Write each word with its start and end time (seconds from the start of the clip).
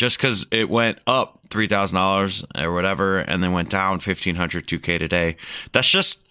just 0.00 0.16
because 0.16 0.46
it 0.50 0.70
went 0.70 0.98
up 1.06 1.40
three 1.50 1.66
thousand 1.66 1.96
dollars 1.96 2.42
or 2.56 2.72
whatever, 2.72 3.18
and 3.18 3.42
then 3.42 3.52
went 3.52 3.68
down 3.68 3.92
1500 3.98 4.66
2k 4.66 4.98
today. 4.98 5.36
That's 5.72 5.90
just 5.90 6.26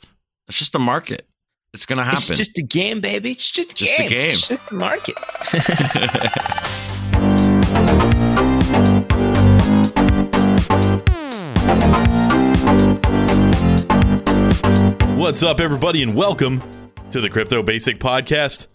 it's 0.47 0.57
just 0.57 0.73
the 0.73 0.79
market. 0.79 1.27
It's 1.75 1.85
gonna 1.85 2.03
happen. 2.03 2.17
It's 2.17 2.37
just 2.39 2.57
a 2.57 2.63
game, 2.63 2.99
baby. 2.99 3.29
It's 3.29 3.51
just 3.51 3.73
a 3.73 3.75
Just 3.75 3.93
a 3.99 4.01
game. 4.01 4.09
game. 4.09 4.29
It's 4.31 4.47
just 4.47 4.69
the 4.69 4.75
market. 4.75 5.13
What's 15.15 15.43
up, 15.43 15.59
everybody, 15.59 16.01
and 16.01 16.15
welcome 16.15 16.63
to 17.11 17.21
the 17.21 17.29
Crypto 17.29 17.61
Basic 17.61 17.99
Podcast. 17.99 18.65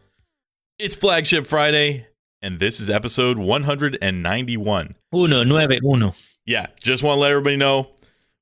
It's 0.79 0.95
Flagship 0.95 1.48
Friday, 1.48 2.06
and 2.45 2.58
this 2.58 2.79
is 2.79 2.90
episode 2.90 3.38
191. 3.38 4.95
Uno, 5.14 5.45
nueve, 5.45 5.80
uno. 5.82 6.12
Yeah, 6.45 6.66
just 6.77 7.02
want 7.02 7.16
to 7.16 7.20
let 7.20 7.30
everybody 7.30 7.56
know 7.56 7.91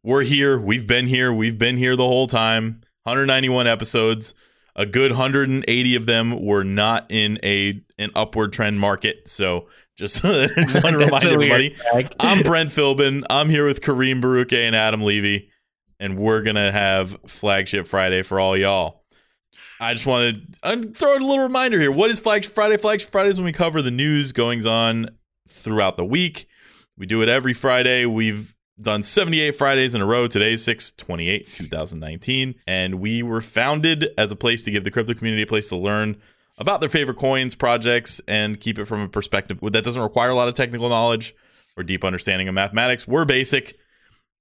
we're 0.02 0.24
here. 0.24 0.58
We've 0.58 0.88
been 0.88 1.06
here. 1.06 1.32
We've 1.32 1.56
been 1.56 1.76
here 1.76 1.94
the 1.94 2.02
whole 2.02 2.26
time. 2.26 2.82
191 3.04 3.68
episodes. 3.68 4.34
A 4.74 4.86
good 4.86 5.12
180 5.12 5.94
of 5.94 6.06
them 6.06 6.44
were 6.44 6.64
not 6.64 7.06
in 7.10 7.38
a 7.44 7.80
an 7.96 8.10
upward 8.16 8.52
trend 8.52 8.80
market. 8.80 9.28
So 9.28 9.68
just 9.96 10.24
want 10.24 10.50
to 10.56 10.98
remind 10.98 11.24
everybody. 11.24 11.76
I'm 12.18 12.42
Brent 12.42 12.70
Philbin. 12.70 13.22
I'm 13.30 13.50
here 13.50 13.66
with 13.66 13.82
Kareem 13.82 14.20
Baruche 14.20 14.66
and 14.66 14.74
Adam 14.74 15.02
Levy, 15.02 15.50
and 16.00 16.18
we're 16.18 16.42
gonna 16.42 16.72
have 16.72 17.16
Flagship 17.28 17.86
Friday 17.86 18.22
for 18.22 18.40
all 18.40 18.56
y'all. 18.56 19.01
I 19.82 19.94
just 19.94 20.06
want 20.06 20.36
to 20.62 20.92
throw 20.92 21.14
a 21.14 21.18
little 21.18 21.40
reminder 21.40 21.80
here. 21.80 21.90
What 21.90 22.08
is 22.08 22.20
Flagship 22.20 22.52
Friday? 22.52 22.76
Flagship 22.76 23.10
Friday 23.10 23.30
is 23.30 23.38
when 23.40 23.46
we 23.46 23.52
cover 23.52 23.82
the 23.82 23.90
news 23.90 24.30
goings 24.30 24.64
on 24.64 25.10
throughout 25.48 25.96
the 25.96 26.04
week. 26.04 26.46
We 26.96 27.04
do 27.04 27.20
it 27.20 27.28
every 27.28 27.52
Friday. 27.52 28.06
We've 28.06 28.54
done 28.80 29.02
78 29.02 29.56
Fridays 29.56 29.96
in 29.96 30.00
a 30.00 30.06
row. 30.06 30.28
Today's 30.28 30.62
628, 30.62 31.52
2019. 31.52 32.54
And 32.64 33.00
we 33.00 33.24
were 33.24 33.40
founded 33.40 34.10
as 34.16 34.30
a 34.30 34.36
place 34.36 34.62
to 34.62 34.70
give 34.70 34.84
the 34.84 34.90
crypto 34.92 35.14
community 35.14 35.42
a 35.42 35.48
place 35.48 35.68
to 35.70 35.76
learn 35.76 36.16
about 36.58 36.78
their 36.78 36.88
favorite 36.88 37.18
coins, 37.18 37.56
projects, 37.56 38.20
and 38.28 38.60
keep 38.60 38.78
it 38.78 38.84
from 38.84 39.00
a 39.00 39.08
perspective 39.08 39.58
that 39.60 39.82
doesn't 39.82 40.00
require 40.00 40.30
a 40.30 40.36
lot 40.36 40.46
of 40.46 40.54
technical 40.54 40.90
knowledge 40.90 41.34
or 41.76 41.82
deep 41.82 42.04
understanding 42.04 42.46
of 42.46 42.54
mathematics. 42.54 43.08
We're 43.08 43.24
basic 43.24 43.76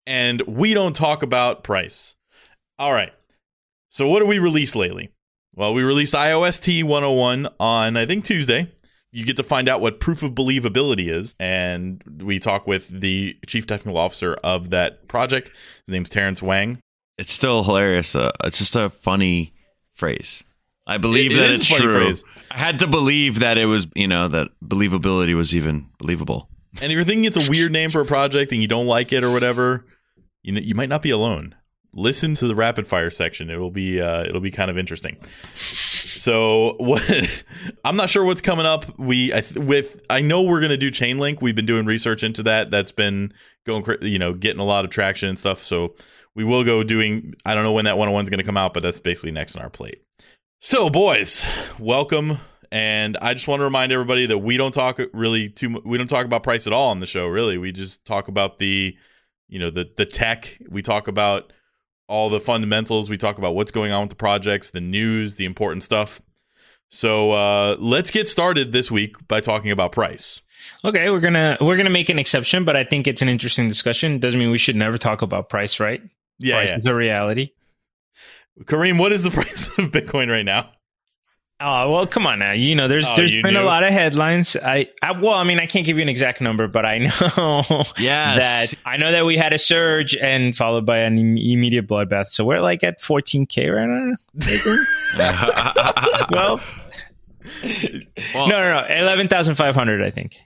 and 0.05 0.41
we 0.41 0.75
don't 0.75 0.95
talk 0.95 1.23
about 1.23 1.63
price. 1.63 2.15
All 2.77 2.93
right. 2.93 3.13
So, 3.89 4.07
what 4.07 4.19
do 4.19 4.27
we 4.27 4.37
release 4.37 4.75
lately? 4.75 5.09
Well, 5.61 5.75
we 5.75 5.83
released 5.83 6.15
IOST 6.15 6.83
101 6.85 7.47
on, 7.59 7.95
I 7.95 8.07
think, 8.07 8.25
Tuesday. 8.25 8.71
You 9.11 9.23
get 9.23 9.37
to 9.37 9.43
find 9.43 9.69
out 9.69 9.79
what 9.79 9.99
proof 9.99 10.23
of 10.23 10.31
believability 10.31 11.07
is. 11.07 11.35
And 11.39 12.01
we 12.19 12.39
talk 12.39 12.65
with 12.65 12.87
the 12.87 13.37
chief 13.45 13.67
technical 13.67 13.95
officer 13.99 14.33
of 14.43 14.71
that 14.71 15.07
project. 15.07 15.49
His 15.85 15.93
name's 15.93 16.09
Terrence 16.09 16.41
Wang. 16.41 16.79
it's 17.19 17.31
still 17.31 17.63
hilarious. 17.63 18.15
Uh, 18.15 18.31
it's 18.43 18.57
just 18.57 18.75
a 18.75 18.89
funny 18.89 19.53
phrase. 19.93 20.43
I 20.87 20.97
believe 20.97 21.29
It- 21.31 21.37
it 21.37 21.51
it's 21.51 21.67
true. 21.67 21.93
phrase. 21.93 22.23
I 22.49 22.57
had 22.57 22.79
to 22.79 22.87
believe 22.87 23.37
that 23.37 23.59
it 23.59 23.67
was, 23.67 23.85
you 23.95 24.07
know, 24.07 24.27
that 24.29 24.47
believability 24.65 25.35
was 25.35 25.55
even 25.55 25.89
believable. 25.99 26.49
And 26.81 26.91
if 26.91 26.95
you're 26.95 27.03
thinking 27.05 27.25
it's 27.25 27.47
a 27.47 27.51
weird 27.51 27.71
name 27.71 27.91
for 27.91 28.01
a 28.01 28.05
project 28.05 28.51
and 28.51 28.63
you 28.63 28.67
don't 28.67 28.87
like 28.87 29.13
it 29.13 29.23
or 29.23 29.29
whatever, 29.29 29.85
you 30.41 30.53
know, 30.53 30.59
you 30.61 30.73
might 30.73 30.89
not 30.89 31.03
be 31.03 31.11
alone. 31.11 31.53
Listen 31.93 32.33
to 32.35 32.47
the 32.47 32.55
rapid 32.55 32.87
fire 32.87 33.09
section. 33.09 33.49
It 33.49 33.57
will 33.57 33.71
be 33.71 33.99
uh, 33.99 34.23
it'll 34.23 34.41
be 34.41 34.51
kind 34.51 34.71
of 34.71 34.77
interesting. 34.77 35.17
So 35.55 36.75
what? 36.79 37.45
I'm 37.83 37.95
not 37.95 38.09
sure 38.09 38.23
what's 38.23 38.41
coming 38.41 38.65
up. 38.65 38.97
We 38.97 39.33
I, 39.33 39.41
th- 39.41 39.57
with 39.57 40.01
I 40.09 40.21
know 40.21 40.41
we're 40.41 40.61
gonna 40.61 40.77
do 40.77 40.89
Chainlink. 40.89 41.41
We've 41.41 41.55
been 41.55 41.65
doing 41.65 41.85
research 41.85 42.23
into 42.23 42.43
that. 42.43 42.71
That's 42.71 42.91
been 42.91 43.33
going, 43.65 43.83
you 44.01 44.19
know, 44.19 44.33
getting 44.33 44.61
a 44.61 44.65
lot 44.65 44.85
of 44.85 44.91
traction 44.91 45.27
and 45.29 45.37
stuff. 45.37 45.61
So 45.61 45.95
we 46.33 46.43
will 46.43 46.63
go 46.63 46.83
doing. 46.83 47.33
I 47.45 47.53
don't 47.53 47.63
know 47.63 47.73
when 47.73 47.85
that 47.85 47.97
101 47.97 48.23
is 48.23 48.29
gonna 48.29 48.43
come 48.43 48.57
out, 48.57 48.73
but 48.73 48.83
that's 48.83 48.99
basically 48.99 49.31
next 49.31 49.55
on 49.55 49.61
our 49.61 49.69
plate. 49.69 50.01
So 50.59 50.89
boys, 50.89 51.45
welcome. 51.77 52.37
And 52.71 53.17
I 53.21 53.33
just 53.33 53.49
want 53.49 53.59
to 53.59 53.65
remind 53.65 53.91
everybody 53.91 54.25
that 54.27 54.37
we 54.37 54.55
don't 54.55 54.73
talk 54.73 54.99
really 55.11 55.49
too. 55.49 55.81
We 55.83 55.97
don't 55.97 56.07
talk 56.07 56.25
about 56.25 56.41
price 56.43 56.67
at 56.67 56.73
all 56.73 56.89
on 56.89 57.01
the 57.01 57.05
show. 57.05 57.27
Really, 57.27 57.57
we 57.57 57.73
just 57.73 58.05
talk 58.05 58.29
about 58.29 58.59
the, 58.59 58.95
you 59.49 59.59
know, 59.59 59.69
the 59.69 59.91
the 59.97 60.05
tech. 60.05 60.57
We 60.69 60.81
talk 60.81 61.09
about 61.09 61.51
all 62.11 62.29
the 62.29 62.41
fundamentals. 62.41 63.09
We 63.09 63.17
talk 63.17 63.37
about 63.37 63.55
what's 63.55 63.71
going 63.71 63.93
on 63.93 64.01
with 64.01 64.09
the 64.09 64.15
projects, 64.15 64.69
the 64.69 64.81
news, 64.81 65.37
the 65.37 65.45
important 65.45 65.83
stuff. 65.83 66.21
So 66.89 67.31
uh, 67.31 67.77
let's 67.79 68.11
get 68.11 68.27
started 68.27 68.73
this 68.73 68.91
week 68.91 69.15
by 69.29 69.39
talking 69.39 69.71
about 69.71 69.93
price. 69.93 70.41
Okay, 70.83 71.09
we're 71.09 71.21
gonna 71.21 71.57
we're 71.61 71.77
gonna 71.77 71.89
make 71.89 72.09
an 72.09 72.19
exception, 72.19 72.65
but 72.65 72.75
I 72.75 72.83
think 72.83 73.07
it's 73.07 73.21
an 73.21 73.29
interesting 73.29 73.69
discussion. 73.69 74.19
Doesn't 74.19 74.39
mean 74.39 74.51
we 74.51 74.57
should 74.57 74.75
never 74.75 74.97
talk 74.97 75.21
about 75.21 75.49
price, 75.49 75.79
right? 75.79 76.01
Yeah, 76.37 76.55
price 76.55 76.69
yeah. 76.69 76.77
is 76.79 76.85
a 76.85 76.93
reality. 76.93 77.51
Kareem, 78.63 78.99
what 78.99 79.13
is 79.13 79.23
the 79.23 79.31
price 79.39 79.69
of 79.69 79.91
Bitcoin 79.91 80.29
right 80.29 80.45
now? 80.45 80.69
Oh 81.61 81.91
well, 81.91 82.07
come 82.07 82.25
on 82.25 82.39
now. 82.39 82.53
You 82.53 82.75
know, 82.75 82.87
there's 82.87 83.07
Oh, 83.09 83.13
there's 83.15 83.31
you 83.31 83.43
been 83.43 83.53
knew? 83.53 83.61
a 83.61 83.63
lot 83.63 83.83
of 83.83 83.91
headlines. 83.91 84.55
I, 84.57 84.89
I 85.01 85.11
well, 85.11 85.33
I 85.33 85.43
mean, 85.43 85.59
I 85.59 85.65
can't 85.67 85.85
give 85.85 85.97
you 85.97 86.01
an 86.01 86.09
exact 86.09 86.41
number, 86.41 86.67
but 86.67 86.85
I 86.85 86.97
know 86.99 87.83
Yes. 87.99 88.71
that 88.71 88.79
I 88.85 88.97
know 88.97 89.11
that 89.11 89.25
we 89.25 89.37
had 89.37 89.53
a 89.53 89.59
surge 89.59 90.15
and 90.15 90.55
followed 90.57 90.85
by 90.85 90.99
an 90.99 91.17
immediate 91.17 91.87
bloodbath. 91.87 92.27
So 92.29 92.43
we're 92.45 92.59
like 92.61 92.83
at 92.83 92.99
14k 93.01 93.73
right 93.75 93.87
now. 93.87 94.15
well, 96.31 96.59
Well, 98.33 98.47
no, 98.47 98.59
no, 98.59 98.81
no, 98.81 98.85
eleven 98.89 99.27
thousand 99.27 99.55
five 99.55 99.75
hundred, 99.75 100.03
I 100.03 100.11
think. 100.11 100.37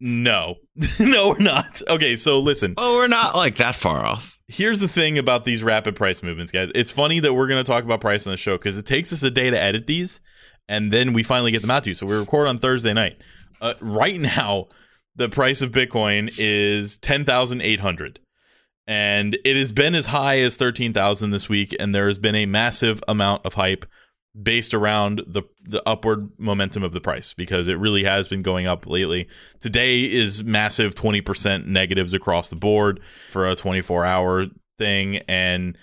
No, 0.00 0.56
no, 0.98 1.28
we're 1.30 1.38
not. 1.38 1.80
Okay, 1.88 2.16
so 2.16 2.40
listen. 2.40 2.74
Oh, 2.76 2.96
we're 2.96 3.06
not 3.08 3.36
like 3.36 3.56
that 3.56 3.76
far 3.76 4.04
off. 4.04 4.40
here's 4.48 4.80
the 4.80 4.88
thing 4.88 5.16
about 5.18 5.44
these 5.44 5.62
rapid 5.62 5.94
price 5.94 6.22
movements, 6.22 6.50
guys. 6.50 6.70
It's 6.74 6.90
funny 6.90 7.20
that 7.20 7.32
we're 7.32 7.46
going 7.46 7.62
to 7.62 7.66
talk 7.70 7.84
about 7.84 8.00
price 8.00 8.26
on 8.26 8.32
the 8.32 8.36
show 8.36 8.56
because 8.56 8.76
it 8.76 8.84
takes 8.84 9.12
us 9.12 9.22
a 9.22 9.30
day 9.30 9.48
to 9.50 9.60
edit 9.60 9.86
these, 9.86 10.20
and 10.68 10.92
then 10.92 11.12
we 11.12 11.22
finally 11.22 11.50
get 11.50 11.62
them 11.62 11.70
out 11.70 11.84
to 11.84 11.90
you. 11.90 11.94
So 11.94 12.06
we 12.06 12.16
record 12.16 12.48
on 12.48 12.58
Thursday 12.58 12.92
night. 12.92 13.20
Uh, 13.60 13.74
right 13.80 14.18
now, 14.18 14.66
the 15.14 15.28
price 15.28 15.62
of 15.62 15.70
Bitcoin 15.70 16.32
is 16.38 16.96
ten 16.96 17.24
thousand 17.24 17.60
eight 17.62 17.80
hundred, 17.80 18.20
and 18.86 19.38
it 19.44 19.56
has 19.56 19.72
been 19.72 19.94
as 19.94 20.06
high 20.06 20.38
as 20.38 20.56
thirteen 20.56 20.92
thousand 20.92 21.30
this 21.30 21.48
week. 21.48 21.74
And 21.78 21.94
there 21.94 22.06
has 22.06 22.18
been 22.18 22.34
a 22.34 22.46
massive 22.46 23.02
amount 23.06 23.44
of 23.46 23.54
hype 23.54 23.86
based 24.40 24.72
around 24.72 25.22
the 25.26 25.42
the 25.62 25.86
upward 25.86 26.30
momentum 26.38 26.82
of 26.82 26.92
the 26.92 27.00
price 27.00 27.34
because 27.34 27.68
it 27.68 27.74
really 27.74 28.04
has 28.04 28.28
been 28.28 28.42
going 28.42 28.66
up 28.66 28.86
lately. 28.86 29.28
Today 29.60 30.10
is 30.10 30.42
massive 30.42 30.94
20% 30.94 31.66
negatives 31.66 32.14
across 32.14 32.48
the 32.48 32.56
board 32.56 33.00
for 33.28 33.46
a 33.46 33.54
24 33.54 34.06
hour 34.06 34.46
thing 34.78 35.18
and 35.28 35.76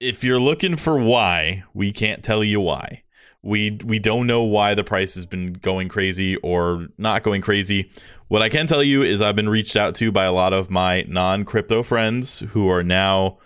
if 0.00 0.24
you're 0.24 0.40
looking 0.40 0.76
for 0.76 0.98
why, 0.98 1.64
we 1.74 1.92
can't 1.92 2.24
tell 2.24 2.42
you 2.42 2.58
why. 2.60 3.02
We 3.42 3.78
we 3.84 3.98
don't 3.98 4.26
know 4.26 4.42
why 4.42 4.74
the 4.74 4.84
price 4.84 5.14
has 5.14 5.24
been 5.24 5.54
going 5.54 5.88
crazy 5.88 6.36
or 6.36 6.88
not 6.98 7.22
going 7.22 7.40
crazy. 7.40 7.90
What 8.28 8.42
I 8.42 8.48
can 8.48 8.66
tell 8.66 8.82
you 8.82 9.02
is 9.02 9.22
I've 9.22 9.36
been 9.36 9.48
reached 9.48 9.76
out 9.76 9.94
to 9.96 10.12
by 10.12 10.24
a 10.24 10.32
lot 10.32 10.52
of 10.52 10.70
my 10.70 11.04
non-crypto 11.08 11.82
friends 11.82 12.40
who 12.50 12.68
are 12.70 12.82
now 12.82 13.38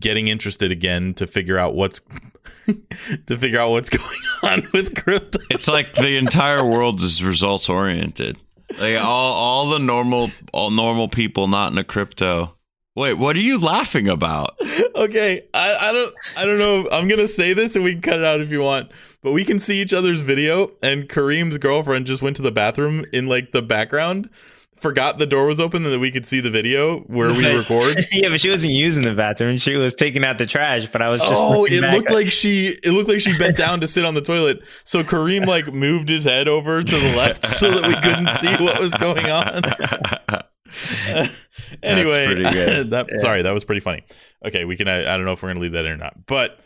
getting 0.00 0.26
interested 0.26 0.72
again 0.72 1.14
to 1.14 1.26
figure 1.26 1.58
out 1.58 1.74
what's 1.74 2.00
to 3.26 3.36
figure 3.36 3.60
out 3.60 3.70
what's 3.70 3.90
going 3.90 4.18
on 4.42 4.68
with 4.72 5.00
crypto. 5.00 5.38
It's 5.50 5.68
like 5.68 5.92
the 5.92 6.16
entire 6.16 6.64
world 6.64 7.00
is 7.00 7.22
results 7.22 7.68
oriented. 7.68 8.38
Like 8.80 8.96
all 8.96 9.32
all 9.32 9.70
the 9.70 9.78
normal 9.78 10.30
all 10.52 10.70
normal 10.70 11.08
people 11.08 11.46
not 11.46 11.70
in 11.70 11.78
a 11.78 11.84
crypto. 11.84 12.55
Wait, 12.96 13.12
what 13.12 13.36
are 13.36 13.40
you 13.40 13.58
laughing 13.58 14.08
about? 14.08 14.58
okay, 14.96 15.42
I, 15.52 15.76
I 15.80 15.92
don't 15.92 16.14
I 16.38 16.46
don't 16.46 16.58
know. 16.58 16.88
I'm 16.90 17.06
gonna 17.08 17.28
say 17.28 17.52
this 17.52 17.76
and 17.76 17.84
we 17.84 17.92
can 17.92 18.00
cut 18.00 18.18
it 18.18 18.24
out 18.24 18.40
if 18.40 18.50
you 18.50 18.62
want. 18.62 18.90
But 19.20 19.32
we 19.32 19.44
can 19.44 19.60
see 19.60 19.82
each 19.82 19.92
other's 19.92 20.20
video 20.20 20.70
and 20.82 21.06
Kareem's 21.06 21.58
girlfriend 21.58 22.06
just 22.06 22.22
went 22.22 22.36
to 22.36 22.42
the 22.42 22.50
bathroom 22.50 23.04
in 23.12 23.26
like 23.26 23.52
the 23.52 23.60
background, 23.60 24.30
forgot 24.76 25.18
the 25.18 25.26
door 25.26 25.46
was 25.46 25.60
open 25.60 25.84
and 25.84 25.92
that 25.92 25.98
we 25.98 26.10
could 26.10 26.24
see 26.24 26.40
the 26.40 26.50
video 26.50 27.00
where 27.00 27.34
we 27.34 27.46
record. 27.54 27.96
yeah, 28.12 28.30
but 28.30 28.40
she 28.40 28.48
wasn't 28.48 28.72
using 28.72 29.02
the 29.02 29.14
bathroom. 29.14 29.58
She 29.58 29.76
was 29.76 29.94
taking 29.94 30.24
out 30.24 30.38
the 30.38 30.46
trash. 30.46 30.86
But 30.86 31.02
I 31.02 31.10
was 31.10 31.20
just. 31.20 31.34
Oh, 31.34 31.66
it 31.66 31.82
back 31.82 31.92
looked 31.92 32.10
like 32.10 32.32
she 32.32 32.78
it 32.82 32.92
looked 32.92 33.10
like 33.10 33.20
she 33.20 33.36
bent 33.36 33.56
down 33.58 33.80
to 33.80 33.86
sit 33.86 34.06
on 34.06 34.14
the 34.14 34.22
toilet. 34.22 34.62
So 34.84 35.04
Kareem 35.04 35.46
like 35.46 35.70
moved 35.70 36.08
his 36.08 36.24
head 36.24 36.48
over 36.48 36.82
to 36.82 36.98
the 36.98 37.14
left 37.14 37.44
so 37.44 37.78
that 37.78 37.86
we 37.86 37.94
couldn't 37.96 38.38
see 38.40 38.64
what 38.64 38.80
was 38.80 38.94
going 38.94 39.26
on. 39.26 40.44
anyway, 41.82 42.26
pretty 42.26 42.42
good. 42.50 42.90
that, 42.90 43.06
Yeah. 43.10 43.18
sorry, 43.18 43.42
that 43.42 43.52
was 43.54 43.64
pretty 43.64 43.80
funny. 43.80 44.02
Okay, 44.44 44.64
we 44.64 44.76
can. 44.76 44.88
I, 44.88 45.00
I 45.12 45.16
don't 45.16 45.24
know 45.24 45.32
if 45.32 45.42
we're 45.42 45.50
gonna 45.50 45.60
leave 45.60 45.72
that 45.72 45.84
in 45.86 45.92
or 45.92 45.96
not, 45.96 46.26
but 46.26 46.58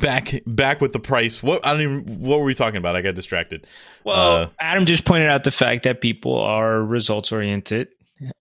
back 0.00 0.32
back 0.46 0.80
with 0.80 0.92
the 0.92 0.98
price. 1.00 1.42
What 1.42 1.64
I 1.66 1.72
don't 1.72 1.80
even. 1.80 2.20
What 2.20 2.38
were 2.38 2.44
we 2.44 2.54
talking 2.54 2.78
about? 2.78 2.96
I 2.96 3.02
got 3.02 3.14
distracted. 3.14 3.66
Well, 4.04 4.36
Uh, 4.36 4.48
Adam 4.60 4.86
just 4.86 5.04
pointed 5.04 5.28
out 5.28 5.44
the 5.44 5.50
fact 5.50 5.84
that 5.84 6.00
people 6.00 6.38
are 6.38 6.82
results 6.82 7.32
oriented. 7.32 7.88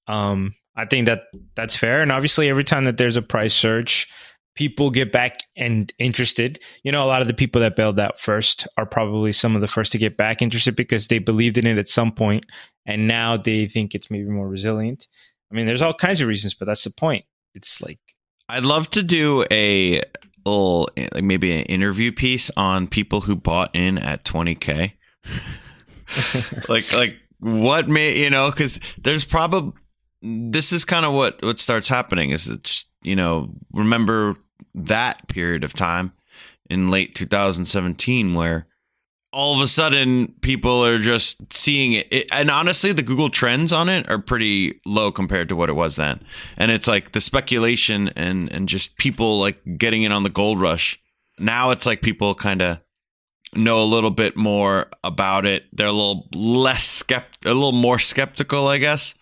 Um, 0.08 0.54
I 0.76 0.86
think 0.86 1.08
that 1.08 1.24
that's 1.56 1.76
fair, 1.76 2.02
and 2.02 2.12
obviously, 2.12 2.50
every 2.50 2.64
time 2.64 2.86
that 2.86 2.98
there's 2.98 3.18
a 3.18 3.22
price 3.22 3.54
surge, 3.54 4.08
people 4.56 4.90
get 4.90 5.12
back 5.12 5.40
and 5.56 5.92
interested. 5.98 6.60
You 6.84 6.92
know, 6.92 7.04
a 7.04 7.08
lot 7.08 7.22
of 7.22 7.28
the 7.28 7.34
people 7.34 7.62
that 7.62 7.76
bailed 7.76 8.00
out 8.00 8.20
first 8.20 8.68
are 8.78 8.86
probably 8.86 9.32
some 9.32 9.56
of 9.56 9.62
the 9.62 9.68
first 9.68 9.92
to 9.94 9.98
get 9.98 10.18
back 10.18 10.42
interested 10.42 10.76
because 10.76 11.08
they 11.08 11.20
believed 11.20 11.58
in 11.58 11.68
it 11.68 11.80
at 11.80 11.88
some 11.88 12.12
point 12.12 12.46
and 12.86 13.08
now 13.08 13.38
they 13.38 13.66
think 13.66 13.96
it's 13.96 14.12
maybe 14.12 14.30
more 14.30 14.48
resilient. 14.48 15.08
I 15.52 15.56
mean, 15.56 15.68
there's 15.68 15.82
all 15.82 15.94
kinds 15.94 16.22
of 16.22 16.28
reasons, 16.28 16.54
but 16.54 16.66
that's 16.66 16.84
the 16.84 16.90
point. 16.90 17.26
It's 17.54 17.82
like 17.82 18.00
I'd 18.50 18.64
love 18.64 18.90
to 18.92 19.04
do 19.04 19.46
a 19.52 20.02
little, 20.46 20.90
like 21.14 21.24
maybe 21.24 21.52
an 21.52 21.64
interview 21.64 22.12
piece 22.12 22.50
on 22.58 22.88
people 22.88 23.22
who 23.22 23.36
bought 23.36 23.76
in 23.76 23.98
at 23.98 24.24
20k. 24.24 24.94
like, 26.70 26.92
like 26.94 27.18
what 27.40 27.88
may 27.88 28.18
you 28.18 28.30
know? 28.30 28.50
Because 28.50 28.80
there's 28.98 29.26
probably 29.26 29.74
this 30.22 30.72
is 30.72 30.86
kind 30.86 31.06
of 31.06 31.14
what 31.14 31.42
what 31.42 31.60
starts 31.60 31.88
happening. 31.88 32.32
Is 32.32 32.48
it 32.48 32.64
just 32.64 32.91
you 33.02 33.16
know 33.16 33.54
remember 33.74 34.36
that 34.74 35.28
period 35.28 35.64
of 35.64 35.74
time 35.74 36.14
in 36.70 36.90
late 36.90 37.16
2017 37.16 38.34
where 38.34 38.68
all 39.34 39.56
of 39.56 39.62
a 39.62 39.68
sudden 39.68 40.28
people 40.42 40.86
are 40.86 41.00
just 41.00 41.54
seeing 41.54 41.94
it. 41.94 42.08
it. 42.12 42.28
and 42.32 42.52
honestly 42.52 42.92
the 42.92 43.04
google 43.04 43.30
trends 43.30 43.72
on 43.74 43.90
it 43.90 44.10
are 44.10 44.20
pretty 44.20 44.80
low 44.86 45.12
compared 45.12 45.50
to 45.50 45.56
what 45.56 45.70
it 45.70 45.74
was 45.74 45.96
then 45.96 46.22
and 46.58 46.72
it's 46.72 46.88
like 46.88 47.12
the 47.12 47.22
speculation 47.22 48.10
and 48.10 48.52
and 48.52 48.70
just 48.70 48.98
people 48.98 49.40
like 49.40 49.60
getting 49.78 50.04
in 50.04 50.12
on 50.12 50.24
the 50.24 50.30
gold 50.30 50.60
rush 50.60 51.00
now 51.40 51.72
it's 51.72 51.86
like 51.86 52.02
people 52.02 52.36
kind 52.36 52.62
of 52.62 52.80
know 53.54 53.82
a 53.82 53.84
little 53.84 54.12
bit 54.12 54.38
more 54.38 54.88
about 55.04 55.46
it 55.46 55.66
they're 55.74 55.88
a 55.88 55.92
little 55.92 56.28
less 56.34 57.04
skept 57.04 57.46
a 57.46 57.54
little 57.54 57.74
more 57.74 58.00
skeptical 58.00 58.68
i 58.68 58.78
guess 58.78 59.14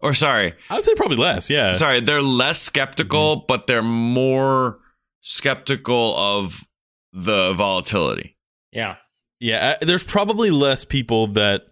or 0.00 0.14
sorry 0.14 0.54
I 0.68 0.74
would 0.76 0.84
say 0.84 0.94
probably 0.94 1.16
less. 1.16 1.50
Yeah. 1.50 1.72
sorry 1.74 2.00
they're 2.00 2.22
less 2.22 2.60
skeptical 2.60 3.44
but 3.48 3.66
they're 3.66 3.82
more 3.82 4.78
skeptical 5.20 6.16
of 6.16 6.64
the 7.12 7.52
volatility 7.54 8.36
yeah. 8.72 8.96
Yeah, 9.38 9.76
there's 9.80 10.04
probably 10.04 10.50
less 10.50 10.84
people 10.84 11.26
that 11.28 11.68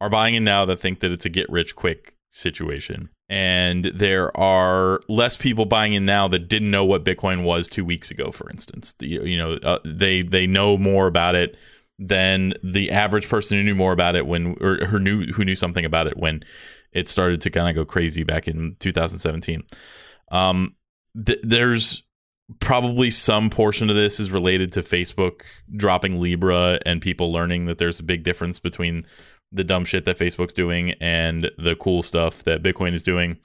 are 0.00 0.10
buying 0.10 0.34
in 0.34 0.44
now 0.44 0.64
that 0.64 0.80
think 0.80 1.00
that 1.00 1.10
it's 1.10 1.26
a 1.26 1.28
get 1.28 1.48
rich 1.50 1.76
quick 1.76 2.16
situation. 2.30 3.10
And 3.28 3.84
there 3.86 4.36
are 4.36 5.00
less 5.08 5.36
people 5.36 5.66
buying 5.66 5.92
in 5.92 6.06
now 6.06 6.28
that 6.28 6.48
didn't 6.48 6.70
know 6.70 6.84
what 6.84 7.04
Bitcoin 7.04 7.44
was 7.44 7.68
2 7.68 7.84
weeks 7.84 8.10
ago 8.10 8.30
for 8.30 8.50
instance. 8.50 8.94
The, 8.98 9.06
you 9.06 9.36
know, 9.36 9.52
uh, 9.62 9.78
they 9.84 10.22
they 10.22 10.46
know 10.46 10.76
more 10.78 11.06
about 11.06 11.34
it 11.34 11.56
than 11.98 12.54
the 12.62 12.90
average 12.90 13.28
person 13.28 13.58
who 13.58 13.64
knew 13.64 13.74
more 13.74 13.92
about 13.92 14.16
it 14.16 14.26
when 14.26 14.56
or 14.60 14.86
who 14.86 14.98
knew 14.98 15.26
who 15.32 15.44
knew 15.44 15.54
something 15.54 15.84
about 15.84 16.06
it 16.06 16.16
when 16.16 16.42
it 16.92 17.08
started 17.08 17.40
to 17.42 17.50
kind 17.50 17.68
of 17.68 17.74
go 17.74 17.84
crazy 17.84 18.24
back 18.24 18.48
in 18.48 18.76
2017. 18.80 19.62
Um 20.30 20.76
th- 21.24 21.40
there's 21.42 22.04
probably 22.58 23.10
some 23.10 23.48
portion 23.48 23.90
of 23.90 23.96
this 23.96 24.18
is 24.18 24.30
related 24.30 24.72
to 24.72 24.80
Facebook 24.82 25.42
dropping 25.76 26.20
Libra 26.20 26.80
and 26.84 27.00
people 27.00 27.32
learning 27.32 27.66
that 27.66 27.78
there's 27.78 28.00
a 28.00 28.04
big 28.04 28.24
difference 28.24 28.58
between 28.58 29.06
the 29.52 29.64
dumb 29.64 29.84
shit 29.84 30.04
that 30.04 30.18
Facebook's 30.18 30.52
doing 30.52 30.92
and 31.00 31.50
the 31.58 31.76
cool 31.76 32.02
stuff 32.02 32.42
that 32.44 32.62
Bitcoin 32.62 32.92
is 32.92 33.02
doing. 33.02 33.38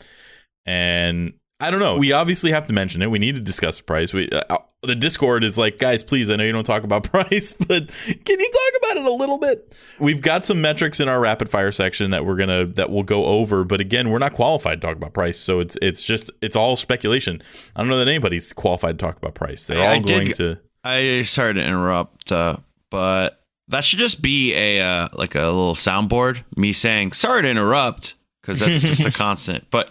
And 0.66 1.34
I 1.60 1.72
don't 1.72 1.80
know. 1.80 1.96
We 1.98 2.12
obviously 2.12 2.52
have 2.52 2.68
to 2.68 2.74
mention 2.74 3.02
it. 3.02 3.10
We 3.10 3.18
need 3.18 3.36
to 3.36 3.42
discuss 3.42 3.78
the 3.78 3.84
price. 3.86 4.12
We 4.13 4.28
uh, 4.30 4.57
the 4.84 4.94
Discord 4.96 5.44
is 5.46 5.57
like, 5.57 5.80
guys, 5.80 6.04
please. 6.04 6.30
I 6.30 6.36
know 6.36 6.44
you 6.44 6.52
don't 6.52 6.66
talk 6.66 6.84
about 6.84 7.04
price, 7.12 7.54
but 7.54 7.88
can 7.88 8.40
you 8.40 8.52
talk 8.52 8.81
about 8.94 8.98
it 8.98 9.10
a 9.10 9.13
little 9.13 9.40
bit? 9.40 9.74
We've 10.00 10.22
got 10.22 10.44
some 10.46 10.60
metrics 10.62 11.00
in 11.00 11.07
our 11.07 11.19
rapid 11.22 11.50
fire 11.50 11.72
section 11.72 12.12
that 12.12 12.25
we're 12.25 12.36
gonna 12.36 12.66
that 12.66 12.90
we'll 12.90 13.04
go 13.04 13.25
over. 13.25 13.63
But 13.63 13.80
again, 13.80 14.10
we're 14.10 14.19
not 14.19 14.34
qualified 14.34 14.81
to 14.81 14.88
talk 14.88 14.98
about 14.98 15.13
price, 15.13 15.38
so 15.40 15.62
it's 15.62 15.78
it's 15.81 16.04
just 16.06 16.30
it's 16.42 16.57
all 16.57 16.75
speculation. 16.75 17.42
I 17.75 17.80
don't 17.81 17.90
know 17.90 18.00
that 18.00 18.08
anybody's 18.10 18.51
qualified 18.51 19.00
to 19.00 19.06
talk 19.06 19.16
about 19.18 19.34
price. 19.34 19.66
They're 19.66 19.81
I- 19.81 19.86
I 19.86 19.96
all 19.96 20.01
going 20.01 20.25
did- 20.28 20.36
to. 20.36 20.60
I 20.84 21.22
sorry 21.24 21.54
to 21.56 21.62
interrupt, 21.63 22.31
uh, 22.34 22.58
but 22.92 23.42
that 23.69 23.84
should 23.86 23.98
just 24.00 24.22
be 24.22 24.54
a 24.54 24.81
uh, 24.81 25.08
like 25.13 25.34
a 25.36 25.40
little 25.46 25.74
soundboard. 25.74 26.44
Me 26.58 26.74
saying 26.74 27.13
sorry 27.13 27.42
to 27.44 27.50
interrupt 27.50 28.16
because 28.42 28.60
that's 28.60 28.81
just 28.81 29.06
a 29.06 29.12
constant. 29.18 29.63
But 29.72 29.90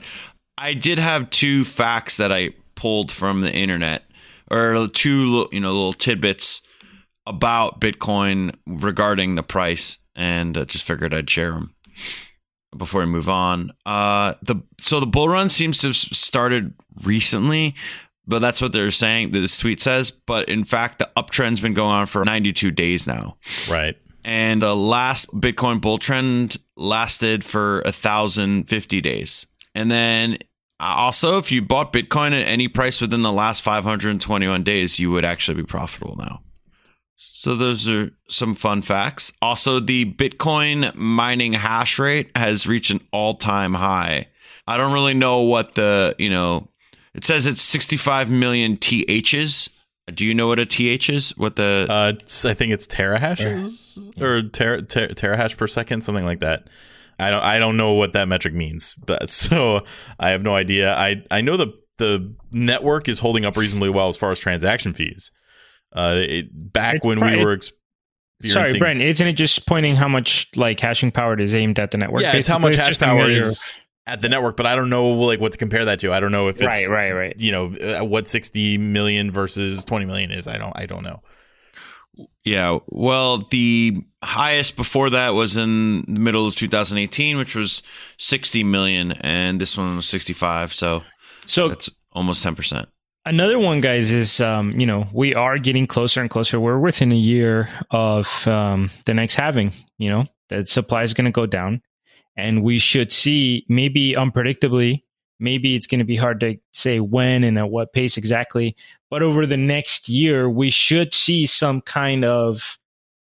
I 0.57 0.75
did 0.75 0.99
have 0.99 1.31
two 1.31 1.65
facts 1.65 2.17
that 2.19 2.33
I 2.33 2.51
pulled 2.75 3.11
from 3.13 3.41
the 3.43 3.53
internet, 3.53 4.05
or 4.51 4.89
two 4.89 5.49
you 5.53 5.61
know 5.61 5.73
little 5.73 5.93
tidbits 5.93 6.63
about 7.27 7.81
Bitcoin 7.81 8.55
regarding 8.67 9.35
the 9.35 9.43
price, 9.43 9.99
and 10.15 10.57
uh, 10.57 10.65
just 10.65 10.87
figured 10.87 11.15
I'd 11.15 11.31
share 11.31 11.53
them 11.53 11.75
before 12.77 13.01
we 13.01 13.07
move 13.07 13.29
on. 13.29 13.71
Uh, 13.87 14.35
the 14.43 14.57
so 14.79 15.01
the 15.01 15.07
bull 15.07 15.29
run 15.29 15.51
seems 15.51 15.79
to 15.79 15.89
have 15.89 15.97
started 15.97 16.75
recently, 17.03 17.75
but 18.27 18.39
that's 18.41 18.61
what 18.61 18.73
they're 18.73 18.91
saying. 18.91 19.33
That 19.33 19.41
this 19.41 19.57
tweet 19.57 19.81
says. 19.81 20.11
But 20.11 20.49
in 20.49 20.65
fact, 20.65 20.99
the 20.99 21.11
uptrend's 21.17 21.61
been 21.61 21.75
going 21.75 21.95
on 21.95 22.07
for 22.07 22.25
92 22.25 22.71
days 22.71 23.07
now, 23.07 23.37
Right. 23.69 23.97
and 24.25 24.61
the 24.63 24.75
last 24.77 25.29
Bitcoin 25.35 25.81
bull 25.81 25.99
trend 25.99 26.59
lasted 26.77 27.45
for 27.45 27.81
a 27.83 27.93
thousand 27.93 28.69
fifty 28.69 29.01
days. 29.01 29.47
And 29.75 29.91
then 29.91 30.39
uh, 30.81 30.85
also, 30.85 31.39
if 31.39 31.51
you 31.53 31.63
bought 31.63 31.93
Bitcoin 31.93 32.29
at 32.29 32.47
any 32.47 32.69
price 32.69 33.01
within 33.01 33.23
the 33.23 33.33
last 33.33 33.63
521 33.63 34.63
days, 34.63 34.99
you 34.99 35.11
would 35.11 35.25
actually 35.25 35.55
be 35.55 35.67
profitable 35.67 36.17
now. 36.17 36.43
So 37.17 37.55
those 37.55 37.89
are 37.89 38.11
some 38.29 38.55
fun 38.55 38.83
facts. 38.83 39.33
Also, 39.41 39.79
the 39.79 40.05
Bitcoin 40.13 40.95
mining 40.95 41.53
hash 41.53 41.99
rate 41.99 42.31
has 42.37 42.67
reached 42.67 42.91
an 42.91 43.01
all-time 43.13 43.75
high. 43.75 44.29
I 44.67 44.77
don't 44.77 44.93
really 44.93 45.15
know 45.15 45.43
what 45.43 45.75
the, 45.75 46.17
you 46.19 46.31
know, 46.31 46.69
it 47.15 47.25
says 47.25 47.47
it's 47.47 47.63
65 47.63 48.31
million 48.31 48.77
THs. 48.77 49.71
Do 50.13 50.27
you 50.27 50.35
know 50.35 50.49
what 50.49 50.59
a 50.59 50.67
TH 50.67 51.09
is? 51.09 51.37
What 51.39 51.57
the 51.57 51.87
Uh, 51.89 52.13
I 52.49 52.55
think 52.55 52.73
it's 52.73 52.87
terahashes 52.87 53.97
or 54.21 54.43
ter- 54.43 54.81
ter- 54.83 55.09
terahash 55.09 55.57
per 55.57 55.67
second, 55.67 56.03
something 56.03 56.25
like 56.25 56.41
that. 56.41 56.69
I 57.19 57.31
don't 57.31 57.43
I 57.43 57.59
don't 57.59 57.77
know 57.77 57.93
what 57.93 58.13
that 58.15 58.29
metric 58.29 58.55
means, 58.55 58.95
but 58.95 59.31
so 59.31 59.85
I 60.19 60.31
have 60.31 60.43
no 60.43 60.55
idea. 60.55 60.95
I 60.97 61.23
I 61.31 61.41
know 61.41 61.57
the 61.57 61.73
the 61.99 62.35
network 62.51 63.09
is 63.09 63.21
holding 63.21 63.45
up 63.45 63.57
reasonably 63.57 63.91
well 63.91 64.09
as 64.09 64.17
far 64.17 64.31
as 64.31 64.39
transaction 64.41 64.93
fees. 64.95 65.31
Uh, 65.95 66.17
it, 66.17 66.73
back 66.73 66.97
It's 66.97 67.05
when 67.05 67.21
we 67.21 67.45
were 67.45 67.53
experiencing, 67.53 67.79
Sorry, 68.43 68.79
Brent, 68.79 69.01
isn't 69.01 69.27
it 69.27 69.35
just 69.35 69.65
pointing 69.65 69.95
how 69.95 70.09
much 70.09 70.49
like 70.57 70.81
hashing 70.81 71.13
power 71.13 71.35
it 71.35 71.41
is 71.41 71.55
aimed 71.55 71.79
at 71.79 71.93
the 71.93 71.99
network? 71.99 72.23
yeah, 72.23 72.35
it's 72.35 72.49
how 72.49 72.59
basically? 72.59 72.79
much 72.79 72.87
hash 72.89 72.99
power 72.99 73.29
is 73.29 73.75
at 74.07 74.21
the 74.21 74.29
network, 74.29 74.57
but 74.57 74.67
I 74.67 74.75
don't 74.75 74.91
know 74.91 75.11
like 75.11 75.41
what 75.41 75.53
to 75.53 75.59
compare 75.59 75.85
that 75.85 76.01
to. 76.01 76.13
I 76.13 76.19
don't 76.21 76.33
know 76.33 76.49
if 76.49 76.61
it's 76.61 76.89
Right, 76.89 76.89
right, 76.89 77.13
right. 77.13 77.35
you 77.39 77.53
know 77.53 77.75
uh, 77.77 78.05
what 78.05 78.27
60 78.29 78.77
million 78.79 79.31
versus 79.31 79.85
20 79.85 80.05
million 80.05 80.31
is. 80.33 80.49
I 80.49 80.59
don't 80.59 80.73
I 80.75 80.87
don't 80.87 81.05
know. 81.05 81.23
Yeah, 82.45 82.81
well, 82.89 83.39
the 83.39 84.05
highest 84.23 84.77
before 84.77 85.11
that 85.11 85.31
was 85.31 85.57
in 85.57 86.05
the 86.07 86.21
middle 86.21 86.47
of 86.47 86.55
2018, 86.55 87.39
which 87.39 87.57
was 87.57 87.83
60 88.19 88.65
million, 88.65 89.13
and 89.13 89.61
this 89.61 89.79
one 89.79 89.97
was 89.97 90.07
65. 90.07 90.73
So 90.75 91.03
So 91.47 91.69
that's 91.69 91.91
almost 92.13 92.45
10%. 92.45 92.87
Another 93.27 93.59
one, 93.59 93.81
guys, 93.81 94.13
is 94.13 94.41
um, 94.43 94.79
you 94.79 94.85
know 94.85 95.09
we 95.13 95.35
are 95.35 95.57
getting 95.57 95.87
closer 95.87 96.21
and 96.21 96.29
closer. 96.29 96.61
We're 96.61 96.79
within 96.79 97.11
a 97.11 97.17
year 97.17 97.71
of 97.91 98.47
um, 98.47 98.91
the 99.07 99.15
next 99.15 99.35
halving. 99.35 99.73
You 99.97 100.11
know 100.11 100.25
that 100.51 100.69
supply 100.69 101.05
is 101.05 101.15
going 101.15 101.25
to 101.25 101.31
go 101.31 101.47
down, 101.47 101.81
and 102.37 102.63
we 102.63 102.79
should 102.79 103.13
see 103.13 103.65
maybe 103.69 104.13
unpredictably. 104.13 105.05
Maybe 105.41 105.75
it's 105.75 105.87
going 105.87 106.01
to 106.01 106.05
be 106.05 106.17
hard 106.17 106.41
to 106.41 106.59
say 106.73 107.01
when 107.01 107.45
and 107.45 107.59
at 107.59 107.71
what 107.71 107.95
pace 107.95 108.19
exactly, 108.19 108.77
but 109.15 109.23
over 109.23 109.47
the 109.47 109.57
next 109.57 110.09
year, 110.09 110.51
we 110.51 110.71
should 110.71 111.15
see 111.15 111.47
some 111.47 111.81
kind 111.81 112.25
of 112.25 112.81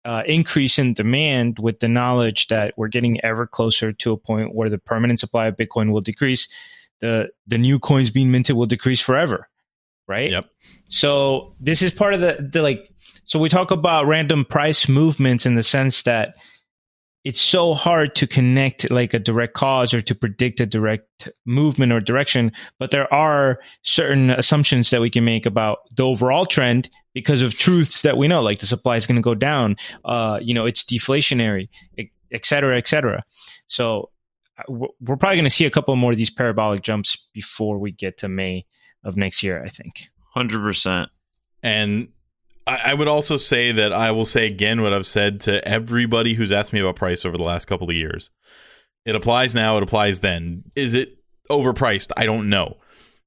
uh, 0.05 0.23
increase 0.27 0.79
in 0.79 0.93
demand 0.93 1.59
with 1.59 1.81
the 1.81 1.89
knowledge 1.89 2.49
that 2.49 2.75
we're 2.77 2.89
getting 2.89 3.19
ever 3.25 3.47
closer 3.47 3.91
to 3.91 4.13
a 4.13 4.17
point 4.19 4.55
where 4.55 4.69
the 4.69 4.77
permanent 4.77 5.19
supply 5.19 5.47
of 5.47 5.57
Bitcoin 5.57 5.91
will 5.91 6.03
decrease. 6.03 6.47
The 7.01 7.31
the 7.47 7.57
new 7.57 7.79
coins 7.79 8.11
being 8.11 8.31
minted 8.31 8.55
will 8.55 8.67
decrease 8.67 9.01
forever 9.01 9.49
right? 10.07 10.31
Yep. 10.31 10.51
So 10.89 11.55
this 11.59 11.81
is 11.81 11.91
part 11.91 12.13
of 12.13 12.21
the, 12.21 12.49
the 12.53 12.61
like 12.61 12.91
so 13.25 13.39
we 13.39 13.49
talk 13.49 13.71
about 13.71 14.07
random 14.07 14.45
price 14.45 14.91
movements 14.91 15.47
in 15.47 15.55
the 15.55 15.63
sense 15.63 16.03
that 16.03 16.35
it's 17.25 17.41
so 17.41 17.75
hard 17.75 18.15
to 18.15 18.27
connect 18.27 18.91
like 18.91 19.13
a 19.13 19.19
direct 19.19 19.55
cause 19.55 19.93
or 19.93 20.01
to 20.01 20.15
predict 20.15 20.61
a 20.61 20.67
direct 20.67 21.29
movement 21.45 21.93
or 21.93 22.01
direction, 22.01 22.53
but 22.79 22.91
there 22.91 23.13
are 23.13 23.59
certain 23.83 24.31
assumptions 24.31 24.91
that 24.91 25.01
we 25.01 25.11
can 25.11 25.25
make 25.25 25.45
about 25.45 25.79
the 25.97 26.05
overall 26.05 26.47
trend 26.47 26.89
because 27.15 27.43
of 27.43 27.55
truths 27.55 28.03
that 28.03 28.17
we 28.17 28.29
know, 28.29 28.41
like 28.41 28.61
the 28.61 28.67
supply 28.67 28.97
is 28.97 29.07
going 29.07 29.17
to 29.17 29.23
go 29.23 29.35
down, 29.35 29.77
uh, 30.05 30.39
you 30.41 30.55
know, 30.55 30.65
it's 30.65 30.85
deflationary, 30.85 31.69
e- 31.99 32.11
et 32.33 32.47
cetera, 32.47 32.79
et 32.79 32.87
cetera. 32.87 33.25
So 33.67 34.11
uh, 34.59 34.63
we're 34.69 34.89
we're 35.01 35.17
probably 35.17 35.37
going 35.37 35.45
to 35.45 35.51
see 35.51 35.65
a 35.67 35.71
couple 35.71 35.95
more 35.97 36.13
of 36.13 36.19
these 36.19 36.31
parabolic 36.31 36.83
jumps 36.83 37.17
before 37.33 37.79
we 37.79 37.91
get 37.91 38.19
to 38.19 38.29
May 38.29 38.65
of 39.03 39.17
next 39.17 39.43
year, 39.43 39.65
I 39.65 39.69
think. 39.69 40.09
100%. 40.37 41.09
And 41.63 42.09
I, 42.69 42.91
I 42.91 42.95
would 42.95 43.09
also 43.09 43.37
say 43.37 43.73
that 43.73 43.93
I 43.93 44.11
will 44.11 44.27
say 44.27 44.47
again 44.47 44.83
what 44.83 44.93
I've 44.93 45.07
said 45.07 45.41
to 45.43 45.67
everybody 45.67 46.35
who's 46.35 46.53
asked 46.53 46.73
me 46.73 46.81
about 46.81 46.97
price 46.97 47.25
over 47.25 47.37
the 47.37 47.45
last 47.45 47.65
couple 47.65 47.89
of 47.89 47.97
years. 47.97 48.31
It 49.07 49.15
applies 49.15 49.55
now, 49.55 49.79
it 49.79 49.83
applies 49.83 50.21
then. 50.21 50.65
Is 50.77 50.93
it 50.93 51.19
overpriced? 51.51 52.13
I 52.17 52.27
don't 52.27 52.51
know. 52.51 52.77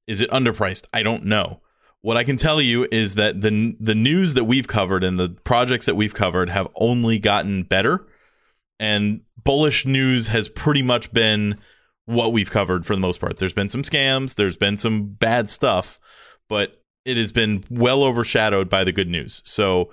Is 0.06 0.20
it 0.20 0.30
underpriced? 0.30 0.86
I 0.92 1.02
don't 1.02 1.24
know. 1.24 1.60
What 2.02 2.16
I 2.16 2.24
can 2.24 2.36
tell 2.36 2.60
you 2.60 2.86
is 2.90 3.14
that 3.16 3.40
the 3.40 3.76
the 3.78 3.94
news 3.94 4.34
that 4.34 4.44
we've 4.44 4.66
covered 4.66 5.04
and 5.04 5.18
the 5.18 5.30
projects 5.44 5.86
that 5.86 5.94
we've 5.94 6.14
covered 6.14 6.48
have 6.48 6.68
only 6.74 7.18
gotten 7.18 7.62
better, 7.62 8.06
and 8.80 9.20
bullish 9.42 9.86
news 9.86 10.28
has 10.28 10.48
pretty 10.48 10.82
much 10.82 11.12
been 11.12 11.58
what 12.06 12.32
we've 12.32 12.50
covered 12.50 12.84
for 12.84 12.96
the 12.96 13.00
most 13.00 13.20
part. 13.20 13.38
There's 13.38 13.52
been 13.52 13.68
some 13.68 13.82
scams, 13.82 14.34
there's 14.34 14.56
been 14.56 14.76
some 14.76 15.10
bad 15.10 15.48
stuff, 15.48 16.00
but 16.48 16.81
it 17.04 17.16
has 17.16 17.32
been 17.32 17.64
well 17.70 18.02
overshadowed 18.02 18.68
by 18.68 18.84
the 18.84 18.92
good 18.92 19.08
news. 19.08 19.42
So 19.44 19.90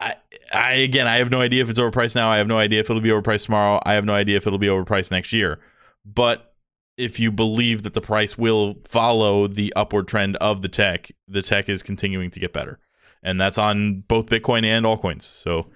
I, 0.00 0.14
I 0.52 0.72
again, 0.74 1.06
I 1.06 1.16
have 1.16 1.30
no 1.30 1.40
idea 1.40 1.62
if 1.62 1.70
it's 1.70 1.78
overpriced 1.78 2.16
now. 2.16 2.28
I 2.28 2.38
have 2.38 2.46
no 2.46 2.58
idea 2.58 2.80
if 2.80 2.90
it'll 2.90 3.02
be 3.02 3.10
overpriced 3.10 3.46
tomorrow. 3.46 3.80
I 3.84 3.94
have 3.94 4.04
no 4.04 4.14
idea 4.14 4.36
if 4.36 4.46
it'll 4.46 4.58
be 4.58 4.66
overpriced 4.66 5.10
next 5.10 5.32
year. 5.32 5.60
But 6.04 6.54
if 6.96 7.20
you 7.20 7.30
believe 7.30 7.84
that 7.84 7.94
the 7.94 8.00
price 8.00 8.36
will 8.36 8.78
follow 8.84 9.46
the 9.46 9.72
upward 9.76 10.08
trend 10.08 10.36
of 10.36 10.62
the 10.62 10.68
tech, 10.68 11.10
the 11.28 11.42
tech 11.42 11.68
is 11.68 11.82
continuing 11.82 12.30
to 12.30 12.40
get 12.40 12.52
better. 12.52 12.78
And 13.22 13.40
that's 13.40 13.58
on 13.58 14.04
both 14.08 14.26
Bitcoin 14.26 14.64
and 14.64 14.84
altcoins. 14.84 15.22
So 15.22 15.68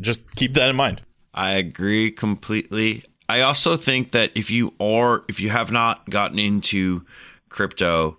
just 0.00 0.34
keep 0.34 0.54
that 0.54 0.68
in 0.68 0.76
mind. 0.76 1.02
I 1.34 1.52
agree 1.52 2.10
completely. 2.10 3.04
I 3.28 3.40
also 3.40 3.76
think 3.76 4.10
that 4.10 4.30
if 4.34 4.50
you 4.50 4.74
are 4.80 5.24
if 5.28 5.40
you 5.40 5.50
have 5.50 5.70
not 5.70 6.08
gotten 6.10 6.38
into 6.38 7.04
crypto 7.48 8.18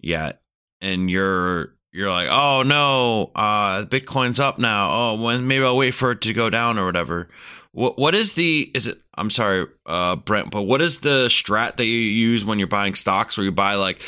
yet 0.00 0.40
and 0.84 1.10
you're 1.10 1.74
you're 1.92 2.10
like, 2.10 2.28
"Oh 2.30 2.62
no, 2.64 3.30
uh 3.34 3.86
Bitcoin's 3.86 4.38
up 4.38 4.58
now. 4.58 4.90
Oh, 4.92 5.14
when 5.20 5.46
maybe 5.46 5.64
I'll 5.64 5.76
wait 5.76 5.92
for 5.92 6.12
it 6.12 6.20
to 6.22 6.32
go 6.32 6.50
down 6.50 6.78
or 6.78 6.84
whatever." 6.84 7.28
What 7.72 7.98
what 7.98 8.14
is 8.14 8.34
the 8.34 8.70
is 8.74 8.86
it 8.86 9.00
I'm 9.16 9.30
sorry, 9.30 9.66
uh 9.86 10.16
Brent, 10.16 10.50
but 10.50 10.62
what 10.62 10.80
is 10.80 11.00
the 11.00 11.26
strat 11.26 11.76
that 11.76 11.86
you 11.86 11.98
use 11.98 12.44
when 12.44 12.58
you're 12.58 12.68
buying 12.68 12.94
stocks 12.94 13.36
where 13.36 13.44
you 13.44 13.52
buy 13.52 13.74
like 13.74 14.02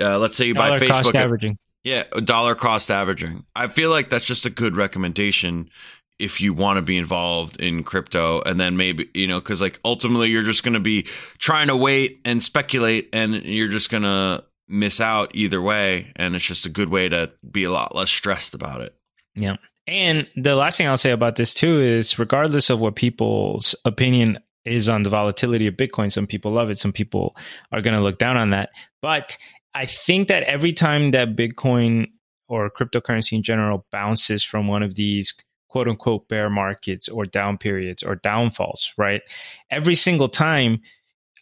uh, 0.00 0.18
let's 0.18 0.36
say 0.36 0.46
you 0.46 0.54
Dollar 0.54 0.78
buy 0.78 0.86
cost 0.86 1.02
Facebook 1.04 1.14
averaging. 1.14 1.58
yeah, 1.84 2.04
dollar 2.24 2.54
cost 2.54 2.90
averaging. 2.90 3.44
I 3.54 3.68
feel 3.68 3.90
like 3.90 4.10
that's 4.10 4.24
just 4.24 4.46
a 4.46 4.50
good 4.50 4.76
recommendation 4.76 5.70
if 6.18 6.40
you 6.40 6.54
want 6.54 6.78
to 6.78 6.82
be 6.82 6.96
involved 6.96 7.60
in 7.60 7.82
crypto 7.82 8.40
and 8.46 8.58
then 8.58 8.76
maybe, 8.76 9.10
you 9.14 9.26
know, 9.26 9.40
cuz 9.40 9.60
like 9.60 9.78
ultimately 9.84 10.28
you're 10.28 10.42
just 10.42 10.62
going 10.62 10.74
to 10.74 10.80
be 10.80 11.02
trying 11.38 11.68
to 11.68 11.76
wait 11.76 12.20
and 12.24 12.42
speculate 12.42 13.08
and 13.12 13.42
you're 13.44 13.68
just 13.68 13.90
going 13.90 14.02
to 14.02 14.42
miss 14.68 15.00
out 15.00 15.30
either 15.34 15.62
way 15.62 16.12
and 16.16 16.34
it's 16.34 16.44
just 16.44 16.66
a 16.66 16.70
good 16.70 16.88
way 16.88 17.08
to 17.08 17.30
be 17.48 17.64
a 17.64 17.70
lot 17.70 17.94
less 17.94 18.10
stressed 18.10 18.54
about 18.54 18.80
it. 18.80 18.94
Yeah. 19.34 19.56
And 19.86 20.28
the 20.34 20.56
last 20.56 20.78
thing 20.78 20.88
I'll 20.88 20.96
say 20.96 21.12
about 21.12 21.36
this 21.36 21.54
too 21.54 21.80
is 21.80 22.18
regardless 22.18 22.70
of 22.70 22.80
what 22.80 22.96
people's 22.96 23.74
opinion 23.84 24.38
is 24.64 24.88
on 24.88 25.04
the 25.04 25.10
volatility 25.10 25.68
of 25.68 25.74
Bitcoin, 25.74 26.10
some 26.10 26.26
people 26.26 26.50
love 26.50 26.70
it, 26.70 26.78
some 26.78 26.92
people 26.92 27.36
are 27.70 27.80
going 27.80 27.96
to 27.96 28.02
look 28.02 28.18
down 28.18 28.36
on 28.36 28.50
that. 28.50 28.70
But 29.00 29.38
I 29.74 29.86
think 29.86 30.26
that 30.28 30.42
every 30.42 30.72
time 30.72 31.12
that 31.12 31.36
Bitcoin 31.36 32.08
or 32.48 32.70
cryptocurrency 32.70 33.32
in 33.34 33.42
general 33.42 33.86
bounces 33.92 34.42
from 34.42 34.66
one 34.66 34.82
of 34.82 34.94
these 34.96 35.34
quote 35.68 35.88
unquote 35.88 36.28
bear 36.28 36.48
markets 36.48 37.08
or 37.08 37.24
down 37.26 37.58
periods 37.58 38.02
or 38.02 38.16
downfalls, 38.16 38.92
right? 38.96 39.22
Every 39.70 39.94
single 39.94 40.28
time, 40.28 40.80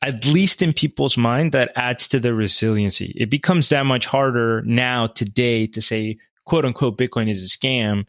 at 0.04 0.26
least 0.26 0.60
in 0.60 0.74
people's 0.74 1.16
mind, 1.16 1.52
that 1.52 1.72
adds 1.76 2.06
to 2.08 2.20
the 2.20 2.34
resiliency. 2.34 3.14
It 3.16 3.30
becomes 3.30 3.70
that 3.70 3.86
much 3.86 4.04
harder 4.04 4.60
now 4.62 5.06
today 5.06 5.66
to 5.68 5.80
say 5.80 6.18
quote 6.44 6.66
unquote 6.66 6.98
Bitcoin 6.98 7.30
is 7.30 7.42
a 7.42 7.48
scam 7.58 8.04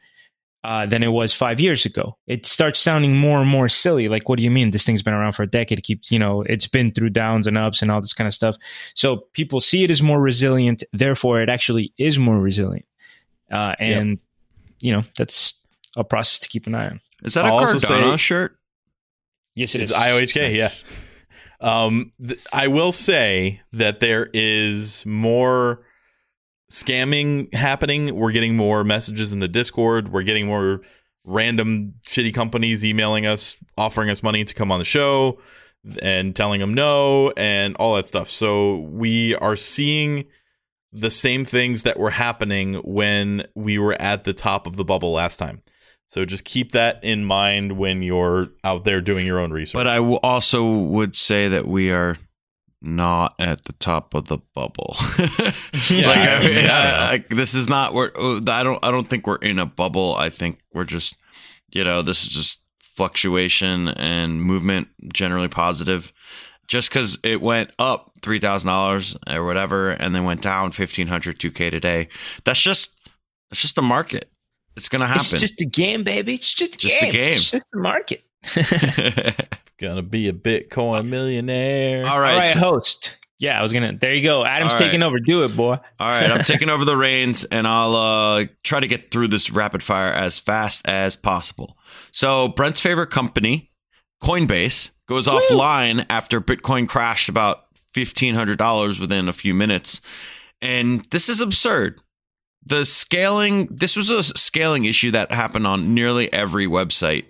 uh, 0.65 0.85
than 0.85 1.03
it 1.03 1.07
was 1.07 1.33
five 1.33 1.59
years 1.59 1.85
ago. 1.85 2.17
It 2.27 2.45
starts 2.45 2.79
sounding 2.79 3.15
more 3.15 3.39
and 3.39 3.49
more 3.49 3.69
silly. 3.69 4.09
Like, 4.09 4.27
what 4.27 4.35
do 4.35 4.43
you 4.43 4.51
mean? 4.51 4.71
This 4.71 4.83
thing's 4.83 5.03
been 5.03 5.13
around 5.13 5.33
for 5.33 5.43
a 5.43 5.47
decade. 5.47 5.79
It 5.79 5.83
keeps, 5.83 6.11
you 6.11 6.19
know, 6.19 6.41
it's 6.41 6.67
been 6.67 6.91
through 6.91 7.11
downs 7.11 7.47
and 7.47 7.57
ups 7.57 7.81
and 7.81 7.89
all 7.89 8.01
this 8.01 8.13
kind 8.13 8.27
of 8.27 8.33
stuff. 8.33 8.57
So 8.93 9.27
people 9.31 9.61
see 9.61 9.85
it 9.85 9.91
as 9.91 10.01
more 10.01 10.19
resilient. 10.19 10.83
Therefore, 10.91 11.39
it 11.39 11.47
actually 11.47 11.93
is 11.97 12.19
more 12.19 12.39
resilient. 12.39 12.87
Uh, 13.49 13.75
and, 13.79 14.09
yep. 14.09 14.19
you 14.81 14.91
know, 14.91 15.03
that's 15.17 15.53
a 15.95 16.03
process 16.03 16.39
to 16.39 16.49
keep 16.49 16.67
an 16.67 16.75
eye 16.75 16.89
on. 16.89 16.99
Is 17.23 17.35
that 17.35 17.45
I'll 17.45 17.59
a 17.59 17.63
Cardano 17.63 18.11
say, 18.11 18.17
shirt? 18.17 18.57
Yes, 19.53 19.75
it 19.75 19.81
it's 19.83 19.91
is. 19.91 19.97
IOHK, 19.97 20.51
nice. 20.51 20.83
yeah. 20.83 20.97
Um, 21.65 22.11
th- 22.25 22.39
I 22.53 22.67
will 22.67 22.91
say 22.91 23.61
that 23.73 23.99
there 23.99 24.29
is 24.33 25.03
more 25.03 25.81
scamming 26.71 27.51
happening. 27.55 28.13
We're 28.15 28.31
getting 28.31 28.55
more 28.55 28.83
messages 28.83 29.33
in 29.33 29.39
the 29.39 29.47
Discord. 29.47 30.09
We're 30.09 30.21
getting 30.21 30.45
more 30.45 30.81
random 31.23 31.95
shitty 32.03 32.35
companies 32.35 32.85
emailing 32.85 33.25
us, 33.25 33.57
offering 33.79 34.11
us 34.11 34.21
money 34.21 34.43
to 34.43 34.53
come 34.53 34.71
on 34.71 34.77
the 34.77 34.85
show 34.85 35.39
and 36.03 36.35
telling 36.35 36.59
them 36.59 36.75
no 36.75 37.31
and 37.35 37.75
all 37.77 37.95
that 37.95 38.05
stuff. 38.05 38.29
So 38.29 38.77
we 38.77 39.33
are 39.35 39.55
seeing 39.55 40.25
the 40.91 41.09
same 41.09 41.45
things 41.45 41.81
that 41.81 41.97
were 41.97 42.11
happening 42.11 42.75
when 42.75 43.47
we 43.55 43.79
were 43.79 43.99
at 43.99 44.23
the 44.23 44.33
top 44.33 44.67
of 44.67 44.75
the 44.75 44.85
bubble 44.85 45.13
last 45.13 45.37
time. 45.37 45.63
So 46.07 46.23
just 46.23 46.45
keep 46.45 46.71
that 46.71 47.03
in 47.03 47.25
mind 47.25 47.73
when 47.73 48.01
you're 48.01 48.49
out 48.63 48.83
there 48.83 49.01
doing 49.01 49.25
your 49.25 49.39
own 49.39 49.51
research. 49.51 49.73
But 49.73 49.87
I 49.87 49.95
w- 49.95 50.19
also 50.21 50.73
would 50.73 51.15
say 51.15 51.47
that 51.49 51.67
we 51.67 51.91
are 51.91 52.17
not 52.81 53.33
at 53.39 53.65
the 53.65 53.73
top 53.73 54.13
of 54.13 54.27
the 54.27 54.37
bubble. 54.53 54.95
yeah, 55.89 56.07
like, 56.07 56.17
I 56.17 56.43
mean, 56.45 56.69
I, 56.69 57.13
I, 57.13 57.25
this 57.29 57.53
is 57.53 57.67
not 57.67 57.93
where 57.93 58.17
uh, 58.17 58.39
I 58.47 58.63
don't. 58.63 58.83
I 58.83 58.91
don't 58.91 59.09
think 59.09 59.25
we're 59.27 59.37
in 59.37 59.59
a 59.59 59.65
bubble. 59.65 60.15
I 60.15 60.29
think 60.29 60.59
we're 60.73 60.83
just, 60.83 61.15
you 61.71 61.83
know, 61.83 62.01
this 62.01 62.23
is 62.23 62.29
just 62.29 62.61
fluctuation 62.79 63.89
and 63.89 64.41
movement, 64.41 64.87
generally 65.11 65.47
positive. 65.47 66.13
Just 66.67 66.89
because 66.89 67.19
it 67.23 67.41
went 67.41 67.71
up 67.77 68.11
three 68.21 68.39
thousand 68.39 68.67
dollars 68.67 69.15
or 69.29 69.45
whatever, 69.45 69.91
and 69.91 70.15
then 70.15 70.23
went 70.23 70.41
down 70.41 70.71
fifteen 70.71 71.07
hundred 71.07 71.39
two 71.39 71.51
k 71.51 71.69
today, 71.69 72.07
that's 72.43 72.61
just 72.61 72.95
it's 73.51 73.61
just 73.61 73.75
the 73.75 73.81
market. 73.81 74.29
It's 74.75 74.89
gonna 74.89 75.07
happen. 75.07 75.21
It's 75.21 75.39
just 75.39 75.61
a 75.61 75.65
game, 75.65 76.03
baby. 76.03 76.35
It's 76.35 76.53
just 76.53 76.75
a 76.75 76.77
just 76.77 76.99
game. 76.99 77.09
a 77.09 77.13
game. 77.13 77.33
It's 77.33 77.51
just 77.51 77.65
the 77.71 77.79
market. 77.79 78.23
Gonna 79.77 80.03
be 80.03 80.29
a 80.29 80.33
Bitcoin 80.33 81.07
millionaire. 81.07 82.05
All 82.05 82.19
right, 82.19 82.33
All 82.33 82.39
right, 82.39 82.51
host. 82.51 83.17
Yeah, 83.37 83.59
I 83.59 83.61
was 83.61 83.73
gonna. 83.73 83.97
There 83.97 84.13
you 84.13 84.23
go. 84.23 84.45
Adam's 84.45 84.73
right. 84.73 84.79
taking 84.79 85.03
over. 85.03 85.19
Do 85.19 85.43
it, 85.43 85.55
boy. 85.55 85.77
All 85.99 86.07
right, 86.07 86.31
I'm 86.31 86.45
taking 86.45 86.69
over 86.69 86.85
the 86.85 86.95
reins, 86.95 87.43
and 87.43 87.67
I'll 87.67 87.95
uh, 87.95 88.45
try 88.63 88.79
to 88.79 88.87
get 88.87 89.11
through 89.11 89.27
this 89.27 89.51
rapid 89.51 89.83
fire 89.83 90.13
as 90.13 90.39
fast 90.39 90.87
as 90.87 91.17
possible. 91.17 91.77
So, 92.13 92.47
Brent's 92.47 92.79
favorite 92.79 93.09
company, 93.09 93.71
Coinbase, 94.23 94.91
goes 95.07 95.27
Woo! 95.27 95.37
offline 95.37 96.05
after 96.09 96.39
Bitcoin 96.39 96.87
crashed 96.87 97.27
about 97.27 97.65
fifteen 97.91 98.35
hundred 98.35 98.57
dollars 98.57 99.01
within 99.01 99.27
a 99.27 99.33
few 99.33 99.53
minutes, 99.53 99.99
and 100.61 101.05
this 101.11 101.27
is 101.27 101.41
absurd. 101.41 101.99
The 102.65 102.85
scaling. 102.85 103.67
This 103.69 103.95
was 103.95 104.09
a 104.09 104.23
scaling 104.23 104.85
issue 104.85 105.11
that 105.11 105.31
happened 105.31 105.67
on 105.67 105.93
nearly 105.93 106.31
every 106.33 106.67
website 106.67 107.25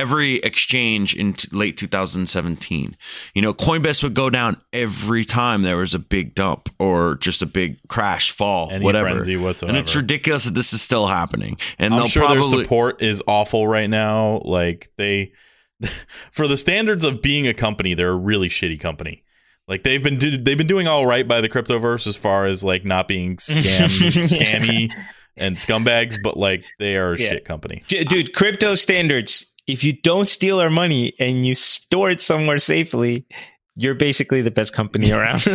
every 0.00 0.36
exchange 0.36 1.14
in 1.14 1.34
t- 1.34 1.48
late 1.52 1.76
2017. 1.76 2.96
You 3.34 3.42
know, 3.42 3.52
Coinbase 3.52 4.02
would 4.02 4.14
go 4.14 4.30
down 4.30 4.56
every 4.72 5.24
time 5.24 5.62
there 5.62 5.76
was 5.76 5.94
a 5.94 5.98
big 5.98 6.34
dump 6.34 6.68
or 6.78 7.16
just 7.16 7.42
a 7.42 7.46
big 7.46 7.78
crash 7.88 8.30
fall, 8.30 8.70
Any 8.70 8.84
whatever. 8.84 9.08
And 9.68 9.76
it's 9.76 9.94
ridiculous 9.94 10.44
that 10.44 10.54
this 10.54 10.72
is 10.72 10.80
still 10.80 11.06
happening. 11.06 11.58
And 11.78 11.94
I'm 11.94 12.06
sure 12.06 12.24
probably- 12.24 12.50
their 12.50 12.64
support 12.64 13.02
is 13.02 13.22
awful 13.26 13.68
right 13.68 13.90
now. 13.90 14.40
Like 14.44 14.90
they, 14.96 15.32
for 16.32 16.48
the 16.48 16.56
standards 16.56 17.04
of 17.04 17.22
being 17.22 17.46
a 17.46 17.54
company, 17.54 17.94
they're 17.94 18.10
a 18.10 18.16
really 18.16 18.48
shitty 18.48 18.80
company. 18.80 19.22
Like 19.70 19.84
they've 19.84 20.02
been 20.02 20.18
do- 20.18 20.36
they've 20.36 20.58
been 20.58 20.66
doing 20.66 20.88
all 20.88 21.06
right 21.06 21.26
by 21.26 21.40
the 21.40 21.48
cryptoverse 21.48 22.06
as 22.06 22.16
far 22.16 22.44
as 22.44 22.62
like 22.62 22.84
not 22.84 23.08
being 23.08 23.36
scam 23.36 23.86
scammy 24.26 24.92
and 25.36 25.56
scumbags, 25.56 26.18
but 26.22 26.36
like 26.36 26.64
they 26.78 26.96
are 26.96 27.14
a 27.14 27.18
yeah. 27.18 27.28
shit 27.28 27.44
company. 27.46 27.84
Dude, 27.88 28.34
crypto 28.34 28.74
standards 28.74 29.46
if 29.66 29.84
you 29.84 29.92
don't 29.92 30.28
steal 30.28 30.60
our 30.60 30.70
money 30.70 31.14
and 31.18 31.46
you 31.46 31.54
store 31.54 32.10
it 32.10 32.20
somewhere 32.20 32.58
safely, 32.58 33.24
you're 33.80 33.94
basically 33.94 34.42
the 34.42 34.50
best 34.50 34.74
company 34.74 35.10
around. 35.12 35.42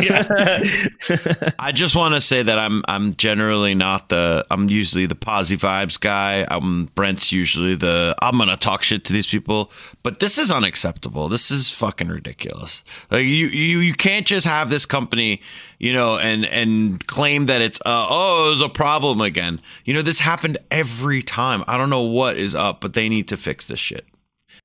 I 1.60 1.70
just 1.72 1.94
want 1.94 2.14
to 2.14 2.20
say 2.20 2.42
that 2.42 2.58
I'm 2.58 2.82
I'm 2.88 3.14
generally 3.14 3.74
not 3.74 4.08
the 4.08 4.44
I'm 4.50 4.68
usually 4.68 5.06
the 5.06 5.14
posy 5.14 5.56
vibes 5.56 5.98
guy. 5.98 6.44
I'm 6.50 6.86
Brent's 6.96 7.30
usually 7.30 7.76
the 7.76 8.16
I'm 8.20 8.36
gonna 8.36 8.56
talk 8.56 8.82
shit 8.82 9.04
to 9.04 9.12
these 9.12 9.28
people, 9.28 9.70
but 10.02 10.18
this 10.18 10.38
is 10.38 10.50
unacceptable. 10.50 11.28
This 11.28 11.52
is 11.52 11.70
fucking 11.70 12.08
ridiculous. 12.08 12.82
Like 13.12 13.24
you 13.24 13.46
you 13.46 13.78
you 13.78 13.94
can't 13.94 14.26
just 14.26 14.46
have 14.46 14.70
this 14.70 14.86
company, 14.86 15.40
you 15.78 15.92
know, 15.92 16.18
and 16.18 16.44
and 16.46 17.06
claim 17.06 17.46
that 17.46 17.60
it's 17.60 17.80
uh, 17.82 18.06
oh 18.10 18.48
it 18.48 18.50
was 18.50 18.60
a 18.60 18.68
problem 18.68 19.20
again. 19.20 19.60
You 19.84 19.94
know 19.94 20.02
this 20.02 20.18
happened 20.18 20.58
every 20.72 21.22
time. 21.22 21.62
I 21.68 21.78
don't 21.78 21.90
know 21.90 22.02
what 22.02 22.36
is 22.36 22.56
up, 22.56 22.80
but 22.80 22.94
they 22.94 23.08
need 23.08 23.28
to 23.28 23.36
fix 23.36 23.66
this 23.68 23.78
shit. 23.78 24.04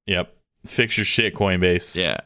Yep. 0.08 0.36
Fix 0.66 0.98
your 0.98 1.06
shit, 1.06 1.36
Coinbase. 1.36 1.96
Yeah. 1.96 2.18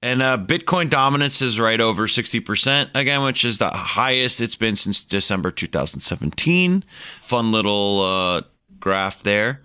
And 0.00 0.22
uh, 0.22 0.38
Bitcoin 0.38 0.88
dominance 0.88 1.42
is 1.42 1.58
right 1.58 1.80
over 1.80 2.06
60% 2.06 2.90
again, 2.94 3.24
which 3.24 3.44
is 3.44 3.58
the 3.58 3.70
highest 3.70 4.40
it's 4.40 4.56
been 4.56 4.76
since 4.76 5.02
December 5.02 5.50
2017. 5.50 6.84
Fun 7.20 7.52
little 7.52 8.02
uh, 8.02 8.42
graph 8.78 9.22
there. 9.22 9.62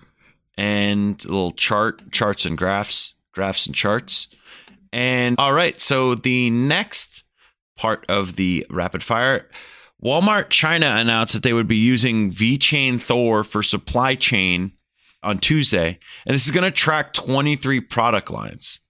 And 0.58 1.24
little 1.26 1.52
chart, 1.52 2.12
charts 2.12 2.46
and 2.46 2.58
graphs, 2.58 3.14
graphs 3.32 3.66
and 3.66 3.76
charts. 3.76 4.28
And 4.92 5.36
all 5.40 5.54
right, 5.54 5.80
so 5.82 6.14
the 6.14 6.52
next 6.52 7.24
part 7.76 8.06
of 8.08 8.36
the 8.36 8.66
rapid 8.70 9.02
fire 9.02 9.50
Walmart 10.04 10.50
China 10.50 10.98
announced 10.98 11.34
that 11.34 11.44
they 11.44 11.54
would 11.54 11.68
be 11.68 11.78
using 11.78 12.30
VeChain 12.30 13.02
Thor 13.02 13.44
for 13.44 13.64
supply 13.64 14.16
chain 14.16 14.74
on 15.24 15.40
Tuesday, 15.40 15.98
and 16.26 16.36
this 16.36 16.46
is 16.46 16.52
going 16.52 16.66
to 16.66 16.72
track 16.72 17.14
23 17.14 17.80
product 17.80 18.30
lines. 18.30 18.82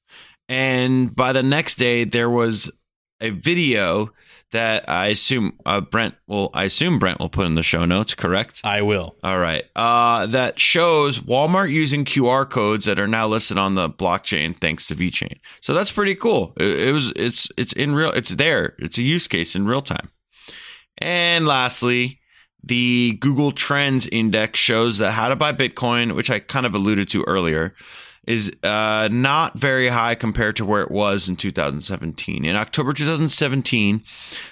And 0.53 1.15
by 1.15 1.33
the 1.33 1.41
next 1.41 1.79
day, 1.79 2.03
there 2.03 2.29
was 2.29 2.71
a 3.19 3.31
video 3.31 4.11
that 4.51 4.87
I 4.87 5.07
assume 5.07 5.57
uh, 5.65 5.81
Brent 5.81 6.13
will. 6.27 6.51
I 6.53 6.65
assume 6.65 6.99
Brent 6.99 7.19
will 7.19 7.29
put 7.29 7.47
in 7.47 7.55
the 7.55 7.63
show 7.63 7.85
notes. 7.85 8.13
Correct. 8.13 8.61
I 8.63 8.83
will. 8.83 9.15
All 9.23 9.39
right. 9.39 9.65
Uh, 9.75 10.27
that 10.27 10.59
shows 10.59 11.17
Walmart 11.17 11.71
using 11.71 12.05
QR 12.05 12.47
codes 12.47 12.85
that 12.85 12.99
are 12.99 13.07
now 13.07 13.27
listed 13.27 13.57
on 13.57 13.73
the 13.73 13.89
blockchain 13.89 14.55
thanks 14.55 14.85
to 14.89 14.95
VeChain. 14.95 15.39
So 15.59 15.73
that's 15.73 15.91
pretty 15.91 16.13
cool. 16.13 16.53
It, 16.57 16.81
it 16.81 16.91
was. 16.93 17.11
It's. 17.15 17.51
It's 17.57 17.73
in 17.73 17.95
real. 17.95 18.11
It's 18.11 18.35
there. 18.35 18.75
It's 18.77 18.99
a 18.99 19.03
use 19.03 19.27
case 19.27 19.55
in 19.55 19.65
real 19.65 19.81
time. 19.81 20.09
And 20.99 21.47
lastly, 21.47 22.19
the 22.63 23.17
Google 23.21 23.53
Trends 23.53 24.05
Index 24.05 24.59
shows 24.59 24.99
that 24.99 25.13
how 25.13 25.29
to 25.29 25.35
buy 25.35 25.51
Bitcoin, 25.51 26.15
which 26.15 26.29
I 26.29 26.37
kind 26.37 26.67
of 26.67 26.75
alluded 26.75 27.09
to 27.09 27.23
earlier, 27.23 27.73
is 28.25 28.55
uh, 28.63 29.09
not 29.11 29.57
very 29.57 29.89
high 29.89 30.15
compared 30.15 30.55
to 30.55 30.65
where 30.65 30.81
it 30.81 30.91
was 30.91 31.27
in 31.27 31.35
2017. 31.35 32.45
In 32.45 32.55
October 32.55 32.93
2017, 32.93 34.03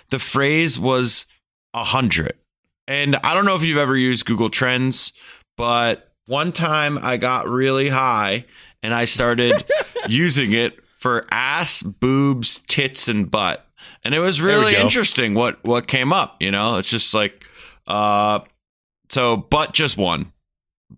the 0.10 0.20
phrase 0.20 0.78
was 0.78 1.26
100. 1.72 2.34
And 2.88 3.16
I 3.18 3.34
don't 3.34 3.46
know 3.46 3.56
if 3.56 3.64
you've 3.64 3.78
ever 3.78 3.96
used 3.96 4.26
Google 4.26 4.50
Trends, 4.50 5.14
but 5.56 6.12
one 6.26 6.52
time 6.52 6.98
I 7.02 7.18
got 7.18 7.48
really 7.48 7.90
high 7.90 8.46
and 8.84 8.94
I 8.94 9.06
started 9.06 9.54
using 10.10 10.52
it 10.52 10.78
for 10.98 11.24
ass, 11.32 11.82
boobs, 11.84 12.60
tits, 12.68 13.08
and 13.08 13.30
butt. 13.30 13.66
And 14.04 14.14
it 14.14 14.20
was 14.20 14.42
really 14.42 14.76
interesting 14.76 15.34
what 15.34 15.64
what 15.64 15.88
came 15.88 16.12
up, 16.12 16.42
you 16.42 16.52
know? 16.52 16.78
It's 16.78 16.90
just 16.90 17.14
like 17.14 17.46
uh 17.88 18.40
so 19.10 19.38
butt 19.38 19.74
just 19.74 19.98
won 19.98 20.32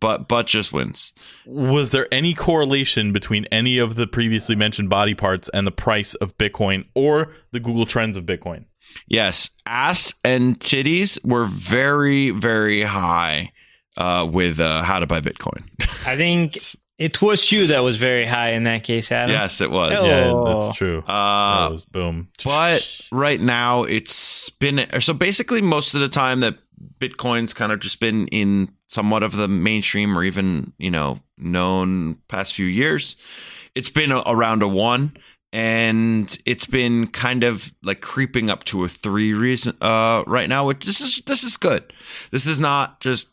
but 0.03 0.27
but 0.27 0.45
just 0.48 0.74
wins. 0.74 1.13
Was 1.45 1.91
there 1.91 2.07
any 2.12 2.33
correlation 2.33 3.13
between 3.13 3.45
any 3.45 3.77
of 3.77 3.95
the 3.95 4.05
previously 4.05 4.53
mentioned 4.53 4.89
body 4.89 5.15
parts 5.15 5.50
and 5.53 5.65
the 5.65 5.72
price 5.72 6.13
of 6.15 6.38
Bitcoin 6.38 6.86
or 6.93 7.31
the 7.51 7.62
Google 7.62 7.86
Trends 7.86 8.17
of 8.17 8.25
Bitcoin? 8.25 8.65
Yes, 9.07 9.50
ass 9.65 10.13
and 10.25 10.60
titties 10.60 11.25
were 11.25 11.45
very 11.45 12.31
very 12.31 12.83
high 12.83 13.53
uh, 13.95 14.27
with 14.29 14.60
uh, 14.60 14.83
how 14.83 15.00
to 15.00 15.07
buy 15.07 15.22
Bitcoin. 15.22 15.63
I 16.05 16.17
think 16.17 16.57
it 16.98 17.22
was 17.22 17.50
you 17.53 17.67
that 17.67 17.79
was 17.79 17.95
very 17.95 18.25
high 18.25 18.50
in 18.50 18.63
that 18.63 18.83
case, 18.83 19.10
Adam. 19.10 19.31
Yes, 19.31 19.62
it 19.62 19.72
was. 19.72 19.93
Hello. 20.03 20.45
Yeah, 20.48 20.53
that's 20.53 20.77
true. 20.77 21.00
Uh, 21.00 21.63
that 21.63 21.72
was 21.72 21.86
boom. 21.86 22.27
but 22.43 23.07
right 23.13 23.39
now 23.39 23.83
it's 23.83 24.50
been 24.50 24.86
so 25.00 25.13
basically 25.13 25.62
most 25.62 25.93
of 25.95 26.01
the 26.01 26.10
time 26.10 26.41
that 26.41 26.57
Bitcoin's 26.99 27.53
kind 27.53 27.71
of 27.71 27.79
just 27.79 27.99
been 27.99 28.27
in 28.27 28.69
somewhat 28.87 29.23
of 29.23 29.35
the 29.35 29.47
mainstream 29.47 30.17
or 30.17 30.23
even, 30.23 30.73
you 30.77 30.91
know, 30.91 31.19
known 31.37 32.17
past 32.27 32.53
few 32.53 32.65
years. 32.65 33.15
It's 33.75 33.89
been 33.89 34.11
a, 34.11 34.21
around 34.25 34.61
a 34.63 34.67
one 34.67 35.17
and 35.51 36.35
it's 36.45 36.65
been 36.65 37.07
kind 37.07 37.43
of 37.43 37.73
like 37.83 38.01
creeping 38.01 38.49
up 38.49 38.63
to 38.65 38.83
a 38.83 38.89
three 38.89 39.33
reason 39.33 39.77
uh 39.81 40.23
right 40.25 40.49
now, 40.49 40.65
which 40.65 40.85
this 40.85 40.99
is 40.99 41.21
this 41.25 41.43
is 41.43 41.57
good. 41.57 41.93
This 42.31 42.47
is 42.47 42.59
not 42.59 42.99
just 42.99 43.29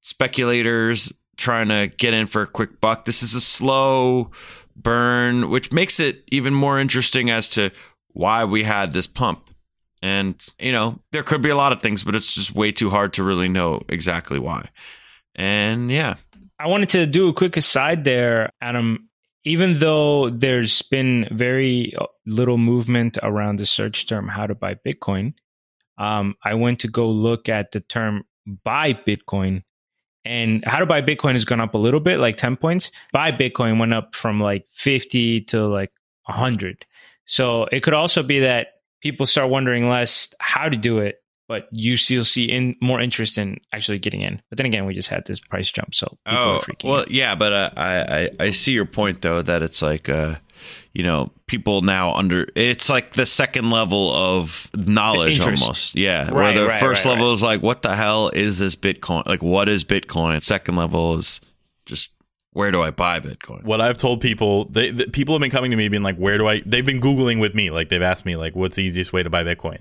speculators 0.00 1.12
trying 1.36 1.68
to 1.68 1.88
get 1.96 2.14
in 2.14 2.26
for 2.26 2.42
a 2.42 2.46
quick 2.46 2.80
buck. 2.80 3.04
This 3.04 3.22
is 3.22 3.34
a 3.34 3.40
slow 3.40 4.30
burn, 4.76 5.50
which 5.50 5.72
makes 5.72 5.98
it 6.00 6.22
even 6.30 6.54
more 6.54 6.78
interesting 6.78 7.30
as 7.30 7.48
to 7.50 7.70
why 8.08 8.44
we 8.44 8.62
had 8.62 8.92
this 8.92 9.06
pump. 9.06 9.50
And, 10.02 10.44
you 10.58 10.72
know, 10.72 10.98
there 11.12 11.22
could 11.22 11.40
be 11.40 11.48
a 11.48 11.56
lot 11.56 11.72
of 11.72 11.80
things, 11.80 12.02
but 12.02 12.16
it's 12.16 12.34
just 12.34 12.54
way 12.54 12.72
too 12.72 12.90
hard 12.90 13.12
to 13.14 13.22
really 13.22 13.48
know 13.48 13.82
exactly 13.88 14.40
why. 14.40 14.68
And 15.36 15.90
yeah. 15.90 16.16
I 16.58 16.66
wanted 16.66 16.88
to 16.90 17.06
do 17.06 17.28
a 17.28 17.32
quick 17.32 17.56
aside 17.56 18.04
there, 18.04 18.50
Adam. 18.60 19.08
Even 19.44 19.78
though 19.78 20.30
there's 20.30 20.82
been 20.82 21.28
very 21.32 21.92
little 22.26 22.58
movement 22.58 23.18
around 23.22 23.58
the 23.58 23.66
search 23.66 24.06
term 24.06 24.28
how 24.28 24.46
to 24.46 24.54
buy 24.54 24.74
Bitcoin, 24.74 25.34
um, 25.98 26.36
I 26.44 26.54
went 26.54 26.80
to 26.80 26.88
go 26.88 27.08
look 27.10 27.48
at 27.48 27.70
the 27.70 27.80
term 27.80 28.24
buy 28.46 28.92
Bitcoin. 28.94 29.62
And 30.24 30.64
how 30.64 30.78
to 30.78 30.86
buy 30.86 31.02
Bitcoin 31.02 31.32
has 31.32 31.44
gone 31.44 31.60
up 31.60 31.74
a 31.74 31.78
little 31.78 31.98
bit, 31.98 32.20
like 32.20 32.36
10 32.36 32.56
points. 32.56 32.92
Buy 33.12 33.32
Bitcoin 33.32 33.80
went 33.80 33.92
up 33.92 34.14
from 34.14 34.40
like 34.40 34.66
50 34.70 35.42
to 35.42 35.66
like 35.66 35.90
100. 36.26 36.86
So 37.24 37.64
it 37.66 37.82
could 37.82 37.94
also 37.94 38.22
be 38.22 38.40
that 38.40 38.71
people 39.02 39.26
start 39.26 39.50
wondering 39.50 39.88
less 39.88 40.32
how 40.40 40.68
to 40.68 40.76
do 40.76 40.98
it, 40.98 41.22
but 41.48 41.68
you 41.72 41.96
still 41.96 42.24
see 42.24 42.44
in 42.46 42.76
more 42.80 43.00
interest 43.00 43.36
in 43.36 43.58
actually 43.72 43.98
getting 43.98 44.22
in. 44.22 44.40
But 44.48 44.56
then 44.56 44.66
again, 44.66 44.86
we 44.86 44.94
just 44.94 45.08
had 45.08 45.26
this 45.26 45.40
price 45.40 45.70
jump, 45.70 45.94
so 45.94 46.16
oh 46.26 46.60
well, 46.84 47.00
out. 47.00 47.10
yeah. 47.10 47.34
But 47.34 47.52
uh, 47.52 47.70
I, 47.76 47.94
I 48.22 48.30
I 48.40 48.50
see 48.50 48.72
your 48.72 48.86
point 48.86 49.20
though 49.20 49.42
that 49.42 49.62
it's 49.62 49.82
like 49.82 50.08
uh, 50.08 50.36
you 50.92 51.02
know 51.02 51.30
people 51.46 51.82
now 51.82 52.14
under 52.14 52.46
it's 52.54 52.88
like 52.88 53.14
the 53.14 53.26
second 53.26 53.70
level 53.70 54.12
of 54.12 54.70
knowledge 54.74 55.40
almost 55.40 55.94
yeah 55.94 56.24
right, 56.24 56.32
where 56.32 56.52
the 56.54 56.66
right, 56.66 56.80
first 56.80 57.04
right, 57.04 57.12
level 57.12 57.32
is 57.32 57.42
like 57.42 57.62
what 57.62 57.82
the 57.82 57.94
hell 57.94 58.28
is 58.28 58.58
this 58.58 58.76
bitcoin 58.76 59.26
like 59.26 59.42
what 59.42 59.68
is 59.68 59.84
bitcoin 59.84 60.42
second 60.42 60.76
level 60.76 61.16
is 61.16 61.40
just 61.86 62.12
where 62.52 62.70
do 62.70 62.82
I 62.82 62.90
buy 62.90 63.20
Bitcoin? 63.20 63.64
What 63.64 63.80
I've 63.80 63.96
told 63.96 64.20
people, 64.20 64.66
they, 64.66 64.90
the, 64.90 65.06
people 65.06 65.34
have 65.34 65.40
been 65.40 65.50
coming 65.50 65.70
to 65.70 65.76
me 65.76 65.88
being 65.88 66.02
like, 66.02 66.16
where 66.16 66.38
do 66.38 66.46
I? 66.46 66.62
They've 66.64 66.84
been 66.84 67.00
googling 67.00 67.40
with 67.40 67.54
me, 67.54 67.70
like 67.70 67.88
they've 67.88 68.02
asked 68.02 68.26
me 68.26 68.36
like, 68.36 68.54
what's 68.54 68.76
the 68.76 68.84
easiest 68.84 69.12
way 69.12 69.22
to 69.22 69.30
buy 69.30 69.42
Bitcoin? 69.42 69.80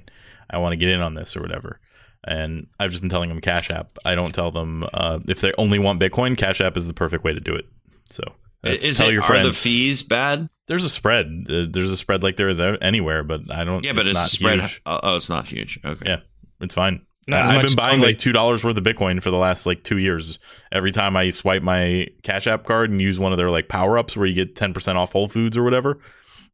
I 0.49 0.57
want 0.57 0.73
to 0.73 0.77
get 0.77 0.89
in 0.89 1.01
on 1.01 1.13
this 1.13 1.35
or 1.35 1.41
whatever. 1.41 1.79
And 2.23 2.67
I've 2.79 2.91
just 2.91 3.01
been 3.01 3.09
telling 3.09 3.29
them 3.29 3.41
Cash 3.41 3.71
App. 3.71 3.97
I 4.05 4.15
don't 4.15 4.33
tell 4.33 4.51
them 4.51 4.85
uh, 4.93 5.19
if 5.27 5.41
they 5.41 5.53
only 5.57 5.79
want 5.79 5.99
Bitcoin. 5.99 6.37
Cash 6.37 6.61
App 6.61 6.77
is 6.77 6.87
the 6.87 6.93
perfect 6.93 7.23
way 7.23 7.33
to 7.33 7.39
do 7.39 7.53
it. 7.53 7.65
So 8.09 8.23
is 8.63 8.97
tell 8.97 9.09
it, 9.09 9.13
your 9.13 9.23
friends. 9.23 9.47
Are 9.47 9.49
the 9.49 9.55
fees 9.55 10.03
bad? 10.03 10.47
There's 10.67 10.85
a 10.85 10.89
spread. 10.89 11.47
Uh, 11.49 11.65
there's 11.69 11.91
a 11.91 11.97
spread 11.97 12.21
like 12.21 12.37
there 12.37 12.47
is 12.47 12.59
anywhere, 12.59 13.23
but 13.23 13.51
I 13.51 13.63
don't. 13.63 13.83
Yeah, 13.83 13.93
but 13.93 14.07
it's, 14.07 14.19
it's 14.19 14.31
spread. 14.33 14.59
Huge. 14.59 14.81
Oh, 14.85 15.15
it's 15.15 15.29
not 15.29 15.47
huge. 15.47 15.79
Okay. 15.83 16.05
Yeah, 16.05 16.19
it's 16.59 16.75
fine. 16.75 17.05
I've 17.29 17.61
been 17.61 17.75
buying 17.75 18.01
like 18.01 18.17
two 18.17 18.31
dollars 18.31 18.63
worth 18.63 18.77
of 18.77 18.83
Bitcoin 18.83 19.21
for 19.21 19.29
the 19.29 19.37
last 19.37 19.65
like 19.65 19.83
two 19.83 19.97
years. 19.97 20.39
Every 20.71 20.91
time 20.91 21.15
I 21.15 21.29
swipe 21.29 21.61
my 21.61 22.07
Cash 22.23 22.47
App 22.47 22.65
card 22.65 22.89
and 22.89 23.01
use 23.01 23.19
one 23.19 23.31
of 23.31 23.37
their 23.37 23.49
like 23.49 23.67
power 23.67 23.97
ups 23.97 24.17
where 24.17 24.25
you 24.25 24.33
get 24.33 24.55
ten 24.55 24.73
percent 24.73 24.97
off 24.97 25.11
Whole 25.11 25.27
Foods 25.27 25.55
or 25.55 25.63
whatever, 25.63 25.99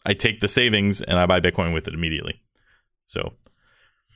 I 0.06 0.14
take 0.14 0.42
the 0.42 0.48
savings 0.48 1.02
and 1.02 1.18
I 1.18 1.26
buy 1.26 1.40
Bitcoin 1.40 1.74
with 1.74 1.88
it 1.88 1.94
immediately. 1.94 2.42
So 3.06 3.34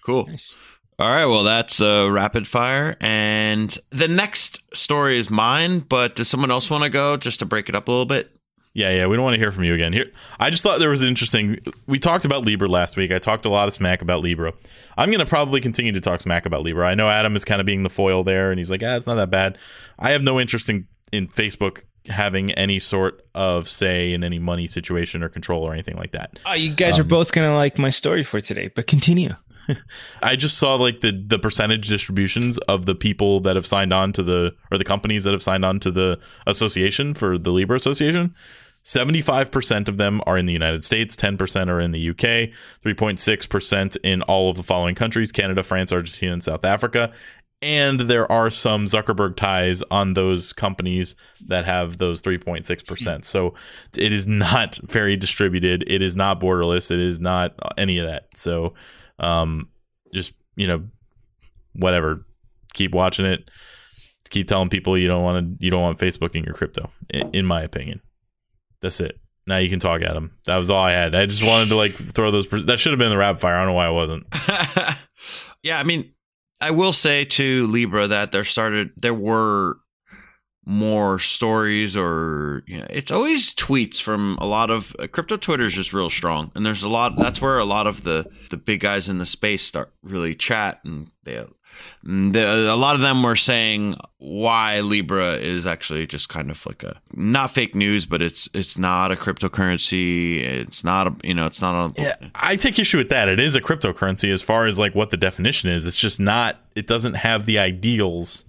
cool. 0.06 0.28
Nice. 0.28 0.58
All 1.00 1.10
right, 1.10 1.26
well 1.26 1.44
that's 1.44 1.82
uh, 1.82 2.10
rapid 2.12 2.48
fire, 2.48 2.96
and 3.00 3.76
the 3.90 4.08
next 4.08 4.62
story 4.76 5.18
is 5.18 5.30
mine. 5.30 5.80
But 5.80 6.16
does 6.16 6.28
someone 6.28 6.52
else 6.52 6.70
want 6.70 6.84
to 6.84 6.90
go 6.90 7.18
just 7.18 7.40
to 7.40 7.46
break 7.46 7.70
it 7.70 7.76
up 7.76 7.88
a 7.88 7.92
little 7.92 8.06
bit? 8.06 8.38
Yeah, 8.74 8.90
yeah, 8.92 9.08
we 9.08 9.18
don't 9.18 9.24
want 9.24 9.34
to 9.34 9.40
hear 9.40 9.52
from 9.52 9.66
you 9.66 9.74
again. 9.74 9.92
Here, 9.92 10.10
I 10.40 10.50
just 10.50 10.64
thought 10.64 10.80
there 10.80 10.90
was 10.90 11.02
an 11.02 11.10
interesting. 11.10 11.60
We 11.88 12.00
talked 12.00 12.24
about 12.24 12.46
Libra 12.46 12.70
last 12.70 12.96
week. 12.96 13.12
I 13.12 13.20
talked 13.20 13.46
a 13.46 13.50
lot 13.50 13.68
of 13.68 13.74
smack 13.74 14.02
about 14.02 14.22
Libra. 14.22 14.54
I'm 14.98 15.10
going 15.10 15.20
to 15.20 15.26
probably 15.26 15.60
continue 15.60 15.92
to 15.92 16.00
talk 16.00 16.22
smack 16.22 16.46
about 16.46 16.64
Libra. 16.64 16.88
I 16.88 16.96
know 16.96 17.10
Adam 17.10 17.36
is 17.36 17.44
kind 17.44 17.60
of 17.60 17.66
being 17.66 17.84
the 17.84 17.90
foil 17.90 18.24
there, 18.24 18.50
and 18.50 18.60
he's 18.60 18.72
like, 18.72 18.82
"Ah, 18.82 18.96
it's 18.96 19.08
not 19.08 19.16
that 19.16 19.30
bad." 19.30 19.58
I 20.00 20.12
have 20.12 20.22
no 20.22 20.40
interest 20.40 20.70
in 20.70 20.88
in 21.12 21.28
Facebook 21.28 21.82
having 22.08 22.52
any 22.54 22.80
sort 22.80 23.26
of 23.36 23.68
say 23.68 24.14
in 24.14 24.24
any 24.24 24.40
money 24.40 24.68
situation 24.68 25.22
or 25.22 25.30
control 25.30 25.64
or 25.64 25.74
anything 25.74 25.98
like 25.98 26.12
that. 26.12 26.40
Oh, 26.46 26.54
you 26.54 26.74
guys 26.74 26.96
um, 26.96 27.02
are 27.02 27.10
both 27.10 27.32
going 27.32 27.48
to 27.48 27.56
like 27.56 27.78
my 27.78 27.90
story 27.90 28.24
for 28.24 28.42
today, 28.42 28.70
but 28.74 28.88
continue. 28.88 29.36
I 30.24 30.36
just 30.36 30.58
saw 30.58 30.76
like 30.76 31.02
the 31.02 31.12
the 31.12 31.40
percentage 31.40 31.88
distributions 31.88 32.58
of 32.60 32.86
the 32.86 32.96
people 32.96 33.40
that 33.42 33.56
have 33.56 33.66
signed 33.66 33.94
on 33.94 34.14
to 34.14 34.24
the 34.24 34.56
or 34.72 34.78
the 34.78 34.84
companies 34.84 35.24
that 35.24 35.32
have 35.32 35.42
signed 35.42 35.66
on 35.66 35.80
to 35.82 35.92
the 35.92 36.20
association 36.48 37.14
for 37.14 37.38
the 37.38 37.52
Libra 37.52 37.76
Association. 37.78 38.36
75% 38.84 39.88
of 39.88 39.98
them 39.98 40.22
are 40.26 40.38
in 40.38 40.48
the 40.48 40.54
United 40.54 40.84
States, 40.84 41.16
10% 41.16 41.70
are 41.70 41.80
in 41.80 41.92
the 41.92 42.10
UK, 42.10 42.50
3.6% 42.84 43.98
in 44.04 44.24
all 44.24 44.50
of 44.50 44.58
the 44.58 44.64
following 44.64 44.96
countries 44.96 45.32
Canada, 45.32 45.62
France, 45.62 45.94
Argentina, 45.94 46.34
and 46.34 46.44
South 46.44 46.66
Africa. 46.66 47.12
And 47.62 48.02
there 48.02 48.30
are 48.32 48.50
some 48.50 48.86
Zuckerberg 48.88 49.36
ties 49.36 49.84
on 49.92 50.16
those 50.16 50.52
companies 50.52 51.16
that 51.46 51.66
have 51.66 52.00
those 52.00 52.20
3.6%. 52.24 53.24
So 53.24 53.54
it 53.96 54.12
is 54.12 54.26
not 54.26 54.78
very 54.78 55.16
distributed. 55.16 55.84
It 55.86 56.02
is 56.02 56.16
not 56.16 56.40
borderless. 56.40 56.90
It 56.90 57.00
is 57.00 57.20
not 57.20 57.54
any 57.78 58.00
of 58.00 58.08
that. 58.08 58.36
So 58.36 58.74
um, 59.22 59.70
just 60.14 60.34
you 60.56 60.68
know, 60.68 60.84
whatever. 61.74 62.26
Keep 62.74 62.94
watching 62.94 63.26
it. 63.26 63.50
Keep 64.30 64.48
telling 64.48 64.70
people 64.70 64.98
you 64.98 65.08
don't 65.08 65.24
want 65.24 65.60
to. 65.60 65.66
You 65.66 65.72
don't 65.72 65.82
want 65.82 66.00
Facebook 66.00 66.36
in 66.36 66.44
your 66.44 66.54
crypto. 66.54 66.90
In, 67.10 67.46
my 67.46 67.62
opinion, 67.62 68.02
that's 68.82 69.00
it. 69.00 69.20
Now 69.46 69.58
you 69.58 69.70
can 69.70 69.80
talk, 69.80 70.02
Adam. 70.02 70.32
That 70.46 70.58
was 70.58 70.70
all 70.70 70.84
I 70.84 70.92
had. 70.92 71.16
I 71.16 71.26
just 71.26 71.46
wanted 71.46 71.70
to 71.70 71.76
like 71.76 71.96
throw 71.96 72.32
those. 72.32 72.48
That 72.48 72.80
should 72.80 72.92
have 72.92 73.00
been 73.00 73.10
the 73.10 73.18
rapid 73.18 73.42
fire. 73.42 73.56
I 73.56 73.60
don't 73.60 73.68
know 73.68 73.74
why 73.74 73.88
I 73.88 73.90
wasn't. 73.90 74.26
yeah, 75.64 75.80
I 75.80 75.84
mean, 75.84 76.14
I 76.62 76.72
will 76.72 76.94
say 76.94 77.26
to 77.26 77.68
Libra 77.68 78.08
that 78.08 78.32
there 78.32 78.46
started 78.46 78.92
there 78.96 79.14
were 79.14 79.80
more 80.66 81.18
stories 81.20 81.98
or 81.98 82.64
you 82.68 82.80
know, 82.80 82.88
it's 82.90 83.12
always 83.12 83.54
tweets 83.54 84.02
from 84.02 84.38
a 84.40 84.46
lot 84.46 84.70
of 84.70 84.96
uh, 85.00 85.08
crypto 85.08 85.38
Twitter 85.38 85.66
is 85.66 85.74
just 85.74 85.94
real 85.94 86.10
strong, 86.10 86.52
and 86.56 86.66
there's 86.66 86.84
a 86.84 86.90
lot. 86.90 87.18
That's 87.18 87.42
where 87.42 87.58
a 87.58 87.66
lot 87.66 87.88
of 87.88 88.04
the 88.04 88.30
the 88.50 88.58
big 88.58 88.82
guys 88.82 89.10
in 89.10 89.18
the 89.18 89.26
space 89.26 89.64
start 89.64 89.92
really 90.04 90.36
chat, 90.36 90.80
and 90.84 91.12
they 91.24 91.44
the, 92.04 92.68
a 92.72 92.76
lot 92.76 92.96
of 92.96 93.02
them 93.02 93.22
were 93.22 93.36
saying 93.36 93.96
why 94.18 94.80
Libra 94.82 95.36
is 95.36 95.66
actually 95.66 96.08
just 96.08 96.30
kind 96.30 96.50
of 96.50 96.66
like 96.66 96.84
a 96.84 97.00
not 97.14 97.52
fake 97.52 97.76
news, 97.76 98.06
but 98.06 98.22
it's 98.22 98.50
it's 98.54 98.78
not 98.78 99.12
a 99.12 99.16
cryptocurrency. 99.16 100.42
It's 100.42 100.84
not 100.84 101.08
a 101.08 101.16
you 101.24 101.34
know 101.34 101.46
it's 101.46 101.62
not 101.62 101.92
a. 101.98 102.02
Yeah, 102.02 102.16
I 102.36 102.56
take 102.56 102.80
issue 102.80 102.98
with 102.98 103.10
that. 103.10 103.28
It 103.28 103.40
is 103.40 103.56
a 103.56 103.62
cryptocurrency 103.62 104.32
as 104.32 104.42
far 104.42 104.66
as 104.66 104.80
like 104.80 104.96
what 104.96 105.12
the 105.12 105.18
definition 105.18 105.70
is. 105.70 105.86
It's 105.86 106.00
just 106.00 106.20
not. 106.20 106.60
It 106.76 106.88
doesn't 106.88 107.16
have 107.16 107.46
the 107.46 107.60
ideals 107.60 108.46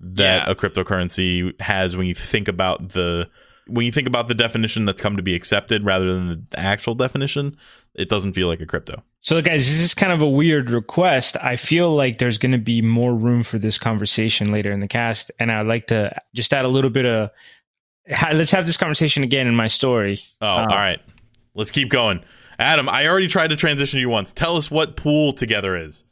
that 0.00 0.46
Yeah. 0.46 0.50
a 0.50 0.54
cryptocurrency 0.54 1.58
has 1.60 1.96
when 1.96 2.06
you 2.06 2.14
think 2.14 2.48
about 2.48 2.90
the 2.90 3.28
when 3.68 3.84
you 3.84 3.90
think 3.90 4.06
about 4.06 4.28
the 4.28 4.34
definition 4.34 4.84
that's 4.84 5.00
come 5.02 5.16
to 5.16 5.22
be 5.24 5.34
accepted 5.34 5.82
rather 5.82 6.12
than 6.14 6.46
the 6.50 6.60
actual 6.60 6.94
definition. 6.94 7.56
It 7.96 8.08
doesn't 8.08 8.34
feel 8.34 8.46
like 8.46 8.60
a 8.60 8.66
crypto. 8.66 9.02
So, 9.20 9.40
guys, 9.40 9.66
this 9.66 9.80
is 9.80 9.92
kind 9.94 10.12
of 10.12 10.22
a 10.22 10.28
weird 10.28 10.70
request. 10.70 11.36
I 11.42 11.56
feel 11.56 11.92
like 11.96 12.18
there's 12.18 12.38
going 12.38 12.52
to 12.52 12.58
be 12.58 12.80
more 12.82 13.12
room 13.14 13.42
for 13.42 13.58
this 13.58 13.76
conversation 13.78 14.52
later 14.52 14.70
in 14.70 14.78
the 14.80 14.86
cast, 14.86 15.32
and 15.40 15.50
I'd 15.50 15.66
like 15.66 15.86
to 15.88 16.14
just 16.34 16.52
add 16.54 16.64
a 16.64 16.68
little 16.68 16.90
bit 16.90 17.06
of. 17.06 17.30
Let's 18.32 18.52
have 18.52 18.66
this 18.66 18.76
conversation 18.76 19.24
again 19.24 19.48
in 19.48 19.56
my 19.56 19.66
story. 19.66 20.18
Oh, 20.40 20.46
Uh, 20.46 20.60
all 20.60 20.66
right. 20.76 21.00
Let's 21.54 21.70
keep 21.72 21.88
going. 21.88 22.22
Adam, 22.58 22.88
I 22.88 23.08
already 23.08 23.26
tried 23.28 23.48
to 23.48 23.56
transition 23.56 23.98
you 23.98 24.08
once. 24.08 24.32
Tell 24.32 24.56
us 24.56 24.70
what 24.70 24.96
Pool 24.96 25.32
Together 25.32 25.76
is. 25.76 26.04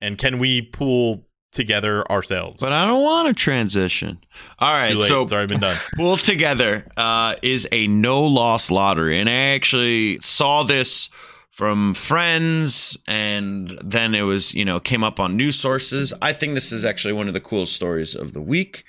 And 0.00 0.18
can 0.18 0.38
we 0.38 0.62
pool 0.62 1.25
together 1.56 2.08
ourselves? 2.10 2.60
But 2.60 2.72
I 2.72 2.86
don't 2.86 3.02
want 3.02 3.26
to 3.28 3.34
transition. 3.34 4.18
All 4.60 4.72
right, 4.72 5.00
so 5.02 5.22
it's 5.22 5.32
already 5.32 5.48
been 5.48 5.60
done. 5.60 5.76
Pool 5.96 6.16
Together 6.16 6.86
uh, 6.96 7.34
is 7.42 7.66
a 7.72 7.88
no 7.88 8.22
loss 8.22 8.70
lottery. 8.70 9.18
And 9.18 9.28
I 9.28 9.54
actually 9.54 10.20
saw 10.20 10.62
this 10.62 11.10
from 11.50 11.94
friends, 11.94 12.98
and 13.08 13.78
then 13.82 14.14
it 14.14 14.22
was, 14.22 14.54
you 14.54 14.64
know, 14.64 14.78
came 14.78 15.02
up 15.02 15.18
on 15.18 15.36
news 15.36 15.58
sources. 15.58 16.12
I 16.22 16.32
think 16.32 16.54
this 16.54 16.70
is 16.70 16.84
actually 16.84 17.14
one 17.14 17.28
of 17.28 17.34
the 17.34 17.40
coolest 17.40 17.72
stories 17.72 18.14
of 18.14 18.34
the 18.34 18.42
week. 18.42 18.84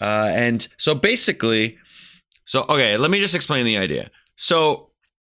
Uh, 0.00 0.30
and 0.32 0.66
so 0.78 0.94
basically, 0.94 1.76
so, 2.44 2.62
okay, 2.68 2.96
let 2.96 3.10
me 3.10 3.20
just 3.20 3.34
explain 3.34 3.64
the 3.64 3.76
idea. 3.76 4.10
So, 4.36 4.90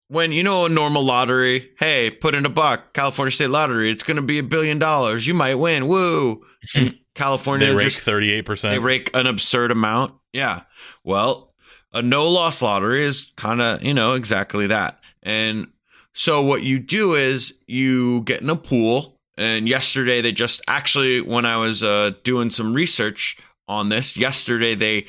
when 0.09 0.31
you 0.31 0.43
know 0.43 0.67
a 0.67 0.69
normal 0.69 1.03
lottery, 1.03 1.71
hey, 1.79 2.11
put 2.11 2.35
in 2.35 2.45
a 2.45 2.51
buck, 2.51 2.93
California 2.93 3.33
State 3.33 3.49
Lottery, 3.49 3.91
it's 3.91 4.03
going 4.03 4.17
to 4.17 4.23
be 4.23 4.39
a 4.39 4.43
billion 4.43 4.79
dollars. 4.79 5.27
You 5.27 5.33
might 5.33 5.55
win. 5.55 5.89
Woo. 5.89 6.45
California 7.15 7.69
They 7.69 7.75
rake 7.75 7.93
thirty 7.93 8.31
eight 8.31 8.47
percent. 8.47 8.73
they 8.73 8.79
rake 8.79 9.11
an 9.15 9.27
absurd 9.27 9.71
amount. 9.71 10.15
Yeah. 10.33 10.63
Well, 11.05 11.53
a 11.93 12.01
no 12.03 12.29
loss 12.29 12.63
lottery 12.63 13.05
is 13.05 13.31
kind 13.37 13.61
of, 13.61 13.83
you 13.83 13.93
know, 13.95 14.15
exactly 14.15 14.67
that. 14.69 14.99
And 15.23 15.67
so 16.15 16.43
what 16.43 16.63
you 16.63 16.79
do 16.79 17.15
is 17.15 17.61
you 17.67 18.23
get 18.23 18.41
in 18.43 18.51
a 18.51 18.57
pool. 18.57 19.19
And 19.39 19.67
yesterday 19.69 20.21
they 20.21 20.33
just 20.33 20.61
actually, 20.69 21.21
when 21.21 21.47
I 21.47 21.57
was 21.57 21.83
uh, 21.83 22.13
doing 22.23 22.51
some 22.51 22.75
research 22.75 23.37
on 23.67 23.89
this, 23.89 24.17
yesterday 24.17 24.75
they 24.75 25.07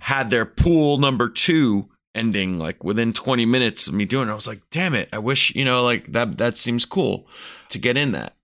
had 0.00 0.30
their 0.30 0.44
pool 0.44 0.98
number 0.98 1.28
two 1.28 1.88
ending 2.14 2.58
like 2.58 2.82
within 2.82 3.12
20 3.12 3.46
minutes 3.46 3.86
of 3.86 3.94
me 3.94 4.04
doing 4.04 4.28
it. 4.28 4.32
I 4.32 4.34
was 4.34 4.48
like, 4.48 4.62
damn 4.70 4.94
it. 4.94 5.08
I 5.12 5.18
wish, 5.18 5.54
you 5.54 5.64
know, 5.64 5.82
like 5.84 6.12
that, 6.12 6.38
that 6.38 6.58
seems 6.58 6.84
cool 6.84 7.28
to 7.68 7.78
get 7.78 7.96
in 7.96 8.12
that. 8.12 8.34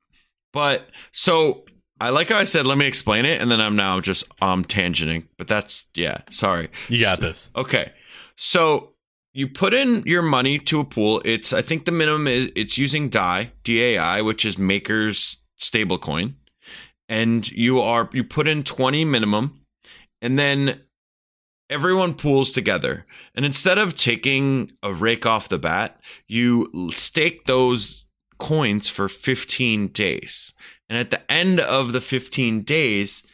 But 0.52 0.88
so 1.12 1.64
I 2.00 2.10
like 2.10 2.28
how 2.28 2.38
I 2.38 2.44
said, 2.44 2.66
let 2.66 2.76
me 2.78 2.86
explain 2.86 3.24
it. 3.24 3.40
And 3.40 3.50
then 3.50 3.60
I'm 3.60 3.76
now 3.76 4.00
just 4.00 4.24
um 4.42 4.64
tangenting, 4.64 5.26
but 5.38 5.48
that's, 5.48 5.86
yeah, 5.94 6.18
sorry. 6.30 6.68
You 6.88 7.00
got 7.00 7.18
So- 7.18 7.24
this. 7.26 7.50
Okay. 7.56 7.92
So 8.36 8.92
you 9.32 9.48
put 9.48 9.72
in 9.74 10.02
your 10.06 10.22
money 10.22 10.58
to 10.58 10.80
a 10.80 10.84
pool. 10.84 11.22
It's 11.24 11.52
I 11.52 11.62
think 11.62 11.84
the 11.84 11.92
minimum 11.92 12.26
is 12.26 12.50
it's 12.54 12.76
using 12.78 13.08
DAI, 13.08 13.52
DAI, 13.64 14.22
which 14.22 14.44
is 14.44 14.58
Maker's 14.58 15.36
stablecoin. 15.60 16.34
And 17.08 17.50
you 17.52 17.80
are 17.80 18.10
you 18.12 18.24
put 18.24 18.48
in 18.48 18.62
20 18.64 19.04
minimum 19.04 19.60
and 20.20 20.38
then 20.38 20.80
everyone 21.70 22.14
pools 22.14 22.50
together. 22.50 23.06
And 23.34 23.44
instead 23.44 23.78
of 23.78 23.96
taking 23.96 24.72
a 24.82 24.92
rake 24.92 25.24
off 25.26 25.48
the 25.48 25.58
bat, 25.58 26.00
you 26.28 26.90
stake 26.94 27.44
those 27.44 28.04
coins 28.38 28.88
for 28.88 29.08
15 29.08 29.88
days. 29.88 30.52
And 30.88 30.98
at 30.98 31.10
the 31.10 31.30
end 31.30 31.60
of 31.60 31.92
the 31.92 32.00
15 32.00 32.62
days, 32.62 33.24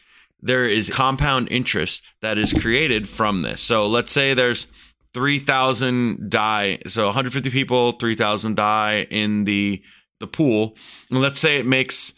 there 0.41 0.65
is 0.65 0.89
compound 0.89 1.47
interest 1.51 2.03
that 2.21 2.37
is 2.37 2.53
created 2.53 3.07
from 3.07 3.41
this. 3.41 3.61
So 3.61 3.87
let's 3.87 4.11
say 4.11 4.33
there's 4.33 4.67
3,000 5.13 6.29
DAI, 6.29 6.79
so 6.87 7.05
150 7.05 7.49
people, 7.49 7.93
3,000 7.93 8.55
DAI 8.55 9.07
in 9.09 9.45
the 9.45 9.81
the 10.19 10.27
pool. 10.27 10.77
And 11.09 11.21
let's 11.21 11.39
say 11.39 11.57
it 11.57 11.65
makes 11.65 12.13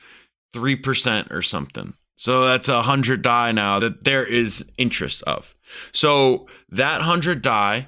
3% 0.53 1.31
or 1.31 1.41
something. 1.41 1.93
So 2.17 2.45
that's 2.45 2.69
a 2.69 2.75
100 2.75 3.21
DAI 3.21 3.51
now 3.51 3.79
that 3.79 4.03
there 4.03 4.23
is 4.23 4.71
interest 4.77 5.23
of. 5.23 5.55
So 5.91 6.47
that 6.69 6.99
100 6.99 7.41
DAI 7.41 7.87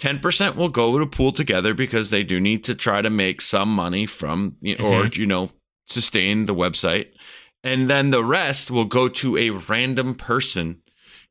10% 0.00 0.56
will 0.56 0.68
go 0.68 0.98
to 0.98 1.06
Pool 1.06 1.32
Together 1.32 1.74
because 1.74 2.10
they 2.10 2.22
do 2.22 2.38
need 2.40 2.64
to 2.64 2.74
try 2.74 3.02
to 3.02 3.10
make 3.10 3.40
some 3.40 3.68
money 3.74 4.06
from 4.06 4.56
or 4.78 5.06
you 5.06 5.26
know 5.26 5.46
mm-hmm. 5.46 5.56
Sustain 5.88 6.46
the 6.46 6.54
website 6.54 7.08
and 7.66 7.90
then 7.90 8.10
the 8.10 8.24
rest 8.24 8.70
will 8.70 8.84
go 8.84 9.08
to 9.08 9.36
a 9.36 9.50
random 9.50 10.14
person 10.14 10.82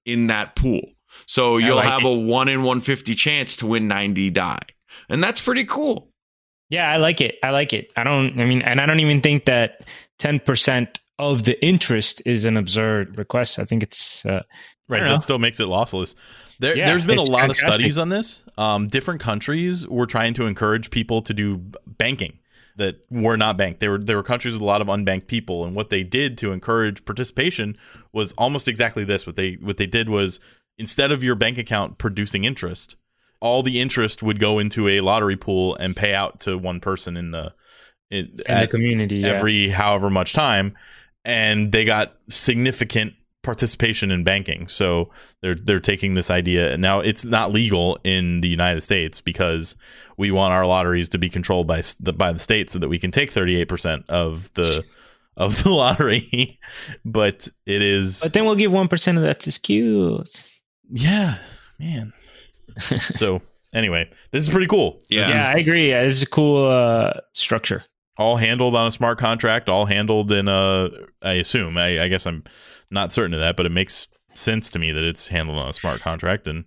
in 0.06 0.28
that 0.28 0.56
pool. 0.56 0.82
So 1.28 1.58
you'll 1.58 1.78
like 1.78 1.88
have 1.88 2.02
it. 2.02 2.08
a 2.08 2.14
1 2.14 2.50
in 2.50 2.60
150 2.60 3.16
chance 3.16 3.56
to 3.58 3.68
win 3.68 3.88
90 3.88 4.32
DAI. 4.32 4.60
And 5.08 5.24
that's 5.24 5.40
pretty 5.40 5.64
cool. 5.64 6.10
Yeah, 6.70 6.92
I 6.92 6.98
like 6.98 7.22
it. 7.22 7.36
I 7.42 7.52
like 7.52 7.72
it. 7.72 7.92
I 7.96 8.04
don't. 8.04 8.40
I 8.40 8.46
mean, 8.46 8.62
and 8.64 8.82
I 8.82 8.86
don't 8.86 9.00
even 9.00 9.22
think 9.22 9.46
that 9.46 9.86
ten 10.18 10.40
percent 10.40 11.00
of 11.20 11.44
the 11.44 11.64
interest 11.64 12.24
is 12.26 12.44
an 12.44 12.58
absurd 12.58 13.20
request. 13.20 13.60
I 13.60 13.66
think 13.66 13.84
it's. 13.84 14.26
Uh, 14.26 14.42
Right, 14.88 15.04
that 15.04 15.22
still 15.24 15.40
makes 15.40 15.60
it 15.60 15.64
lossless. 15.64 16.14
There, 16.60 16.78
Yeah, 16.78 16.86
there's 16.86 17.08
been 17.08 17.18
a 17.18 17.22
it's 17.22 17.30
lot 17.30 17.50
of 17.50 17.56
studies 17.56 17.98
on 17.98 18.10
this. 18.10 18.44
Um, 18.56 18.88
different 18.88 19.20
countries 19.20 19.88
were 19.88 20.06
trying 20.06 20.36
to 20.36 20.46
encourage 20.46 20.92
people 20.92 21.24
to 21.24 21.34
do 21.34 21.60
banking 21.88 22.38
that 22.76 22.98
were 23.10 23.38
not 23.38 23.58
banked. 23.58 23.80
There 23.80 23.92
were 23.92 23.98
there 23.98 24.18
were 24.18 24.24
countries 24.24 24.54
with 24.54 24.62
a 24.62 24.66
lot 24.66 24.82
of 24.82 24.88
unbanked 24.88 25.28
people, 25.28 25.66
and 25.66 25.76
what 25.76 25.90
they 25.90 26.04
did 26.04 26.38
to 26.40 26.52
encourage 26.52 27.06
participation 27.06 27.78
was 28.12 28.34
almost 28.34 28.68
exactly 28.68 29.04
this. 29.04 29.26
What 29.26 29.36
they 29.36 29.54
what 29.54 29.78
they 29.78 29.88
did 29.88 30.10
was 30.10 30.40
instead 30.78 31.12
of 31.12 31.24
your 31.24 31.36
bank 31.36 31.58
account 31.58 31.98
producing 31.98 32.44
interest, 32.44 32.96
all 33.40 33.64
the 33.64 33.80
interest 33.80 34.22
would 34.22 34.40
go 34.40 34.60
into 34.60 34.88
a 34.88 35.02
lottery 35.02 35.38
pool 35.38 35.76
and 35.76 35.96
pay 35.96 36.14
out 36.14 36.40
to 36.42 36.58
one 36.58 36.80
person 36.80 37.16
in 37.18 37.32
the 37.32 37.54
in, 38.12 38.38
in 38.48 38.60
the 38.62 38.68
community. 38.70 39.18
yeah. 39.18 39.30
every 39.30 39.70
however 39.70 40.10
much 40.10 40.34
time, 40.34 40.76
and 41.24 41.72
they 41.72 41.86
got 41.86 42.16
significant 42.30 43.14
participation 43.46 44.12
in 44.12 44.24
banking. 44.26 44.68
So 44.68 45.10
they're 45.42 45.56
they're 45.56 45.80
taking 45.80 46.16
this 46.16 46.30
idea 46.30 46.74
and 46.74 46.82
now 46.82 47.00
it's 47.00 47.24
not 47.24 47.52
legal 47.54 47.98
in 48.04 48.42
the 48.42 48.50
United 48.50 48.82
States 48.82 49.22
because 49.22 49.76
we 50.18 50.32
want 50.32 50.54
our 50.54 50.66
lotteries 50.66 51.08
to 51.10 51.18
be 51.18 51.30
controlled 51.30 51.68
by 51.68 51.82
the 52.00 52.12
by 52.12 52.34
the 52.34 52.40
state 52.40 52.70
so 52.70 52.80
that 52.80 52.90
we 52.90 53.00
can 53.00 53.12
take 53.12 53.32
38% 53.32 54.04
of 54.10 54.52
the 54.56 54.84
of 55.38 55.64
the 55.64 55.70
lottery. 55.82 56.60
but 57.06 57.48
it 57.66 57.82
is 57.82 58.20
But 58.22 58.34
then 58.34 58.46
we'll 58.46 58.56
give 58.56 58.72
one 58.74 58.88
percent 58.90 59.18
of 59.18 59.24
that 59.24 59.40
to 59.42 59.50
SKUs. 59.52 60.50
yeah, 60.92 61.38
man. 61.80 62.12
so 63.00 63.42
anyway, 63.74 64.10
this 64.32 64.44
is 64.44 64.50
pretty 64.50 64.68
cool. 64.68 65.02
Yeah. 65.10 65.30
Yeah, 65.30 65.54
I 65.56 65.60
agree. 65.60 65.90
Yeah, 65.90 66.02
is 66.02 66.22
a 66.22 66.26
cool 66.26 66.66
uh, 66.70 67.14
structure. 67.34 67.84
all 68.18 68.38
handled 68.38 68.76
on 68.76 68.88
a 68.88 68.92
smart 68.92 69.18
contract, 69.20 69.70
all 69.70 69.86
handled 69.86 70.32
in 70.32 70.48
a. 70.48 70.90
I 71.22 71.34
assume. 71.34 71.78
I, 71.78 72.04
I 72.04 72.08
guess 72.08 72.26
I'm 72.26 72.44
not 72.90 73.14
certain 73.14 73.34
of 73.34 73.40
that, 73.40 73.58
but 73.58 73.66
it 73.66 73.72
makes 73.72 74.08
sense 74.34 74.70
to 74.72 74.80
me 74.80 74.92
that 74.92 75.04
it's 75.04 75.28
handled 75.30 75.58
on 75.58 75.70
a 75.70 75.74
smart 75.74 76.02
contract. 76.02 76.48
And 76.48 76.66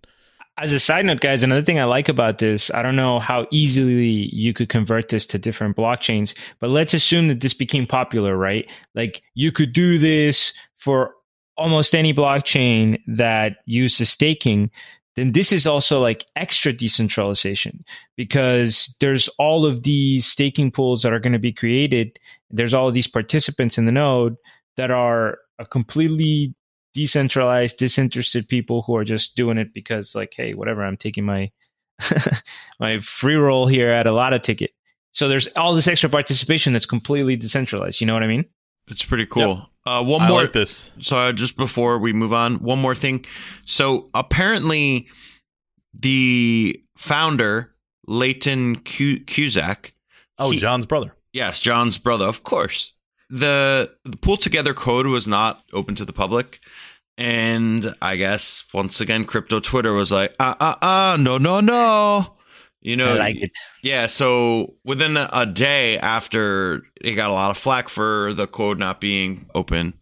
As 0.57 0.73
a 0.73 0.81
side 0.81 1.05
note, 1.07 1.21
guys, 1.21 1.43
another 1.43 1.63
thing 1.63 1.79
I 1.79 1.85
like 1.85 2.09
about 2.09 2.39
this, 2.39 2.71
I 2.73 2.83
don't 2.83 2.97
know 2.97 3.19
how 3.19 3.47
easily 3.51 4.29
you 4.35 4.53
could 4.53 4.69
convert 4.69 5.09
this 5.09 5.27
to 5.29 5.39
different 5.39 5.77
blockchains, 5.77 6.37
but 6.59 6.71
let's 6.71 6.95
assume 6.95 7.29
that 7.29 7.41
this 7.41 7.55
became 7.55 7.87
popular, 7.87 8.37
right? 8.37 8.69
Like 8.95 9.23
you 9.35 9.53
could 9.53 9.73
do 9.73 9.99
this 9.99 10.53
for 10.77 11.15
almost 11.57 11.95
any 11.95 12.15
blockchain 12.15 12.99
that 13.07 13.57
uses 13.67 14.09
staking. 14.09 14.71
Then 15.17 15.33
this 15.33 15.51
is 15.51 15.67
also 15.67 16.01
like 16.01 16.25
extra 16.37 16.73
decentralization 16.73 17.85
because 18.17 18.95
there's 19.01 19.27
all 19.39 19.67
of 19.67 19.83
these 19.83 20.25
staking 20.25 20.71
pools 20.71 21.03
that 21.03 21.13
are 21.13 21.19
going 21.19 21.33
to 21.33 21.41
be 21.41 21.53
created. 21.53 22.19
There's 22.51 22.75
all 22.75 22.87
of 22.87 22.95
these 22.95 23.09
participants 23.09 23.79
in 23.79 23.85
the 23.87 23.93
node 23.93 24.37
that 24.77 24.93
are 24.93 25.39
a 25.59 25.67
completely 25.67 26.55
decentralized, 26.95 27.79
disinterested 27.79 28.49
people 28.49 28.83
who 28.83 28.97
are 28.97 29.05
just 29.05 29.37
doing 29.37 29.59
it 29.59 29.73
because, 29.73 30.15
like, 30.15 30.33
hey, 30.37 30.55
whatever, 30.55 30.85
I'm 30.85 30.97
taking 30.97 31.25
my 31.25 31.51
my 32.81 32.99
free 32.99 33.37
roll 33.37 33.67
here 33.67 33.91
at 33.91 34.07
a 34.07 34.13
lotto 34.13 34.39
ticket. 34.39 34.71
So 35.13 35.29
there's 35.29 35.49
all 35.57 35.75
this 35.75 35.89
extra 35.89 36.11
participation 36.11 36.73
that's 36.73 36.87
completely 36.87 37.37
decentralized. 37.37 38.01
You 38.01 38.07
know 38.07 38.15
what 38.15 38.23
I 38.23 38.29
mean? 38.29 38.45
It's 38.89 39.05
pretty 39.05 39.27
cool. 39.27 39.67
Uh, 39.85 40.03
one 40.03 40.23
I 40.23 40.29
more. 40.29 40.43
like 40.43 40.53
this. 40.53 40.95
So 41.01 41.17
uh, 41.17 41.33
just 41.33 41.57
before 41.57 41.99
we 41.99 42.13
move 42.13 42.33
on, 42.33 42.57
one 42.57 42.79
more 42.79 42.95
thing. 42.95 43.25
So 43.65 44.09
apparently, 44.15 45.09
the 45.95 46.83
founder 46.97 47.75
Leighton 48.07 48.77
Cu- 48.81 49.21
Cusack. 49.21 49.93
Oh, 50.39 50.51
he- 50.51 50.59
John's 50.59 50.87
brother. 50.87 51.15
Yes, 51.33 51.61
John's 51.61 51.99
brother, 51.99 52.25
of 52.25 52.43
course. 52.43 52.95
The 53.31 53.93
the 54.05 54.17
Pool 54.17 54.37
Together 54.37 54.75
code 54.75 55.07
was 55.07 55.29
not 55.29 55.63
open 55.73 55.95
to 55.97 56.05
the 56.05 56.13
public. 56.13 56.61
And 57.17 57.95
I 58.01 58.17
guess 58.17 58.65
once 58.73 59.01
again, 59.01 59.25
crypto 59.25 59.59
Twitter 59.61 59.93
was 59.93 60.13
like, 60.13 60.35
uh 60.39 60.55
uh 60.61 60.75
uh, 60.81 61.17
no, 61.21 61.37
no, 61.39 61.61
no. 61.61 62.35
You 62.81 62.95
know, 62.97 63.07
I 63.15 63.19
like 63.19 63.37
it. 63.43 63.51
yeah. 63.83 64.07
So 64.07 64.75
within 64.85 65.17
a, 65.17 65.45
day 65.45 65.99
after 65.99 66.83
he 67.03 67.15
got 67.15 67.29
a 67.29 67.33
lot 67.33 67.51
of 67.51 67.59
flack 67.59 67.89
for 67.89 68.33
the 68.35 68.47
code 68.47 68.79
not 68.79 69.01
being 69.01 69.47
open 69.53 69.95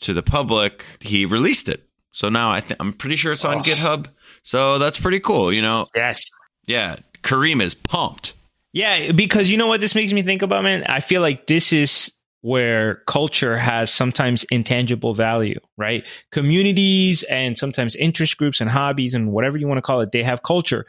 to 0.00 0.12
the 0.12 0.22
public, 0.22 0.84
he 1.00 1.24
released 1.24 1.68
it. 1.68 1.86
So 2.10 2.28
now 2.28 2.50
I 2.50 2.60
think 2.60 2.80
I'm 2.80 2.92
pretty 2.94 3.14
sure 3.14 3.32
it's 3.32 3.44
on 3.44 3.58
Oh. 3.58 3.62
GitHub. 3.62 4.08
So 4.42 4.78
that's 4.80 4.98
pretty 4.98 5.20
cool. 5.20 5.52
You 5.52 5.62
know, 5.62 5.86
Yes. 5.94 6.24
yeah. 6.66 6.96
Kareem 7.22 7.62
is 7.62 7.74
pumped. 7.76 8.32
Yeah, 8.72 9.12
because 9.12 9.48
you 9.50 9.56
know 9.56 9.66
what 9.68 9.80
this 9.80 9.94
makes 9.94 10.12
me 10.12 10.22
think 10.22 10.42
about, 10.42 10.64
man? 10.64 10.84
I 10.86 10.98
feel 11.00 11.22
like 11.22 11.46
this 11.46 11.72
is 11.72 12.12
where 12.42 12.96
culture 13.06 13.56
has 13.56 13.92
sometimes 13.92 14.44
intangible 14.44 15.14
value, 15.14 15.60
right? 15.76 16.06
Communities 16.32 17.22
and 17.24 17.56
sometimes 17.56 17.94
interest 17.96 18.38
groups 18.38 18.60
and 18.60 18.70
hobbies 18.70 19.14
and 19.14 19.32
whatever 19.32 19.58
you 19.58 19.68
want 19.68 19.78
to 19.78 19.82
call 19.82 20.00
it, 20.00 20.12
they 20.12 20.22
have 20.22 20.42
culture. 20.42 20.86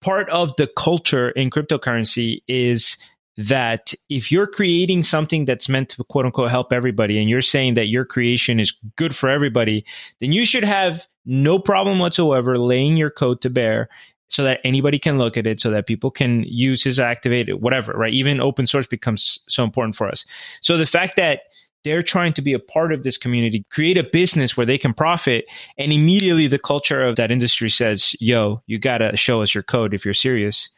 Part 0.00 0.28
of 0.30 0.54
the 0.56 0.68
culture 0.76 1.30
in 1.30 1.50
cryptocurrency 1.50 2.42
is 2.48 2.96
that 3.36 3.94
if 4.08 4.32
you're 4.32 4.48
creating 4.48 5.04
something 5.04 5.44
that's 5.44 5.68
meant 5.68 5.88
to 5.90 6.02
quote 6.04 6.26
unquote 6.26 6.50
help 6.50 6.72
everybody 6.72 7.20
and 7.20 7.30
you're 7.30 7.40
saying 7.40 7.74
that 7.74 7.86
your 7.86 8.04
creation 8.04 8.58
is 8.58 8.72
good 8.96 9.14
for 9.14 9.28
everybody, 9.28 9.84
then 10.20 10.32
you 10.32 10.44
should 10.44 10.64
have 10.64 11.06
no 11.24 11.58
problem 11.58 12.00
whatsoever 12.00 12.58
laying 12.58 12.96
your 12.96 13.10
code 13.10 13.40
to 13.40 13.50
bear 13.50 13.88
so 14.28 14.44
that 14.44 14.60
anybody 14.62 14.98
can 14.98 15.18
look 15.18 15.36
at 15.36 15.46
it, 15.46 15.60
so 15.60 15.70
that 15.70 15.86
people 15.86 16.10
can 16.10 16.44
use 16.46 16.84
his 16.84 17.00
activate 17.00 17.48
it, 17.48 17.60
whatever, 17.60 17.92
right? 17.92 18.12
Even 18.12 18.40
open 18.40 18.66
source 18.66 18.86
becomes 18.86 19.40
so 19.48 19.64
important 19.64 19.96
for 19.96 20.08
us. 20.08 20.24
So 20.60 20.76
the 20.76 20.86
fact 20.86 21.16
that 21.16 21.40
they're 21.84 22.02
trying 22.02 22.32
to 22.34 22.42
be 22.42 22.52
a 22.52 22.58
part 22.58 22.92
of 22.92 23.02
this 23.04 23.16
community, 23.16 23.64
create 23.70 23.96
a 23.96 24.04
business 24.04 24.56
where 24.56 24.66
they 24.66 24.76
can 24.78 24.92
profit, 24.92 25.46
and 25.78 25.92
immediately 25.92 26.46
the 26.46 26.58
culture 26.58 27.02
of 27.04 27.16
that 27.16 27.30
industry 27.30 27.70
says, 27.70 28.14
yo, 28.20 28.62
you 28.66 28.78
gotta 28.78 29.16
show 29.16 29.42
us 29.42 29.54
your 29.54 29.62
code 29.62 29.94
if 29.94 30.04
you're 30.04 30.12
serious. 30.12 30.68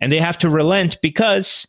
And 0.00 0.12
they 0.12 0.18
have 0.20 0.38
to 0.38 0.48
relent 0.48 0.98
because 1.02 1.66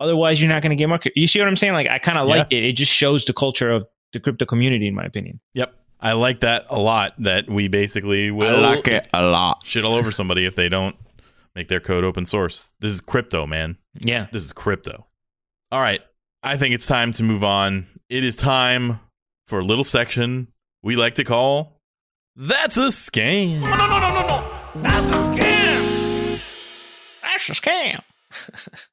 otherwise 0.00 0.42
you're 0.42 0.50
not 0.50 0.62
gonna 0.62 0.76
get 0.76 0.88
market. 0.88 1.12
You 1.16 1.26
see 1.26 1.38
what 1.38 1.48
I'm 1.48 1.56
saying? 1.56 1.74
Like 1.74 1.88
I 1.88 1.98
kind 1.98 2.18
of 2.18 2.28
Yeah. 2.28 2.36
like 2.36 2.52
it. 2.52 2.64
It 2.64 2.72
just 2.72 2.92
shows 2.92 3.24
the 3.24 3.32
culture 3.32 3.70
of 3.70 3.86
the 4.12 4.20
crypto 4.20 4.44
community, 4.46 4.88
in 4.88 4.94
my 4.94 5.04
opinion. 5.04 5.38
Yep. 5.54 5.74
I 6.00 6.12
like 6.12 6.40
that 6.40 6.66
a 6.70 6.78
lot. 6.78 7.14
That 7.18 7.48
we 7.48 7.68
basically 7.68 8.30
will 8.30 8.64
I 8.64 8.70
like 8.76 8.88
it 8.88 9.08
a 9.12 9.22
lot. 9.22 9.64
shit 9.64 9.84
all 9.84 9.94
over 9.94 10.10
somebody 10.12 10.44
if 10.44 10.54
they 10.54 10.68
don't 10.68 10.96
make 11.54 11.68
their 11.68 11.80
code 11.80 12.04
open 12.04 12.24
source. 12.26 12.74
This 12.80 12.92
is 12.92 13.00
crypto, 13.00 13.46
man. 13.46 13.76
Yeah. 13.98 14.26
This 14.30 14.44
is 14.44 14.52
crypto. 14.52 15.06
All 15.72 15.80
right. 15.80 16.00
I 16.42 16.56
think 16.56 16.74
it's 16.74 16.86
time 16.86 17.12
to 17.14 17.22
move 17.22 17.42
on. 17.42 17.86
It 18.08 18.22
is 18.24 18.36
time 18.36 19.00
for 19.46 19.58
a 19.58 19.64
little 19.64 19.84
section 19.84 20.48
we 20.82 20.94
like 20.94 21.16
to 21.16 21.24
call 21.24 21.80
That's 22.36 22.76
a 22.76 22.86
Scam. 22.86 23.60
no, 23.60 23.76
no, 23.76 23.86
no, 23.86 23.98
no, 23.98 24.26
no. 24.26 24.82
That's 24.82 25.06
a 25.06 25.18
scam. 25.40 26.40
That's 27.22 27.48
a 27.48 27.52
scam. 27.52 28.02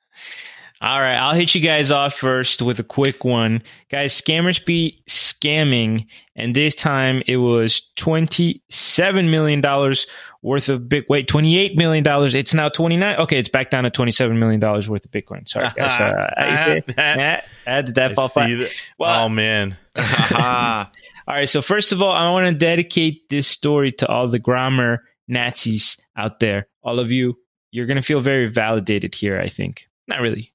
All 0.85 0.99
right, 0.99 1.15
I'll 1.15 1.33
hit 1.33 1.55
you 1.55 1.61
guys 1.61 1.89
off 1.89 2.13
first 2.13 2.61
with 2.61 2.77
a 2.77 2.83
quick 2.83 3.25
one. 3.25 3.63
Guys, 3.89 4.21
scammers 4.21 4.63
be 4.63 5.01
scamming, 5.09 6.05
and 6.35 6.55
this 6.55 6.75
time 6.75 7.23
it 7.25 7.37
was 7.37 7.89
$27 7.95 9.27
million 9.27 9.95
worth 10.43 10.69
of 10.69 10.87
big 10.87 11.05
wait, 11.09 11.27
$28 11.27 11.75
million. 11.75 12.03
It's 12.35 12.53
now 12.53 12.69
29. 12.69 13.15
Okay, 13.17 13.39
it's 13.39 13.49
back 13.49 13.71
down 13.71 13.85
to 13.85 13.89
$27 13.89 14.37
million 14.37 14.59
worth 14.61 14.87
of 15.05 15.09
Bitcoin. 15.09 15.47
Sorry, 15.49 15.67
guys. 15.75 15.99
Uh, 15.99 16.29
I, 16.37 16.83
I, 16.99 17.41
I, 17.65 17.81
did 17.81 17.95
that 17.95 18.11
I 18.11 18.13
fall 18.13 18.27
flat? 18.27 18.47
that- 18.59 18.71
Well- 18.99 19.25
oh, 19.25 19.29
man. 19.29 19.75
All 19.97 20.85
right. 21.27 21.49
So 21.49 21.63
first 21.63 21.93
of 21.93 22.01
all, 22.03 22.11
I 22.11 22.29
want 22.29 22.47
to 22.47 22.53
dedicate 22.53 23.27
this 23.29 23.47
story 23.47 23.91
to 23.93 24.07
all 24.07 24.27
the 24.27 24.37
grammar 24.37 25.03
Nazis 25.27 25.97
out 26.15 26.39
there. 26.41 26.67
All 26.83 26.99
of 26.99 27.11
you, 27.11 27.39
you're 27.71 27.87
going 27.87 27.95
to 27.97 28.03
feel 28.03 28.19
very 28.21 28.47
validated 28.47 29.15
here, 29.15 29.39
I 29.39 29.47
think. 29.49 29.87
Not 30.07 30.21
really, 30.21 30.51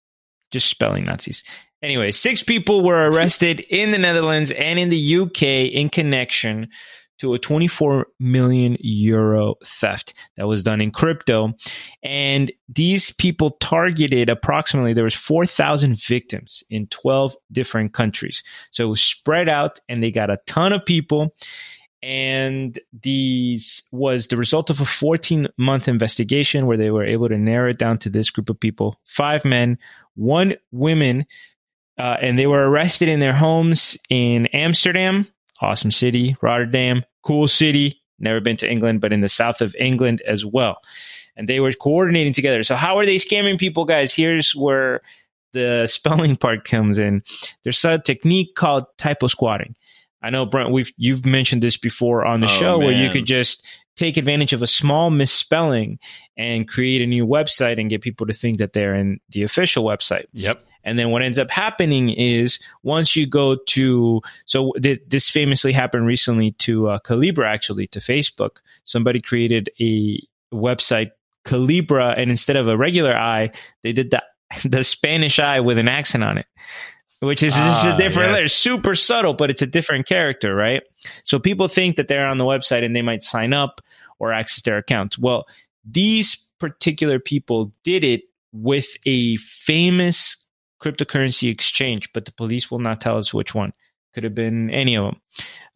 just 0.51 0.69
spelling 0.69 1.05
Nazis. 1.05 1.45
Anyway, 1.83 2.11
six 2.11 2.43
people 2.43 2.83
were 2.83 3.11
arrested 3.11 3.61
in 3.61 3.91
the 3.91 3.99
Netherlands 3.99 4.51
and 4.51 4.79
in 4.79 4.89
the 4.89 5.17
UK 5.17 5.43
in 5.73 5.89
connection 5.89 6.69
to 7.21 7.35
a 7.35 7.39
24 7.39 8.07
million 8.19 8.79
euro 8.81 9.55
theft 9.63 10.15
that 10.37 10.49
was 10.49 10.63
done 10.63 10.81
in 10.81 10.91
crypto. 10.91 11.53
And 12.03 12.51
these 12.67 13.13
people 13.13 13.53
targeted 13.61 14.31
approximately, 14.31 14.95
there 14.95 15.05
was 15.05 15.15
4,000 15.15 15.99
victims 15.99 16.65
in 16.71 16.87
12 16.87 17.37
different 17.53 17.93
countries. 17.93 18.43
So 18.71 18.87
it 18.87 18.89
was 18.89 19.03
spread 19.03 19.51
out 19.51 19.81
and 19.87 20.03
they 20.03 20.11
got 20.11 20.31
a 20.31 20.41
ton 20.47 20.73
of 20.73 20.85
people. 20.87 21.35
And 22.03 22.79
these 23.03 23.83
was 23.93 24.29
the 24.29 24.39
result 24.39 24.71
of 24.71 24.81
a 24.81 24.87
14 24.87 25.49
month 25.59 25.87
investigation 25.87 26.67
where 26.67 26.79
they 26.79 26.91
were 26.91 27.05
able 27.05 27.29
to 27.29 27.37
narrow 27.37 27.71
it 27.71 27.79
down 27.79 27.99
to 27.99 28.11
this 28.11 28.31
group 28.31 28.49
of 28.49 28.59
people 28.59 28.99
five 29.05 29.45
men, 29.45 29.79
one 30.15 30.55
woman, 30.73 31.27
uh, 31.99 32.17
and 32.21 32.39
they 32.39 32.47
were 32.47 32.71
arrested 32.71 33.11
in 33.11 33.21
their 33.21 33.35
homes 33.35 33.99
in 34.09 34.47
Amsterdam, 34.49 35.27
awesome 35.61 35.91
city, 35.91 36.37
Rotterdam, 36.41 37.05
cool 37.23 37.47
city. 37.47 38.01
Never 38.19 38.41
been 38.41 38.57
to 38.59 38.71
England, 38.71 39.03
but 39.03 39.13
in 39.13 39.21
the 39.21 39.29
south 39.29 39.61
of 39.61 39.75
England 39.79 40.23
as 40.27 40.45
well. 40.45 40.79
And 41.37 41.49
they 41.49 41.61
were 41.61 41.73
coordinating 41.73 42.33
together. 42.33 42.63
So, 42.63 42.75
how 42.75 42.99
are 42.99 43.07
they 43.07 43.17
scamming 43.17 43.59
people, 43.59 43.85
guys? 43.85 44.15
Here's 44.15 44.55
where 44.55 45.03
the 45.53 45.87
spelling 45.91 46.37
part 46.37 46.65
comes 46.65 46.99
in. 46.99 47.23
There's 47.65 47.85
a 47.85 47.99
technique 47.99 48.55
called 48.55 48.85
typo 48.97 49.27
squatting. 49.27 49.75
I 50.23 50.31
know 50.31 50.45
Brent, 50.47 50.71
we've 50.71 50.93
you've 50.97 51.25
mentioned 51.25 51.63
this 51.63 51.77
before 51.77 52.27
on 52.27 52.41
the 52.41 52.47
Oh, 52.47 52.51
show 52.51 52.79
where 52.79 52.93
you 52.93 53.11
could 53.11 53.25
just 53.25 53.67
take 53.97 54.17
advantage 54.17 54.53
of 54.53 54.63
a 54.63 54.67
small 54.67 55.11
misspelling 55.11 55.99
and 56.37 56.69
create 56.69 57.03
a 57.03 57.07
new 57.07 57.27
website 57.27 57.81
and 57.81 57.91
get 57.91 58.01
people 58.01 58.27
to 58.27 58.33
think 58.33 58.59
that 58.59 58.73
they're 58.73 58.95
in 58.95 59.21
the 59.31 59.43
official 59.43 59.85
website. 59.85 60.27
Yep. 60.33 60.65
And 60.85 60.99
then 60.99 61.11
what 61.11 61.23
ends 61.23 61.39
up 61.39 61.51
happening 61.51 62.11
is 62.11 62.59
once 62.83 63.15
you 63.15 63.27
go 63.27 63.57
to, 63.57 64.23
so 64.47 64.73
th- 64.83 65.01
this 65.07 65.29
famously 65.29 65.73
happened 65.73 66.07
recently 66.07 66.53
to 66.53 66.89
uh, 66.89 66.99
Calibra, 67.01 67.47
actually, 67.47 67.87
to 67.89 67.99
Facebook. 67.99 68.59
Somebody 68.85 69.21
created 69.21 69.69
a 69.81 70.19
website, 70.53 71.11
Calibra, 71.45 72.15
and 72.17 72.31
instead 72.31 72.57
of 72.57 72.69
a 72.69 72.77
regular 72.77 73.15
I, 73.15 73.51
they 73.83 73.93
did 73.93 74.11
the, 74.11 74.23
the 74.65 74.85
Spanish 74.85 75.39
I 75.39 75.61
with 75.61 75.79
an 75.79 75.89
accent 75.89 76.25
on 76.25 76.39
it, 76.39 76.47
which 77.21 77.43
is 77.43 77.55
just 77.55 77.87
Ah, 77.87 77.95
a 77.95 77.99
different, 77.99 78.33
yes. 78.33 78.53
super 78.53 78.95
subtle, 78.95 79.35
but 79.35 79.51
it's 79.51 79.63
a 79.63 79.67
different 79.67 80.07
character, 80.07 80.55
right? 80.55 80.83
So 81.25 81.39
people 81.39 81.69
think 81.69 81.97
that 81.97 82.09
they're 82.09 82.27
on 82.27 82.39
the 82.39 82.45
website 82.45 82.85
and 82.85 82.95
they 82.97 83.03
might 83.03 83.23
sign 83.23 83.53
up 83.55 83.81
or 84.19 84.33
access 84.33 84.63
their 84.63 84.79
account. 84.79 85.19
Well, 85.19 85.47
these 85.85 86.37
particular 86.59 87.19
people 87.19 87.73
did 87.85 88.05
it 88.05 88.23
with 88.53 88.89
a 89.07 89.37
famous 89.37 90.37
cryptocurrency 90.83 91.51
exchange, 91.51 92.13
but 92.13 92.25
the 92.25 92.33
police 92.33 92.71
will 92.71 92.79
not 92.79 93.01
tell 93.01 93.17
us 93.17 93.33
which 93.33 93.55
one. 93.55 93.73
Could 94.13 94.25
have 94.25 94.35
been 94.35 94.71
any 94.71 94.97
of 94.97 95.05
them. 95.05 95.21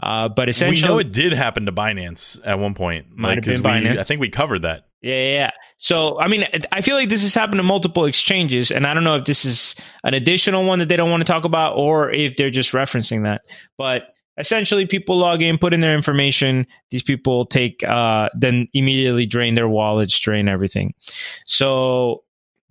Uh, 0.03 0.29
but 0.29 0.49
essentially 0.49 0.83
We 0.89 0.95
know 0.95 0.99
it 0.99 1.13
did 1.13 1.33
happen 1.35 1.67
to 1.67 1.73
Binance 1.73 2.41
at 2.45 2.59
one 2.59 2.75
point. 2.75 3.07
Might 3.11 3.37
have 3.37 3.45
'cause 3.45 3.61
been 3.61 3.73
we- 3.85 3.89
Binance. 3.91 3.99
I 3.99 4.03
think 4.03 4.21
we 4.21 4.29
covered 4.29 4.63
that. 4.63 4.87
Yeah, 5.01 5.15
yeah, 5.15 5.33
yeah. 5.35 5.51
So, 5.77 6.19
I 6.21 6.29
mean, 6.29 6.45
I 6.73 6.81
feel 6.83 6.95
like 6.95 7.09
this 7.09 7.23
has 7.23 7.35
happened 7.35 7.59
to 7.59 7.65
multiple 7.65 8.05
exchanges, 8.05 8.71
and 8.71 8.87
I 8.87 8.95
don't 8.95 9.05
know 9.05 9.17
if 9.17 9.25
this 9.25 9.45
is 9.45 9.75
an 10.05 10.15
additional 10.15 10.65
one 10.65 10.79
that 10.79 10.89
they 10.89 10.97
don't 10.97 11.11
want 11.11 11.21
to 11.21 11.31
talk 11.31 11.45
about 11.45 11.77
or 11.77 12.11
if 12.13 12.37
they're 12.37 12.51
just 12.51 12.73
referencing 12.73 13.25
that. 13.25 13.43
But 13.77 14.15
essentially, 14.39 14.87
people 14.87 15.17
log 15.17 15.43
in, 15.43 15.59
put 15.59 15.75
in 15.75 15.81
their 15.81 15.95
information. 15.95 16.67
These 16.91 17.03
people 17.03 17.45
take, 17.45 17.83
uh, 17.83 18.29
then 18.35 18.69
immediately 18.73 19.27
drain 19.27 19.57
their 19.57 19.69
wallets, 19.69 20.19
drain 20.19 20.49
everything. 20.49 20.95
So 21.45 22.23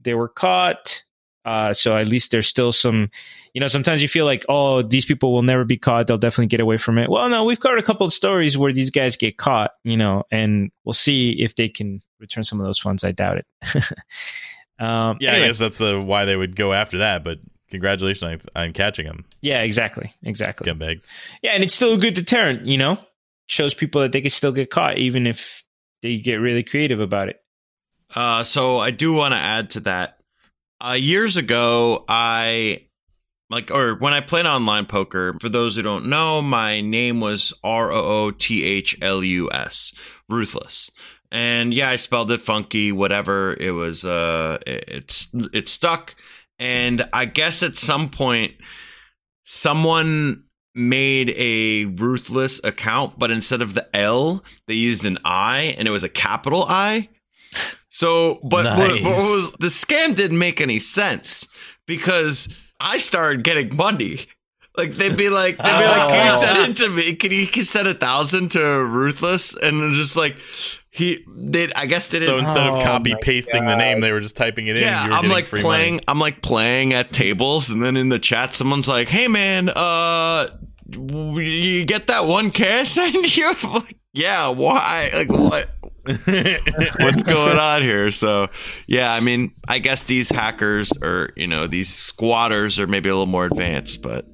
they 0.02 0.14
were 0.14 0.30
caught. 0.30 1.04
Uh, 1.46 1.74
so 1.74 1.98
at 1.98 2.08
least 2.08 2.32
there's 2.32 2.48
still 2.48 2.72
some, 2.72 3.10
you 3.54 3.60
know, 3.60 3.68
sometimes 3.68 4.02
you 4.02 4.08
feel 4.08 4.26
like, 4.26 4.46
oh, 4.48 4.82
these 4.82 5.06
people 5.06 5.34
will 5.34 5.42
never 5.42 5.66
be 5.66 5.78
caught. 5.78 6.08
They'll 6.08 6.18
definitely 6.18 6.48
get 6.48 6.62
away 6.62 6.78
from 6.78 6.98
it. 6.98 7.10
Well, 7.10 7.28
no, 7.30 7.44
we've 7.44 7.60
got 7.60 7.78
a 7.78 7.84
couple 7.84 8.06
of 8.06 8.14
stories 8.14 8.58
where 8.58 8.72
these 8.72 8.90
guys 8.90 9.18
get 9.18 9.38
caught, 9.38 9.72
you 9.84 9.98
know, 9.98 10.24
and 10.32 10.72
we'll 10.86 10.94
see 10.94 11.32
if 11.32 11.56
they 11.56 11.68
can 11.68 12.02
return 12.20 12.44
some 12.44 12.60
of 12.60 12.66
those 12.66 12.80
funds. 12.80 13.04
I 13.04 13.12
doubt 13.12 13.40
it. 13.40 13.46
um, 14.80 15.18
Yeah, 15.20 15.32
anyway. 15.32 15.46
I 15.46 15.48
guess 15.48 15.60
that's 15.60 15.80
the 15.80 16.02
why 16.02 16.26
they 16.26 16.36
would 16.36 16.56
go 16.56 16.72
after 16.72 17.00
that. 17.00 17.24
But 17.24 17.40
congratulations 17.70 18.48
on, 18.56 18.64
on 18.64 18.74
catching 18.74 19.06
them, 19.06 19.26
yeah, 19.42 19.62
exactly, 19.62 20.14
exactly. 20.24 20.72
scumbags. 20.72 21.10
Yeah, 21.42 21.52
and 21.52 21.64
it's 21.64 21.74
still 21.74 21.94
a 21.94 21.98
good 21.98 22.14
deterrent, 22.14 22.68
you 22.68 22.78
know, 22.78 22.98
shows 23.48 23.74
people 23.74 24.02
that 24.02 24.12
they 24.14 24.22
can 24.22 24.32
still 24.32 24.52
get 24.52 24.70
caught 24.70 24.98
even 24.98 25.28
if 25.28 25.64
they 26.02 26.20
get 26.20 26.36
really 26.36 26.64
creative 26.64 27.00
about 27.00 27.30
it. 27.30 27.42
Uh, 28.16 28.44
so 28.44 28.78
I 28.78 28.92
do 28.92 29.14
want 29.14 29.34
to 29.34 29.38
add 29.38 29.72
to 29.72 29.80
that. 29.82 30.20
Uh, 30.84 30.94
years 30.94 31.38
ago, 31.38 32.04
I 32.10 32.88
like 33.50 33.72
or 33.72 33.96
when 33.96 34.12
I 34.12 34.20
played 34.20 34.46
online 34.46 34.86
poker, 34.86 35.38
for 35.40 35.48
those 35.48 35.78
who 35.78 35.82
don't 35.82 36.08
know, 36.08 36.42
my 36.42 36.82
name 36.82 37.22
was 37.22 37.54
R 37.64 37.90
O 37.90 38.26
O 38.26 38.32
T 38.32 38.64
H 38.66 38.98
L 39.02 39.24
U 39.24 39.50
S, 39.54 39.94
ruthless. 40.28 40.92
And 41.32 41.74
yeah, 41.74 41.90
I 41.90 41.96
spelled 41.96 42.32
it 42.32 42.42
funky, 42.42 42.92
whatever. 42.92 43.54
It 43.54 43.72
was 43.72 44.04
uh 44.04 44.58
it's 44.68 45.30
it 45.54 45.70
stuck. 45.70 46.16
And 46.60 47.08
I 47.14 47.26
guess 47.26 47.64
at 47.64 47.78
some 47.78 48.10
point 48.10 48.56
someone 49.44 50.44
made 50.76 51.30
a 51.38 51.86
ruthless 51.86 52.62
account, 52.62 53.18
but 53.18 53.32
instead 53.32 53.62
of 53.62 53.74
the 53.74 53.88
L, 53.96 54.44
they 54.68 54.74
used 54.74 55.06
an 55.06 55.18
I 55.24 55.76
and 55.78 55.88
it 55.88 55.92
was 55.92 56.04
a 56.04 56.10
capital 56.10 56.66
I. 56.68 57.08
So, 57.96 58.40
but 58.44 58.66
what, 58.66 58.90
what 58.90 59.04
was 59.04 59.52
the 59.60 59.68
scam 59.68 60.16
didn't 60.16 60.40
make 60.40 60.60
any 60.60 60.80
sense 60.80 61.48
because 61.86 62.48
I 62.80 62.98
started 62.98 63.44
getting 63.44 63.76
money. 63.76 64.26
Like 64.76 64.96
they'd 64.96 65.16
be 65.16 65.30
like, 65.30 65.58
they'd 65.58 65.64
be 65.64 65.86
like, 65.88 66.10
"Can 66.10 66.26
you 66.26 66.32
Oh. 66.34 66.40
send 66.42 66.72
it 66.72 66.78
to 66.78 66.90
me? 66.90 67.14
Can 67.14 67.32
you, 67.32 67.46
can 67.46 67.60
you 67.60 67.64
send 67.64 67.88
a 67.88 67.94
thousand 67.94 68.50
to 68.54 68.60
Ruthless?" 68.84 69.54
And 69.56 69.94
just 69.94 70.18
like, 70.18 70.36
he 70.90 71.24
did. 71.52 71.72
I 71.76 71.86
guess 71.86 72.10
they 72.10 72.18
didn't. 72.18 72.34
So 72.34 72.40
instead 72.40 72.66
Oh 72.66 72.78
of 72.80 72.84
copy 72.84 73.14
my 73.14 73.20
pasting 73.22 73.66
the 73.68 73.76
name, 73.76 74.02
they 74.02 74.12
were 74.12 74.20
just 74.22 74.36
typing 74.36 74.66
it 74.66 74.76
in. 74.76 74.82
yeah, 74.82 75.10
I'm 75.12 75.30
like 75.30 75.46
free 75.46 75.62
playing. 75.62 75.94
money. 75.98 76.04
I'm 76.08 76.18
like 76.20 76.42
playing 76.42 76.94
at 76.94 77.12
tables, 77.12 77.70
and 77.70 77.84
then 77.84 77.96
in 77.96 78.10
the 78.10 78.18
chat, 78.18 78.56
someone's 78.56 78.88
like, 78.88 79.08
"Hey 79.10 79.28
man, 79.28 79.70
uh, 79.70 80.48
you 80.90 81.86
get 81.86 82.08
that 82.08 82.26
one 82.26 82.50
K 82.50 82.80
I 82.80 82.84
sent 82.86 83.38
you?" 83.38 83.54
I'm 83.64 83.74
like, 83.74 83.98
yeah, 84.14 84.48
why? 84.50 85.12
Like 85.14 85.30
what? 85.30 85.70
What's 86.06 87.24
going 87.24 87.58
on 87.58 87.82
here? 87.82 88.12
So, 88.12 88.48
yeah, 88.88 89.14
I 89.14 89.20
mean, 89.20 89.54
I 89.68 89.80
guess 89.80 90.06
these 90.06 90.30
hackers 90.30 90.92
or 91.02 91.32
you 91.36 91.48
know 91.48 91.68
these 91.68 91.94
squatters 91.94 92.80
are 92.80 92.88
maybe 92.88 93.10
a 93.10 93.14
little 93.14 93.26
more 93.26 93.46
advanced, 93.46 94.02
but 94.02 94.26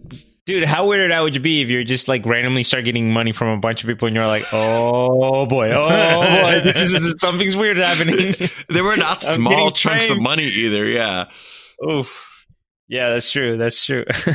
Dude, 0.49 0.65
how 0.65 0.88
weirded 0.88 1.12
out 1.12 1.25
would 1.25 1.36
you 1.36 1.41
be 1.41 1.62
if 1.62 1.69
you're 1.69 1.84
just 1.84 2.08
like 2.08 2.25
randomly 2.25 2.63
start 2.63 2.84
getting 2.84 3.13
money 3.13 3.32
from 3.32 3.49
a 3.49 3.58
bunch 3.58 3.84
of 3.84 3.88
people 3.88 4.08
and 4.08 4.15
you're 4.15 4.25
like, 4.25 4.51
oh 4.51 5.45
boy, 5.45 5.69
oh 5.71 6.41
boy, 6.41 6.62
this 6.63 6.75
is 6.82 7.21
something's 7.21 7.55
weird 7.55 7.77
happening. 7.77 8.34
they 8.67 8.82
were 8.82 8.97
not 8.97 9.21
small 9.21 9.69
chunks 9.69 10.10
of 10.10 10.19
money 10.19 10.45
either. 10.45 10.86
Yeah. 10.86 11.25
Oof. 11.88 12.34
Yeah, 12.88 13.12
that's 13.12 13.29
true. 13.29 13.58
That's 13.58 13.86
true. 13.86 14.05
uh, 14.27 14.34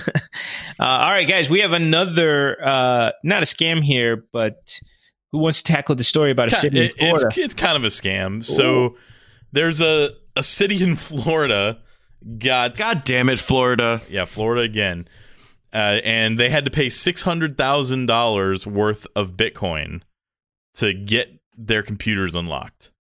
all 0.79 1.11
right, 1.11 1.27
guys, 1.27 1.51
we 1.51 1.62
have 1.62 1.73
another, 1.73 2.64
uh, 2.64 3.11
not 3.25 3.42
a 3.42 3.47
scam 3.47 3.83
here, 3.83 4.25
but 4.33 4.79
who 5.35 5.40
wants 5.40 5.62
to 5.62 5.73
tackle 5.73 5.97
the 5.97 6.05
story 6.05 6.31
about 6.31 6.47
a 6.49 6.55
city 6.55 6.79
in 6.79 6.85
it- 6.85 6.94
it's, 6.99 7.20
Florida? 7.23 7.40
it's 7.40 7.55
kind 7.55 7.77
of 7.77 7.83
a 7.83 7.88
scam. 7.88 8.44
So 8.44 8.97
there's 9.53 9.81
a, 9.81 10.11
a 10.37 10.42
city 10.44 10.81
in 10.83 10.94
Florida 10.97 11.81
got 12.38 12.77
God 12.77 13.05
damn 13.05 13.29
it, 13.29 13.38
Florida. 13.40 14.01
yeah 14.09 14.25
Florida 14.25 14.62
again, 14.62 15.09
uh, 15.73 16.01
and 16.05 16.38
they 16.38 16.49
had 16.51 16.64
to 16.64 16.70
pay 16.70 16.88
six 16.88 17.23
hundred 17.23 17.59
thousand 17.59 18.07
dollars 18.07 18.66
worth 18.66 19.07
of 19.16 19.33
Bitcoin 19.37 20.03
to 20.75 20.94
get 20.94 21.40
their 21.57 21.83
computers 21.83 22.35
unlocked. 22.35 22.92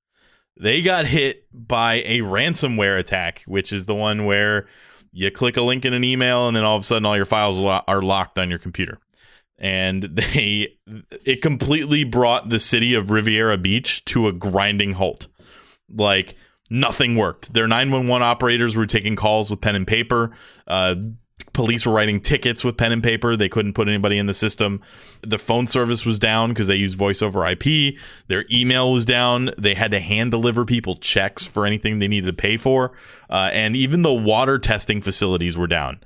They 0.60 0.82
got 0.82 1.06
hit 1.06 1.46
by 1.52 1.94
a 2.04 2.20
ransomware 2.20 2.98
attack, 2.98 3.42
which 3.46 3.72
is 3.72 3.86
the 3.86 3.94
one 3.94 4.24
where 4.24 4.66
you 5.12 5.30
click 5.30 5.56
a 5.56 5.62
link 5.62 5.84
in 5.84 5.92
an 5.92 6.02
email 6.04 6.46
and 6.48 6.56
then 6.56 6.64
all 6.64 6.76
of 6.76 6.82
a 6.82 6.84
sudden 6.84 7.06
all 7.06 7.16
your 7.16 7.24
files 7.24 7.58
lo- 7.58 7.82
are 7.88 8.02
locked 8.02 8.38
on 8.38 8.50
your 8.50 8.58
computer. 8.58 8.98
And 9.64 10.02
they 10.02 10.76
it 11.24 11.40
completely 11.40 12.04
brought 12.04 12.50
the 12.50 12.58
city 12.58 12.92
of 12.92 13.10
Riviera 13.10 13.56
Beach 13.56 14.04
to 14.06 14.28
a 14.28 14.32
grinding 14.32 14.92
halt. 14.92 15.26
Like 15.88 16.36
nothing 16.68 17.16
worked. 17.16 17.54
Their 17.54 17.66
911 17.66 18.22
operators 18.22 18.76
were 18.76 18.86
taking 18.86 19.16
calls 19.16 19.50
with 19.50 19.62
pen 19.62 19.74
and 19.74 19.86
paper. 19.86 20.36
Uh, 20.66 20.96
police 21.54 21.86
were 21.86 21.92
writing 21.92 22.20
tickets 22.20 22.62
with 22.62 22.76
pen 22.76 22.92
and 22.92 23.02
paper. 23.02 23.36
They 23.36 23.48
couldn't 23.48 23.72
put 23.72 23.88
anybody 23.88 24.18
in 24.18 24.26
the 24.26 24.34
system. 24.34 24.82
The 25.22 25.38
phone 25.38 25.66
service 25.66 26.04
was 26.04 26.18
down 26.18 26.50
because 26.50 26.68
they 26.68 26.76
used 26.76 26.98
voice 26.98 27.22
over 27.22 27.46
IP. 27.46 27.96
Their 28.26 28.44
email 28.50 28.92
was 28.92 29.06
down. 29.06 29.50
They 29.56 29.74
had 29.74 29.92
to 29.92 30.00
hand 30.00 30.30
deliver 30.30 30.64
people 30.64 30.96
checks 30.96 31.46
for 31.46 31.64
anything 31.64 31.98
they 31.98 32.08
needed 32.08 32.26
to 32.26 32.32
pay 32.32 32.56
for. 32.58 32.92
Uh, 33.30 33.50
and 33.52 33.76
even 33.76 34.02
the 34.02 34.12
water 34.12 34.58
testing 34.58 35.00
facilities 35.00 35.56
were 35.56 35.66
down. 35.66 36.02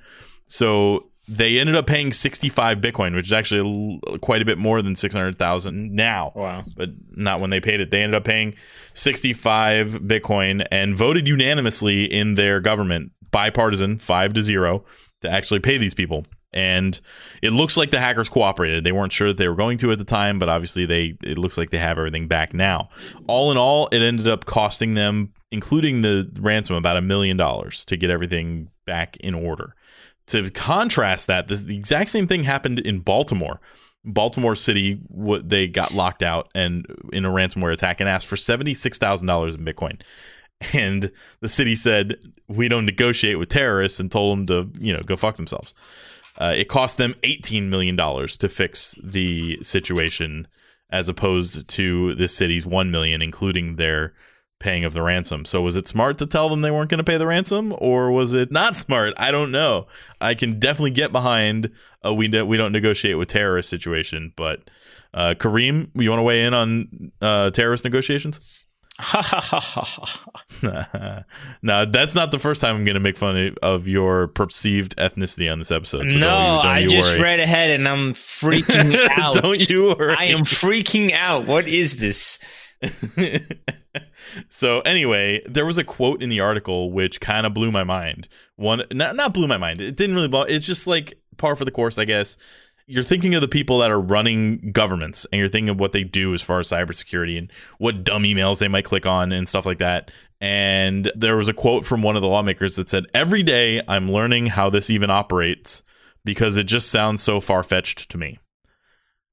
So 0.47 1.08
they 1.29 1.59
ended 1.59 1.77
up 1.77 1.87
paying 1.87 2.13
65 2.13 2.79
Bitcoin, 2.79 3.15
which 3.15 3.27
is 3.27 3.33
actually 3.33 4.01
quite 4.23 4.41
a 4.41 4.45
bit 4.45 4.57
more 4.59 4.81
than 4.83 4.95
600,000 4.97 5.93
now 5.95 6.33
Wow. 6.35 6.65
but 6.77 6.91
not 7.11 7.41
when 7.41 7.51
they 7.51 7.61
paid 7.61 7.81
it. 7.81 7.91
They 7.91 8.03
ended 8.03 8.17
up 8.17 8.25
paying 8.25 8.55
65 8.95 10.01
Bitcoin 10.03 10.67
and 10.71 10.97
voted 10.97 11.27
unanimously 11.29 12.05
in 12.05 12.35
their 12.35 12.61
government, 12.61 13.13
bipartisan, 13.31 13.99
five 13.99 14.33
to 14.35 14.43
zero, 14.43 14.85
to 15.23 15.31
actually 15.31 15.61
pay 15.61 15.79
these 15.79 15.95
people. 15.95 16.25
And 16.53 16.99
it 17.43 17.53
looks 17.53 17.77
like 17.77 17.91
the 17.91 18.01
hackers 18.01 18.29
cooperated. 18.31 18.83
They 18.85 18.93
weren't 18.93 19.13
sure 19.13 19.29
that 19.29 19.37
they 19.37 19.49
were 19.49 19.55
going 19.55 19.77
to 19.79 19.93
at 19.93 19.99
the 19.99 20.05
time, 20.05 20.39
but 20.39 20.49
obviously 20.49 20.87
they 20.87 21.15
it 21.23 21.37
looks 21.37 21.59
like 21.59 21.71
they 21.71 21.79
have 21.79 21.99
everything 21.99 22.27
back 22.27 22.55
now. 22.55 22.89
All 23.27 23.51
in 23.51 23.59
all, 23.59 23.87
it 23.93 24.01
ended 24.01 24.27
up 24.29 24.47
costing 24.47 24.95
them, 24.95 25.33
including 25.51 26.01
the 26.03 26.31
ransom, 26.41 26.75
about 26.77 26.97
a 26.97 27.03
million 27.03 27.37
dollars 27.37 27.85
to 27.87 27.97
get 27.99 28.09
everything 28.11 28.71
back 28.89 29.17
in 29.19 29.35
order. 29.35 29.75
To 30.29 30.51
contrast 30.51 31.27
that, 31.29 31.47
this, 31.47 31.63
the 31.63 31.77
exact 31.77 32.11
same 32.11 32.27
thing 32.27 32.43
happened 32.43 32.81
in 32.81 33.01
Baltimore. 33.01 33.61
Baltimore 34.05 34.57
City, 34.57 34.99
what 35.09 35.49
they 35.49 35.69
got 35.69 35.93
locked 35.93 36.23
out 36.23 36.49
and 36.55 36.87
in 37.13 37.25
a 37.25 37.31
ransomware 37.31 37.73
attack 37.73 38.01
and 38.01 38.09
asked 38.09 38.27
for 38.27 38.37
seventy 38.37 38.75
six 38.75 38.99
thousand 38.99 39.27
dollars 39.27 39.55
in 39.55 39.65
Bitcoin, 39.65 40.01
and 40.73 41.11
the 41.41 41.49
city 41.49 41.77
said 41.77 42.17
we 42.47 42.69
don't 42.69 42.87
negotiate 42.87 43.39
with 43.39 43.49
terrorists 43.49 44.01
and 44.01 44.11
told 44.11 44.39
them 44.39 44.47
to 44.47 44.85
you 44.85 44.93
know 44.93 45.03
go 45.03 45.17
fuck 45.17 45.37
themselves. 45.37 45.75
Uh, 46.41 46.55
it 46.57 46.69
cost 46.69 46.97
them 46.97 47.15
eighteen 47.23 47.69
million 47.69 47.97
dollars 47.97 48.39
to 48.39 48.49
fix 48.49 48.95
the 49.03 49.59
situation, 49.63 50.47
as 50.91 51.09
opposed 51.09 51.69
to 51.69 52.15
the 52.15 52.29
city's 52.29 52.65
one 52.65 52.91
million, 52.91 53.21
including 53.21 53.77
their 53.77 54.15
paying 54.61 54.85
of 54.85 54.93
the 54.93 55.03
ransom. 55.03 55.45
So 55.45 55.63
was 55.63 55.77
it 55.77 55.87
smart 55.87 56.19
to 56.19 56.27
tell 56.27 56.49
them 56.49 56.61
they 56.61 56.71
weren't 56.71 56.91
going 56.91 56.99
to 56.99 57.05
pay 57.05 57.17
the 57.17 57.27
ransom, 57.27 57.75
or 57.79 58.11
was 58.11 58.35
it 58.35 58.51
not 58.51 58.77
smart? 58.77 59.15
I 59.17 59.31
don't 59.31 59.51
know. 59.51 59.87
I 60.21 60.35
can 60.35 60.59
definitely 60.59 60.91
get 60.91 61.13
behind 61.13 61.71
a 62.03 62.13
we 62.13 62.29
we 62.43 62.57
don't 62.57 62.73
negotiate 62.73 63.19
with 63.19 63.29
terrorist 63.29 63.69
situation, 63.69 64.33
but 64.37 64.69
uh, 65.15 65.35
Kareem, 65.39 65.91
you 65.95 66.11
want 66.11 66.21
to 66.21 66.25
weigh 66.25 66.45
in 66.45 66.55
on 66.55 67.13
uh, 67.21 67.51
terrorist 67.51 67.85
negotiations? 67.85 68.41
no, 71.63 71.85
that's 71.85 72.15
not 72.17 72.31
the 72.33 72.39
first 72.41 72.61
time 72.61 72.75
I'm 72.77 72.85
going 72.85 72.95
to 72.95 73.01
make 73.01 73.17
fun 73.17 73.55
of 73.63 73.87
your 73.87 74.27
perceived 74.29 74.97
ethnicity 74.97 75.51
on 75.51 75.59
this 75.59 75.71
episode. 75.71 76.11
So 76.11 76.19
no, 76.19 76.27
don't, 76.27 76.63
don't 76.63 76.67
I 76.67 76.87
just 76.87 77.13
worry. 77.13 77.23
read 77.23 77.41
ahead 77.41 77.71
and 77.71 77.89
I'm 77.89 78.13
freaking 78.15 78.97
out. 79.17 79.37
don't 79.43 79.69
you 79.71 79.95
worry. 79.97 80.17
I 80.19 80.25
am 80.25 80.41
freaking 80.41 81.13
out. 81.13 81.47
What 81.47 81.69
is 81.69 81.97
this? 81.97 82.41
so 84.49 84.81
anyway, 84.81 85.43
there 85.47 85.67
was 85.67 85.79
a 85.79 85.85
quote 85.85 86.23
in 86.23 86.29
the 86.29 86.41
article 86.41 86.91
which 86.91 87.21
kind 87.21 87.47
of 87.47 87.55
blew 87.55 87.71
my 87.71 87.85
mind. 87.85 88.29
One, 88.57 88.83
not 88.93 89.17
not 89.17 89.35
blew 89.35 89.47
my 89.47 89.59
mind. 89.59 89.81
It 89.81 89.97
didn't 89.97 90.17
really 90.17 90.29
blow. 90.29 90.43
It's 90.43 90.67
just 90.67 90.87
like 90.87 91.19
par 91.37 91.57
for 91.57 91.65
the 91.65 91.71
course, 91.71 91.99
I 91.99 92.05
guess. 92.05 92.37
You're 92.87 93.03
thinking 93.03 93.35
of 93.35 93.43
the 93.43 93.49
people 93.49 93.79
that 93.81 93.91
are 93.91 94.01
running 94.01 94.73
governments, 94.73 95.27
and 95.31 95.39
you're 95.39 95.49
thinking 95.49 95.69
of 95.69 95.79
what 95.79 95.93
they 95.93 96.05
do 96.05 96.33
as 96.33 96.41
far 96.41 96.59
as 96.59 96.69
cybersecurity 96.69 97.37
and 97.37 97.53
what 97.77 98.03
dumb 98.03 98.23
emails 98.23 98.61
they 98.61 98.69
might 98.69 98.87
click 98.87 99.05
on 99.05 99.31
and 99.31 99.47
stuff 99.47 99.67
like 99.67 99.79
that. 99.79 100.11
And 100.41 101.13
there 101.15 101.37
was 101.37 101.49
a 101.49 101.53
quote 101.53 101.85
from 101.85 102.01
one 102.01 102.17
of 102.17 102.23
the 102.23 102.29
lawmakers 102.29 102.77
that 102.77 102.89
said, 102.89 103.05
"Every 103.13 103.43
day 103.43 103.83
I'm 103.87 104.11
learning 104.11 104.47
how 104.47 104.71
this 104.71 104.89
even 104.89 105.11
operates 105.11 105.83
because 106.25 106.57
it 106.57 106.65
just 106.65 106.89
sounds 106.89 107.23
so 107.23 107.41
far 107.41 107.63
fetched 107.63 108.09
to 108.11 108.19
me." 108.19 108.39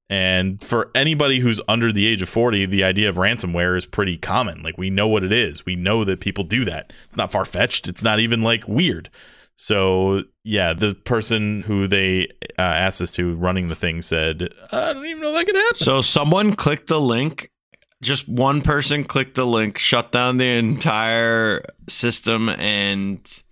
And 0.08 0.62
for 0.62 0.90
anybody 0.94 1.40
who's 1.40 1.60
under 1.66 1.92
the 1.92 2.06
age 2.06 2.22
of 2.22 2.28
40, 2.28 2.66
the 2.66 2.84
idea 2.84 3.08
of 3.08 3.16
ransomware 3.16 3.76
is 3.76 3.86
pretty 3.86 4.16
common. 4.16 4.62
Like, 4.62 4.78
we 4.78 4.88
know 4.88 5.08
what 5.08 5.24
it 5.24 5.32
is. 5.32 5.66
We 5.66 5.74
know 5.74 6.04
that 6.04 6.20
people 6.20 6.44
do 6.44 6.64
that. 6.64 6.92
It's 7.06 7.16
not 7.16 7.32
far 7.32 7.44
fetched. 7.44 7.88
It's 7.88 8.04
not 8.04 8.20
even 8.20 8.42
like 8.42 8.68
weird. 8.68 9.10
So, 9.56 10.22
yeah, 10.44 10.74
the 10.74 10.94
person 10.94 11.62
who 11.62 11.88
they 11.88 12.28
uh, 12.58 12.62
asked 12.62 13.00
this 13.00 13.10
to 13.12 13.34
running 13.34 13.68
the 13.68 13.74
thing 13.74 14.02
said, 14.02 14.50
I 14.70 14.92
don't 14.92 15.06
even 15.06 15.22
know 15.22 15.32
that 15.32 15.46
could 15.46 15.56
happen. 15.56 15.76
So 15.76 16.02
someone 16.02 16.54
clicked 16.54 16.88
the 16.88 17.00
link. 17.00 17.50
Just 18.02 18.28
one 18.28 18.60
person 18.60 19.04
clicked 19.04 19.36
the 19.36 19.46
link, 19.46 19.78
shut 19.78 20.12
down 20.12 20.36
the 20.36 20.58
entire 20.58 21.62
system, 21.88 22.50
and 22.50 23.42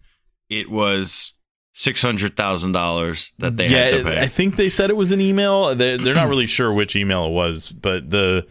it 0.50 0.70
was 0.70 1.32
six 1.74 2.00
hundred 2.00 2.36
thousand 2.36 2.72
dollars 2.72 3.32
that 3.38 3.56
they 3.58 3.68
had 3.68 3.90
to 3.90 3.98
yeah, 3.98 4.02
pay. 4.04 4.22
I 4.22 4.26
think 4.26 4.56
they 4.56 4.70
said 4.70 4.88
it 4.88 4.96
was 4.96 5.12
an 5.12 5.20
email. 5.20 5.74
They're, 5.74 5.98
they're 5.98 6.14
not 6.14 6.28
really 6.28 6.46
sure 6.46 6.72
which 6.72 6.96
email 6.96 7.26
it 7.26 7.32
was, 7.32 7.68
but 7.68 8.10
the 8.10 8.46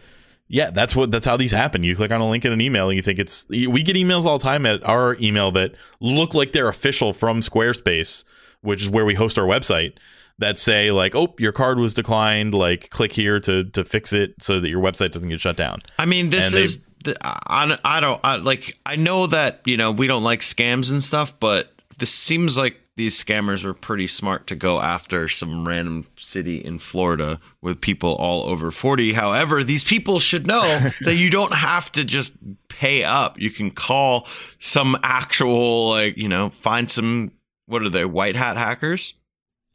yeah, 0.46 0.70
that's 0.70 0.94
what 0.94 1.10
that's 1.10 1.26
how 1.26 1.36
these 1.36 1.50
happen. 1.50 1.82
You 1.82 1.96
click 1.96 2.12
on 2.12 2.20
a 2.20 2.28
link 2.28 2.44
in 2.44 2.52
an 2.52 2.60
email, 2.60 2.88
and 2.88 2.96
you 2.96 3.02
think 3.02 3.18
it's. 3.18 3.48
We 3.48 3.82
get 3.82 3.96
emails 3.96 4.24
all 4.26 4.38
the 4.38 4.44
time 4.44 4.66
at 4.66 4.86
our 4.86 5.16
email 5.20 5.50
that 5.52 5.74
look 6.00 6.34
like 6.34 6.52
they're 6.52 6.68
official 6.68 7.12
from 7.12 7.40
Squarespace, 7.40 8.24
which 8.60 8.82
is 8.82 8.90
where 8.90 9.04
we 9.04 9.14
host 9.14 9.38
our 9.38 9.46
website. 9.46 9.96
That 10.38 10.58
say 10.58 10.90
like, 10.90 11.14
oh, 11.14 11.34
your 11.38 11.52
card 11.52 11.78
was 11.78 11.94
declined. 11.94 12.54
Like, 12.54 12.90
click 12.90 13.12
here 13.12 13.40
to 13.40 13.64
to 13.64 13.84
fix 13.84 14.12
it 14.12 14.34
so 14.40 14.60
that 14.60 14.68
your 14.68 14.82
website 14.82 15.12
doesn't 15.12 15.28
get 15.28 15.40
shut 15.40 15.56
down. 15.56 15.80
I 15.98 16.04
mean, 16.04 16.30
this 16.30 16.52
And 16.52 16.62
is. 16.62 16.84
The, 17.04 17.16
I, 17.22 17.78
I 17.84 18.00
don't 18.00 18.20
I, 18.22 18.36
like. 18.36 18.78
I 18.84 18.96
know 18.96 19.26
that 19.28 19.60
you 19.64 19.76
know 19.76 19.92
we 19.92 20.06
don't 20.06 20.24
like 20.24 20.40
scams 20.40 20.90
and 20.90 21.02
stuff, 21.02 21.38
but 21.40 21.72
this 21.98 22.12
seems 22.12 22.58
like 22.58 22.80
these 22.96 23.22
scammers 23.22 23.64
were 23.64 23.74
pretty 23.74 24.06
smart 24.06 24.46
to 24.46 24.54
go 24.54 24.80
after 24.80 25.28
some 25.28 25.66
random 25.66 26.06
city 26.16 26.64
in 26.64 26.78
Florida 26.78 27.40
with 27.60 27.80
people 27.80 28.14
all 28.14 28.44
over 28.44 28.70
40. 28.70 29.14
However, 29.14 29.64
these 29.64 29.82
people 29.82 30.20
should 30.20 30.46
know 30.46 30.62
that 31.00 31.16
you 31.16 31.28
don't 31.28 31.54
have 31.54 31.90
to 31.92 32.04
just 32.04 32.36
pay 32.68 33.02
up. 33.02 33.38
You 33.38 33.50
can 33.50 33.72
call 33.72 34.28
some 34.58 34.96
actual, 35.02 35.90
like, 35.90 36.16
you 36.16 36.28
know, 36.28 36.50
find 36.50 36.88
some, 36.88 37.32
what 37.66 37.82
are 37.82 37.90
they, 37.90 38.04
white 38.04 38.36
hat 38.36 38.56
hackers? 38.56 39.14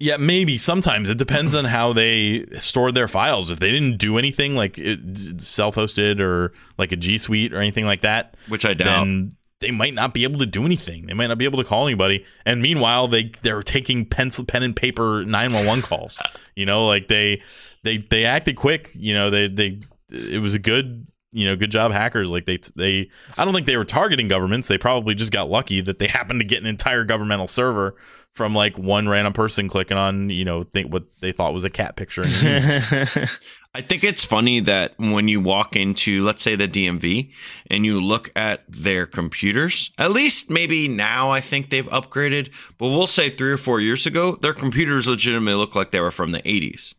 Yeah, 0.02 0.16
maybe 0.16 0.58
sometimes 0.58 1.10
it 1.10 1.18
depends 1.18 1.54
on 1.56 1.66
how 1.66 1.92
they 1.92 2.46
stored 2.58 2.96
their 2.96 3.10
files. 3.10 3.52
If 3.52 3.60
they 3.60 3.70
didn't 3.70 3.98
do 3.98 4.18
anything 4.18 4.56
like 4.56 4.78
self-hosted 4.78 6.22
or 6.22 6.54
like 6.78 6.94
a 6.94 6.96
G 6.96 7.18
Suite 7.18 7.54
or 7.54 7.58
anything 7.58 7.86
like 7.86 8.00
that, 8.02 8.38
which 8.48 8.66
I 8.66 8.74
doubt, 8.74 9.04
then 9.04 9.36
they 9.60 9.72
might 9.72 9.94
not 9.94 10.14
be 10.14 10.24
able 10.24 10.40
to 10.40 10.46
do 10.46 10.66
anything. 10.66 11.08
They 11.08 11.14
might 11.14 11.28
not 11.28 11.38
be 11.38 11.46
able 11.46 11.60
to 11.60 11.66
call 11.68 11.86
anybody. 11.86 12.26
And 12.46 12.62
meanwhile, 12.62 13.08
they 13.08 13.32
they're 13.42 13.62
taking 13.62 14.06
pencil, 14.06 14.46
pen 14.46 14.64
and 14.64 14.76
paper 14.76 15.24
nine 15.26 15.54
one 15.54 15.66
one 15.66 15.82
calls. 15.82 16.20
You 16.56 16.66
know, 16.66 16.88
like 16.88 17.08
they 17.08 17.42
they 17.84 17.98
they 17.98 18.26
acted 18.26 18.56
quick. 18.56 18.92
You 18.94 19.14
know, 19.14 19.30
they 19.30 19.48
they 19.48 19.80
it 20.10 20.42
was 20.42 20.54
a 20.54 20.60
good 20.60 21.08
you 21.32 21.46
know 21.46 21.56
good 21.56 21.72
job 21.72 21.92
hackers. 21.92 22.30
Like 22.30 22.46
they 22.46 22.60
they 22.76 23.10
I 23.38 23.46
don't 23.46 23.54
think 23.54 23.68
they 23.68 23.78
were 23.78 23.84
targeting 23.84 24.28
governments. 24.28 24.68
They 24.68 24.78
probably 24.78 25.14
just 25.14 25.32
got 25.32 25.50
lucky 25.50 25.82
that 25.82 26.00
they 26.00 26.08
happened 26.08 26.40
to 26.40 26.46
get 26.46 26.62
an 26.62 26.68
entire 26.68 27.04
governmental 27.04 27.48
server 27.48 27.96
from 28.34 28.54
like 28.54 28.78
one 28.78 29.10
random 29.10 29.34
person 29.34 29.68
clicking 29.68 29.98
on 29.98 30.30
you 30.30 30.46
know 30.46 30.64
think 30.64 30.92
what 30.94 31.04
they 31.20 31.32
thought 31.32 31.54
was 31.54 31.64
a 31.66 31.70
cat 31.70 31.96
picture. 31.96 32.24
I 33.76 33.82
think 33.82 34.04
it's 34.04 34.26
funny 34.26 34.60
that 34.62 34.96
when 34.98 35.28
you 35.28 35.40
walk 35.40 35.76
into, 35.76 36.22
let's 36.22 36.42
say, 36.42 36.56
the 36.56 36.68
DMV 36.68 37.32
and 37.70 37.86
you 37.86 38.02
look 38.02 38.32
at 38.36 38.64
their 38.68 39.06
computers, 39.06 39.92
at 40.00 40.12
least 40.12 40.50
maybe 40.50 40.88
now 40.88 41.30
I 41.30 41.40
think 41.40 41.70
they've 41.70 41.88
upgraded, 41.90 42.50
but 42.80 42.88
we'll 42.90 43.06
say 43.06 43.30
three 43.30 43.52
or 43.52 43.58
four 43.58 43.80
years 43.80 44.08
ago, 44.08 44.36
their 44.38 44.54
computers 44.54 45.08
legitimately 45.08 45.54
look 45.54 45.76
like 45.76 45.92
they 45.92 46.00
were 46.00 46.10
from 46.10 46.32
the 46.32 46.42
80s. 46.42 46.96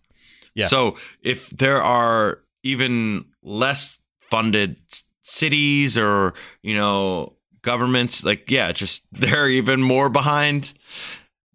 Yeah. 0.54 0.66
So 0.66 0.96
if 1.22 1.50
there 1.50 1.82
are 1.82 2.40
even 2.62 3.24
less 3.42 3.98
funded 4.30 4.76
cities 5.22 5.98
or, 5.98 6.34
you 6.62 6.76
know, 6.76 7.34
governments, 7.62 8.22
like, 8.24 8.48
yeah, 8.48 8.70
just 8.70 9.08
they're 9.12 9.48
even 9.48 9.82
more 9.82 10.08
behind, 10.08 10.72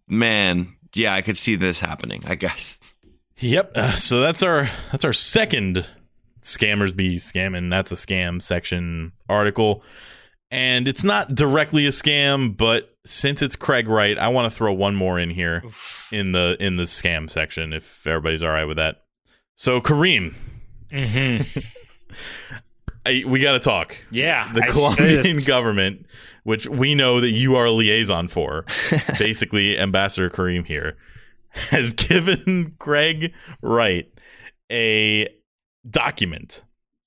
man, 0.06 0.76
yeah, 0.94 1.14
I 1.14 1.22
could 1.22 1.38
see 1.38 1.56
this 1.56 1.80
happening, 1.80 2.22
I 2.26 2.34
guess. 2.34 2.78
Yep. 3.38 3.72
Uh, 3.74 3.90
so 3.90 4.20
that's 4.20 4.42
our 4.42 4.68
that's 4.90 5.04
our 5.04 5.12
second 5.12 5.86
scammers 6.42 6.94
be 6.94 7.16
scamming. 7.16 7.70
That's 7.70 7.92
a 7.92 7.96
scam 7.96 8.40
section 8.40 9.12
article, 9.28 9.82
and 10.50 10.88
it's 10.88 11.04
not 11.04 11.34
directly 11.34 11.86
a 11.86 11.90
scam, 11.90 12.56
but 12.56 12.96
since 13.04 13.42
it's 13.42 13.56
Craig 13.56 13.88
Wright, 13.88 14.18
I 14.18 14.28
want 14.28 14.50
to 14.50 14.56
throw 14.56 14.72
one 14.72 14.96
more 14.96 15.18
in 15.18 15.30
here 15.30 15.62
Oof. 15.64 16.08
in 16.12 16.32
the 16.32 16.56
in 16.60 16.76
the 16.76 16.84
scam 16.84 17.30
section 17.30 17.72
if 17.72 18.06
everybody's 18.06 18.42
all 18.42 18.50
right 18.50 18.64
with 18.64 18.78
that. 18.78 19.02
So 19.54 19.80
Kareem. 19.80 20.34
Mm-hmm. 20.90 21.58
I, 23.06 23.22
we 23.24 23.38
got 23.38 23.52
to 23.52 23.60
talk. 23.60 23.96
Yeah. 24.10 24.52
The 24.52 24.62
Colombian 24.62 25.38
government, 25.44 26.06
which 26.42 26.66
we 26.66 26.94
know 26.96 27.20
that 27.20 27.30
you 27.30 27.54
are 27.54 27.66
a 27.66 27.70
liaison 27.70 28.26
for, 28.26 28.64
basically 29.18 29.78
Ambassador 29.78 30.28
Kareem 30.28 30.66
here, 30.66 30.96
has 31.70 31.92
given 31.92 32.74
Craig 32.78 33.34
Wright 33.62 34.12
a 34.70 35.28
document 35.88 36.62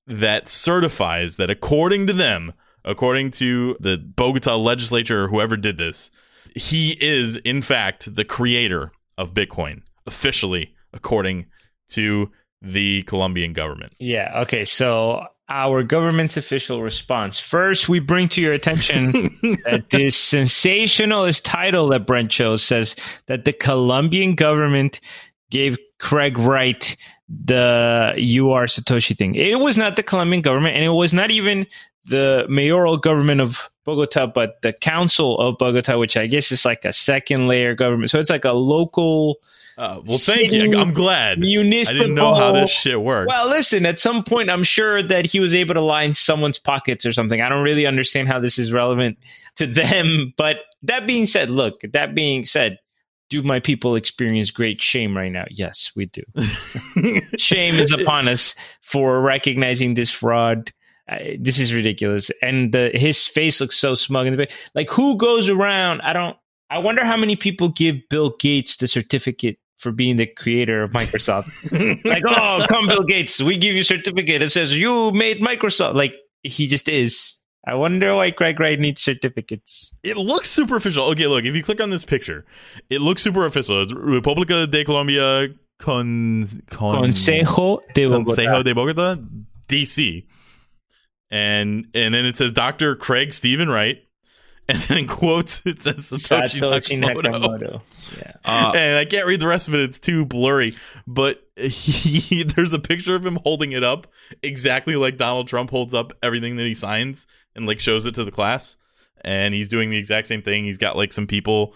that 0.08 0.48
certifies 0.48 1.36
that 1.36 1.50
according 1.50 2.08
to 2.08 2.14
them, 2.14 2.54
according 2.84 3.32
to 3.32 3.78
the 3.80 3.98
Bogota 3.98 4.56
legislature 4.56 5.26
or 5.26 5.28
whoever 5.28 5.56
did 5.56 5.78
this, 5.78 6.10
he 6.56 6.98
is 7.00 7.36
in 7.38 7.62
fact 7.62 8.16
the 8.16 8.26
creator 8.26 8.92
of 9.18 9.34
Bitcoin 9.34 9.82
officially 10.08 10.74
according 10.94 11.46
to 11.90 12.32
the 12.62 13.04
Colombian 13.04 13.54
government. 13.54 13.94
Yeah, 14.00 14.42
okay. 14.42 14.66
So 14.66 15.24
our 15.50 15.84
government's 15.84 16.38
official 16.38 16.82
response. 16.82 17.40
First, 17.40 17.90
we 17.90 18.00
bring 18.00 18.30
to 18.30 18.42
your 18.42 18.52
attention 18.52 19.12
that 19.66 19.86
this 19.90 20.16
sensationalist 20.16 21.44
title 21.44 21.88
that 21.90 22.06
Brent 22.06 22.32
chose 22.32 22.64
says 22.64 22.96
that 23.26 23.46
the 23.46 23.54
Colombian 23.54 24.36
government 24.36 25.00
gave 25.50 25.78
Craig 25.98 26.38
Wright 26.38 26.96
the 27.28 28.14
you 28.18 28.52
are 28.52 28.66
Satoshi 28.66 29.16
thing. 29.16 29.36
It 29.36 29.60
was 29.60 29.78
not 29.78 29.96
the 29.96 30.04
Colombian 30.04 30.42
government, 30.42 30.76
and 30.76 30.86
it 30.86 30.90
was 30.90 31.14
not 31.14 31.32
even 31.32 31.68
the 32.06 32.46
mayoral 32.50 32.98
government 32.98 33.42
of 33.42 33.70
Bogota, 33.86 34.28
but 34.28 34.62
the 34.62 34.74
council 34.74 35.38
of 35.40 35.58
Bogota, 35.58 35.98
which 35.98 36.18
I 36.18 36.28
guess 36.28 36.52
is 36.52 36.66
like 36.66 36.86
a 36.86 36.94
second 36.94 37.48
layer 37.48 37.76
government. 37.76 38.10
So 38.10 38.20
it's 38.20 38.30
like 38.30 38.46
a 38.46 38.54
local 38.54 39.38
uh, 39.80 40.02
well, 40.06 40.18
thank 40.18 40.52
you. 40.52 40.78
I'm 40.78 40.92
glad. 40.92 41.40
Municipal. 41.40 42.02
I 42.02 42.04
didn't 42.04 42.16
know 42.16 42.34
how 42.34 42.52
this 42.52 42.70
shit 42.70 43.02
worked. 43.02 43.30
Well, 43.30 43.48
listen. 43.48 43.86
At 43.86 44.02
some 44.02 44.26
point, 44.26 44.50
I'm 44.50 44.64
sure 44.64 45.02
that 45.02 45.26
he 45.26 45.40
was 45.40 45.54
able 45.54 45.74
to 45.76 45.82
line 45.82 46.14
someone's 46.14 46.60
pockets 46.60 47.06
or 47.06 47.14
something. 47.14 47.40
I 47.40 47.48
don't 47.48 47.64
really 47.64 47.86
understand 47.86 48.28
how 48.28 48.42
this 48.42 48.60
is 48.60 48.74
relevant 48.74 49.18
to 49.56 49.66
them. 49.66 50.34
But 50.38 50.58
that 50.84 51.08
being 51.08 51.26
said, 51.26 51.50
look. 51.50 51.82
That 51.94 52.14
being 52.14 52.44
said, 52.44 52.78
do 53.30 53.42
my 53.42 53.62
people 53.62 53.96
experience 53.96 54.52
great 54.52 54.82
shame 54.82 55.16
right 55.16 55.32
now? 55.32 55.46
Yes, 55.50 55.92
we 55.96 56.08
do. 56.08 56.24
shame 57.38 57.76
is 57.76 57.94
upon 57.94 58.28
us 58.28 58.56
for 58.82 59.22
recognizing 59.22 59.94
this 59.94 60.10
fraud. 60.10 60.74
Uh, 61.10 61.20
this 61.40 61.58
is 61.58 61.74
ridiculous. 61.74 62.32
And 62.42 62.74
the, 62.74 62.92
his 62.94 63.28
face 63.28 63.62
looks 63.62 63.78
so 63.78 63.96
smug 63.96 64.28
in 64.28 64.36
the 64.36 64.48
like 64.76 64.90
who 64.90 65.16
goes 65.16 65.48
around? 65.48 66.02
I 66.02 66.12
don't. 66.12 66.36
I 66.70 66.80
wonder 66.80 67.04
how 67.04 67.18
many 67.18 67.36
people 67.36 67.70
give 67.70 67.96
Bill 68.10 68.36
Gates 68.40 68.78
the 68.78 68.88
certificate 68.88 69.58
for 69.80 69.92
being 69.92 70.18
the 70.18 70.28
creator 70.28 70.84
of 70.84 70.92
Microsoft. 70.92 71.50
like, 72.06 72.24
oh, 72.28 72.66
come 72.70 72.88
Bill 72.88 73.04
Gates, 73.04 73.42
we 73.42 73.58
give 73.58 73.76
you 73.76 73.84
certificate. 73.84 74.42
It 74.44 74.52
says 74.52 74.78
you 74.78 75.12
made 75.12 75.40
Microsoft. 75.40 75.96
Like 75.96 76.14
he 76.44 76.68
just 76.68 76.88
is. 76.88 77.42
I 77.66 77.76
wonder 77.76 78.16
why 78.16 78.32
Craig 78.32 78.60
Wright 78.60 78.80
needs 78.80 79.02
certificates. 79.02 79.94
It 80.04 80.18
looks 80.18 80.50
superficial. 80.50 81.06
Okay, 81.12 81.28
look, 81.28 81.46
if 81.46 81.56
you 81.56 81.64
click 81.64 81.82
on 81.82 81.90
this 81.90 82.06
picture, 82.06 82.46
it 82.90 83.02
looks 83.02 83.22
super 83.22 83.46
official. 83.46 83.82
It's 83.82 83.94
República 83.94 84.70
de 84.70 84.84
Colombia 84.84 85.50
con, 85.80 86.46
con 86.70 86.96
Consejo 86.96 87.82
de 87.94 88.06
Bogotá. 88.08 88.26
Consejo 88.26 88.64
de 88.64 88.74
Bogotá, 88.74 89.46
DC. 89.68 90.26
And 91.32 91.88
and 91.94 92.14
then 92.14 92.26
it 92.26 92.38
says 92.38 92.52
Dr. 92.52 92.96
Craig 92.96 93.34
Stephen 93.34 93.70
Wright 93.70 94.04
and 94.70 94.78
then 94.84 94.98
in 95.00 95.08
quotes 95.08 95.66
it 95.66 95.82
says 95.82 96.10
Satoshi, 96.10 96.62
Satoshi 96.62 97.02
Nakamoto. 97.02 97.24
Nakamoto. 97.24 97.82
Yeah. 98.18 98.32
Uh, 98.46 98.72
and 98.76 98.98
I 98.98 99.06
can't 99.06 99.26
read 99.26 99.40
the 99.40 99.48
rest 99.48 99.68
of 99.68 99.74
it; 99.74 99.82
it's 99.82 100.00
too 100.00 100.26
blurry. 100.26 100.78
But 101.08 101.44
he, 101.56 102.44
there's 102.56 102.74
a 102.74 102.80
picture 102.80 103.16
of 103.16 103.26
him 103.26 103.40
holding 103.44 103.72
it 103.72 103.84
up 103.84 104.08
exactly 104.44 104.96
like 104.96 105.18
Donald 105.18 105.48
Trump 105.48 105.72
holds 105.72 105.94
up 105.94 106.14
everything 106.22 106.56
that 106.58 106.64
he 106.64 106.74
signs 106.74 107.28
and 107.56 107.66
like 107.66 107.80
shows 107.80 108.06
it 108.06 108.16
to 108.16 108.24
the 108.24 108.32
class. 108.32 108.78
And 109.22 109.54
he's 109.54 109.68
doing 109.68 109.90
the 109.90 109.98
exact 109.98 110.28
same 110.28 110.42
thing. 110.42 110.64
He's 110.64 110.78
got 110.78 110.96
like 110.96 111.12
some 111.12 111.28
people. 111.28 111.74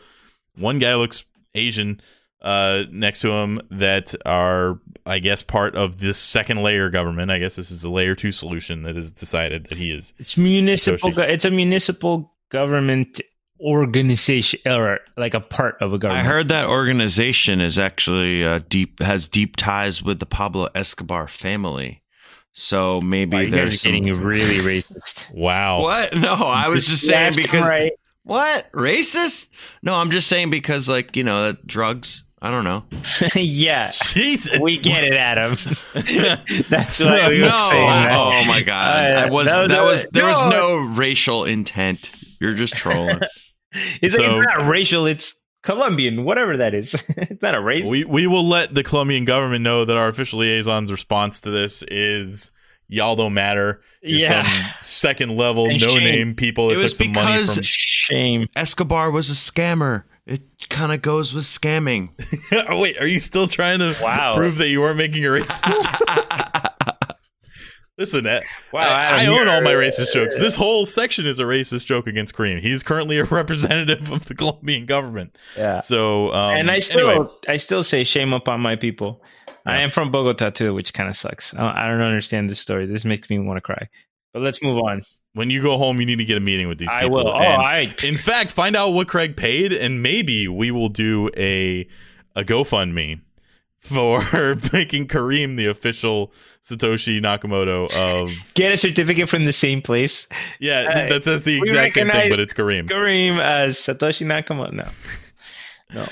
One 0.55 0.79
guy 0.79 0.95
looks 0.95 1.25
Asian 1.55 1.99
uh, 2.43 2.83
next 2.91 3.21
to 3.21 3.31
him 3.31 3.59
that 3.71 4.13
are, 4.25 4.79
I 5.05 5.19
guess, 5.19 5.41
part 5.41 5.75
of 5.75 5.99
this 5.99 6.17
second 6.17 6.61
layer 6.61 6.89
government. 6.89 7.31
I 7.31 7.39
guess 7.39 7.55
this 7.55 7.71
is 7.71 7.83
a 7.83 7.89
layer 7.89 8.15
two 8.15 8.31
solution 8.31 8.83
that 8.83 8.95
has 8.95 9.11
decided 9.11 9.65
that 9.65 9.77
he 9.77 9.91
is. 9.91 10.13
It's 10.19 10.37
municipal. 10.37 11.11
Satoshi. 11.11 11.29
It's 11.29 11.45
a 11.45 11.51
municipal 11.51 12.32
government 12.53 13.19
organization 13.59 14.59
or 14.65 14.99
like 15.17 15.33
a 15.33 15.39
part 15.39 15.81
of 15.81 15.93
a 15.93 15.97
government. 15.97 16.25
I 16.25 16.29
heard 16.29 16.49
that 16.49 16.69
organization 16.69 17.59
is 17.59 17.79
actually 17.79 18.45
uh, 18.45 18.59
deep 18.69 19.01
has 19.01 19.27
deep 19.27 19.55
ties 19.55 20.03
with 20.03 20.19
the 20.19 20.25
Pablo 20.25 20.69
Escobar 20.75 21.27
family. 21.27 22.01
So 22.53 23.01
maybe 23.01 23.45
wow, 23.45 23.49
there's 23.49 23.81
some... 23.81 23.93
getting 23.93 24.21
really 24.21 24.57
racist. 24.57 25.33
Wow. 25.33 25.81
What? 25.81 26.15
No, 26.15 26.33
I 26.33 26.67
was 26.67 26.85
just 26.85 27.07
saying 27.07 27.33
because 27.35 27.65
right. 27.65 27.93
what 28.23 28.71
racist? 28.71 29.49
No, 29.81 29.95
I'm 29.95 30.11
just 30.11 30.27
saying 30.27 30.51
because 30.51 30.87
like 30.87 31.17
you 31.17 31.23
know 31.23 31.55
drugs. 31.65 32.23
I 32.41 32.51
don't 32.51 32.65
know. 32.65 32.83
yeah, 33.35 33.89
Jesus, 33.89 34.59
we 34.59 34.77
get 34.77 35.05
it, 35.05 35.13
Adam. 35.13 35.51
That's 36.69 36.99
why 36.99 37.29
we 37.29 37.39
no, 37.39 37.57
saying 37.57 37.89
that. 37.89 38.11
Oh 38.13 38.45
my 38.45 38.61
god, 38.61 39.11
uh, 39.11 39.19
I 39.21 39.29
was 39.29 39.45
no, 39.45 39.67
that 39.69 39.85
was 39.85 40.05
there 40.11 40.23
no. 40.23 40.29
was 40.29 40.49
no 40.49 40.75
racial 40.75 41.45
intent. 41.45 42.11
You're 42.43 42.55
just 42.55 42.75
trolling. 42.75 43.19
it's, 44.01 44.15
so, 44.15 44.21
it's 44.21 44.47
not 44.47 44.67
racial. 44.67 45.05
It's 45.05 45.33
Colombian, 45.61 46.25
whatever 46.25 46.57
that 46.57 46.73
is. 46.73 46.93
it's 47.15 47.41
not 47.41 47.55
a 47.55 47.61
race. 47.61 47.89
We 47.89 48.03
we 48.03 48.27
will 48.27 48.43
let 48.43 48.75
the 48.75 48.83
Colombian 48.83 49.23
government 49.23 49.63
know 49.63 49.85
that 49.85 49.95
our 49.95 50.09
official 50.09 50.39
liaison's 50.39 50.91
response 50.91 51.39
to 51.41 51.51
this 51.51 51.83
is 51.83 52.51
y'all 52.89 53.15
don't 53.15 53.33
matter. 53.33 53.81
You're 54.01 54.19
yeah. 54.19 54.43
some 54.43 54.73
second 54.81 55.37
level, 55.37 55.67
no 55.69 55.77
shame. 55.77 56.03
name 56.03 56.35
people 56.35 56.67
that 56.67 56.79
it 56.79 56.81
took 56.81 56.95
some 56.95 57.13
money 57.13 57.45
from 57.45 57.63
shame. 57.63 58.49
Escobar 58.57 59.09
was 59.09 59.29
a 59.29 59.33
scammer. 59.33 60.03
It 60.25 60.69
kind 60.69 60.91
of 60.91 61.01
goes 61.01 61.33
with 61.33 61.45
scamming. 61.45 62.09
oh, 62.67 62.81
wait, 62.81 62.99
are 62.99 63.07
you 63.07 63.21
still 63.21 63.47
trying 63.47 63.79
to 63.79 63.95
wow. 64.01 64.35
prove 64.35 64.57
that 64.57 64.67
you 64.67 64.81
weren't 64.81 64.97
making 64.97 65.23
a 65.25 65.29
racist? 65.29 66.92
Listen, 67.97 68.25
I, 68.25 68.41
Wow, 68.71 68.81
I, 68.81 69.23
I 69.23 69.27
own 69.27 69.47
all 69.47 69.61
my 69.61 69.73
racist 69.73 70.13
jokes. 70.13 70.37
This 70.37 70.55
whole 70.55 70.85
section 70.87 71.27
is 71.27 71.39
a 71.39 71.43
racist 71.43 71.85
joke 71.85 72.07
against 72.07 72.33
Kareem. 72.33 72.59
He's 72.59 72.81
currently 72.81 73.19
a 73.19 73.23
representative 73.39 74.11
of 74.11 74.25
the 74.25 74.33
Colombian 74.33 74.85
government. 74.87 75.37
Yeah. 75.55 75.77
So, 75.77 76.33
um, 76.33 76.55
and 76.57 76.71
I 76.71 76.79
still, 76.79 77.09
anyway, 77.09 77.27
I 77.47 77.57
still 77.57 77.83
say 77.83 78.03
shame 78.03 78.33
upon 78.33 78.61
my 78.61 78.75
people. 78.75 79.23
I 79.65 79.79
am 79.79 79.91
from 79.91 80.11
Bogota 80.11 80.49
too, 80.49 80.73
which 80.73 80.93
kind 80.93 81.07
of 81.07 81.15
sucks. 81.15 81.53
I 81.53 81.85
I 81.85 81.87
don't 81.87 82.01
understand 82.01 82.49
this 82.49 82.59
story. 82.59 82.85
This 82.85 83.05
makes 83.05 83.29
me 83.29 83.39
want 83.39 83.57
to 83.57 83.61
cry. 83.61 83.87
But 84.33 84.41
let's 84.41 84.61
move 84.61 84.77
on. 84.79 85.03
when 85.33 85.49
you 85.49 85.61
go 85.61 85.77
home, 85.77 85.99
you 85.99 86.05
need 86.05 86.17
to 86.17 86.25
get 86.25 86.37
a 86.37 86.41
meeting 86.41 86.67
with 86.67 86.79
these 86.79 86.89
I 86.89 87.03
people. 87.03 87.17
will. 87.17 87.29
Oh, 87.29 87.37
and 87.37 87.61
I. 87.61 87.95
in 88.03 88.15
fact, 88.15 88.49
find 88.49 88.75
out 88.75 88.89
what 88.89 89.07
Craig 89.07 89.37
paid, 89.37 89.71
and 89.71 90.01
maybe 90.03 90.47
we 90.47 90.71
will 90.71 90.89
do 90.89 91.29
a 91.37 91.87
a 92.35 92.43
GoFundMe 92.43 93.21
for 93.83 94.21
making 94.73 95.07
Kareem 95.07 95.57
the 95.57 95.67
official 95.67 96.31
Satoshi 96.61 97.21
Nakamoto 97.21 97.93
of. 97.93 98.31
Get 98.53 98.71
a 98.73 98.77
certificate 98.77 99.29
from 99.29 99.45
the 99.45 99.53
same 99.53 99.81
place. 99.81 100.27
Yeah, 100.59 100.91
Hey, 100.91 101.09
that 101.09 101.23
says 101.23 101.43
the 101.43 101.57
exact 101.57 101.95
same 101.95 102.09
thing, 102.09 102.29
but 102.29 102.39
it's 102.39 102.53
Kareem. 102.53 102.87
Kareem 102.87 103.39
as 103.39 103.77
Satoshi 103.77 104.25
Nakamoto. 104.25 104.73
No. 104.73 104.89
No. 105.93 106.05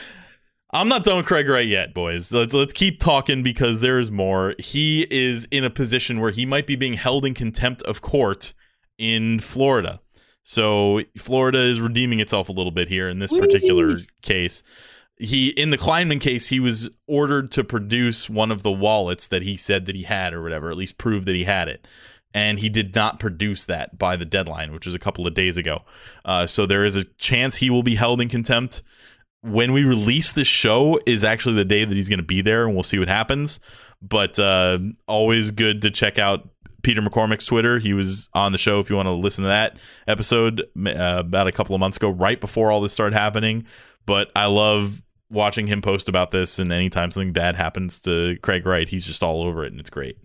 I'm 0.73 0.87
not 0.87 1.03
done 1.03 1.17
with 1.17 1.25
Craig 1.25 1.49
Wright 1.49 1.67
yet, 1.67 1.93
boys. 1.93 2.31
Let's, 2.31 2.53
let's 2.53 2.71
keep 2.71 2.99
talking 2.99 3.43
because 3.43 3.81
there 3.81 3.99
is 3.99 4.09
more. 4.09 4.55
He 4.57 5.05
is 5.11 5.47
in 5.51 5.63
a 5.65 5.69
position 5.69 6.21
where 6.21 6.31
he 6.31 6.45
might 6.45 6.65
be 6.65 6.75
being 6.77 6.93
held 6.93 7.25
in 7.25 7.33
contempt 7.33 7.81
of 7.83 8.01
court 8.01 8.53
in 8.97 9.39
Florida. 9.39 9.99
So 10.43 11.01
Florida 11.17 11.59
is 11.59 11.81
redeeming 11.81 12.19
itself 12.19 12.47
a 12.49 12.51
little 12.51 12.71
bit 12.71 12.87
here 12.87 13.09
in 13.09 13.19
this 13.19 13.31
particular 13.31 13.97
case. 14.21 14.63
He 15.23 15.49
in 15.49 15.69
the 15.69 15.77
Kleinman 15.77 16.19
case, 16.19 16.47
he 16.47 16.59
was 16.59 16.89
ordered 17.07 17.51
to 17.51 17.63
produce 17.63 18.29
one 18.29 18.51
of 18.51 18.63
the 18.63 18.71
wallets 18.71 19.27
that 19.27 19.43
he 19.43 19.55
said 19.55 19.85
that 19.85 19.95
he 19.95 20.03
had 20.03 20.33
or 20.33 20.41
whatever, 20.41 20.71
at 20.71 20.77
least 20.77 20.97
prove 20.97 21.25
that 21.25 21.35
he 21.35 21.43
had 21.43 21.67
it. 21.67 21.87
And 22.33 22.59
he 22.59 22.69
did 22.69 22.95
not 22.95 23.19
produce 23.19 23.65
that 23.65 23.97
by 23.97 24.15
the 24.15 24.23
deadline, 24.25 24.71
which 24.71 24.85
was 24.85 24.95
a 24.95 24.99
couple 24.99 25.27
of 25.27 25.33
days 25.33 25.57
ago. 25.57 25.81
Uh, 26.23 26.47
so 26.47 26.65
there 26.65 26.85
is 26.85 26.95
a 26.95 27.03
chance 27.03 27.57
he 27.57 27.69
will 27.69 27.83
be 27.83 27.95
held 27.95 28.21
in 28.21 28.29
contempt 28.29 28.81
when 29.41 29.71
we 29.73 29.83
release 29.83 30.31
this 30.31 30.47
show 30.47 30.99
is 31.05 31.23
actually 31.23 31.55
the 31.55 31.65
day 31.65 31.83
that 31.83 31.95
he's 31.95 32.09
going 32.09 32.19
to 32.19 32.25
be 32.25 32.41
there 32.41 32.65
and 32.65 32.73
we'll 32.73 32.83
see 32.83 32.99
what 32.99 33.07
happens 33.07 33.59
but 34.01 34.39
uh, 34.39 34.79
always 35.07 35.51
good 35.51 35.81
to 35.81 35.91
check 35.91 36.19
out 36.19 36.47
peter 36.83 37.01
mccormack's 37.01 37.45
twitter 37.45 37.79
he 37.79 37.93
was 37.93 38.29
on 38.33 38.51
the 38.51 38.57
show 38.57 38.79
if 38.79 38.89
you 38.89 38.95
want 38.95 39.07
to 39.07 39.11
listen 39.11 39.43
to 39.43 39.47
that 39.47 39.77
episode 40.07 40.61
uh, 40.85 41.15
about 41.17 41.47
a 41.47 41.51
couple 41.51 41.75
of 41.75 41.79
months 41.79 41.97
ago 41.97 42.09
right 42.09 42.39
before 42.39 42.71
all 42.71 42.81
this 42.81 42.93
started 42.93 43.15
happening 43.15 43.65
but 44.05 44.31
i 44.35 44.45
love 44.45 45.01
watching 45.31 45.67
him 45.67 45.81
post 45.81 46.09
about 46.09 46.31
this 46.31 46.59
and 46.59 46.71
anytime 46.71 47.11
something 47.11 47.31
bad 47.31 47.55
happens 47.55 47.99
to 48.01 48.37
craig 48.41 48.65
wright 48.65 48.89
he's 48.89 49.05
just 49.05 49.23
all 49.23 49.43
over 49.43 49.63
it 49.63 49.71
and 49.71 49.79
it's 49.79 49.89
great 49.89 50.17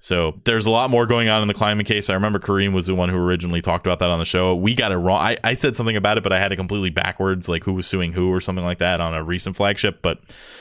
so 0.00 0.40
there's 0.44 0.66
a 0.66 0.70
lot 0.70 0.90
more 0.90 1.06
going 1.06 1.28
on 1.28 1.42
in 1.42 1.48
the 1.48 1.54
Kleinman 1.54 1.84
case. 1.84 2.08
I 2.08 2.14
remember 2.14 2.38
Kareem 2.38 2.72
was 2.72 2.86
the 2.86 2.94
one 2.94 3.08
who 3.08 3.18
originally 3.18 3.60
talked 3.60 3.84
about 3.84 3.98
that 3.98 4.10
on 4.10 4.20
the 4.20 4.24
show. 4.24 4.54
We 4.54 4.76
got 4.76 4.92
it 4.92 4.96
wrong. 4.96 5.20
I, 5.20 5.36
I 5.42 5.54
said 5.54 5.76
something 5.76 5.96
about 5.96 6.16
it, 6.16 6.22
but 6.22 6.32
I 6.32 6.38
had 6.38 6.52
it 6.52 6.56
completely 6.56 6.90
backwards, 6.90 7.48
like 7.48 7.64
who 7.64 7.72
was 7.72 7.88
suing 7.88 8.12
who 8.12 8.32
or 8.32 8.40
something 8.40 8.64
like 8.64 8.78
that 8.78 9.00
on 9.00 9.12
a 9.12 9.24
recent 9.24 9.56
flagship. 9.56 10.00
But 10.00 10.20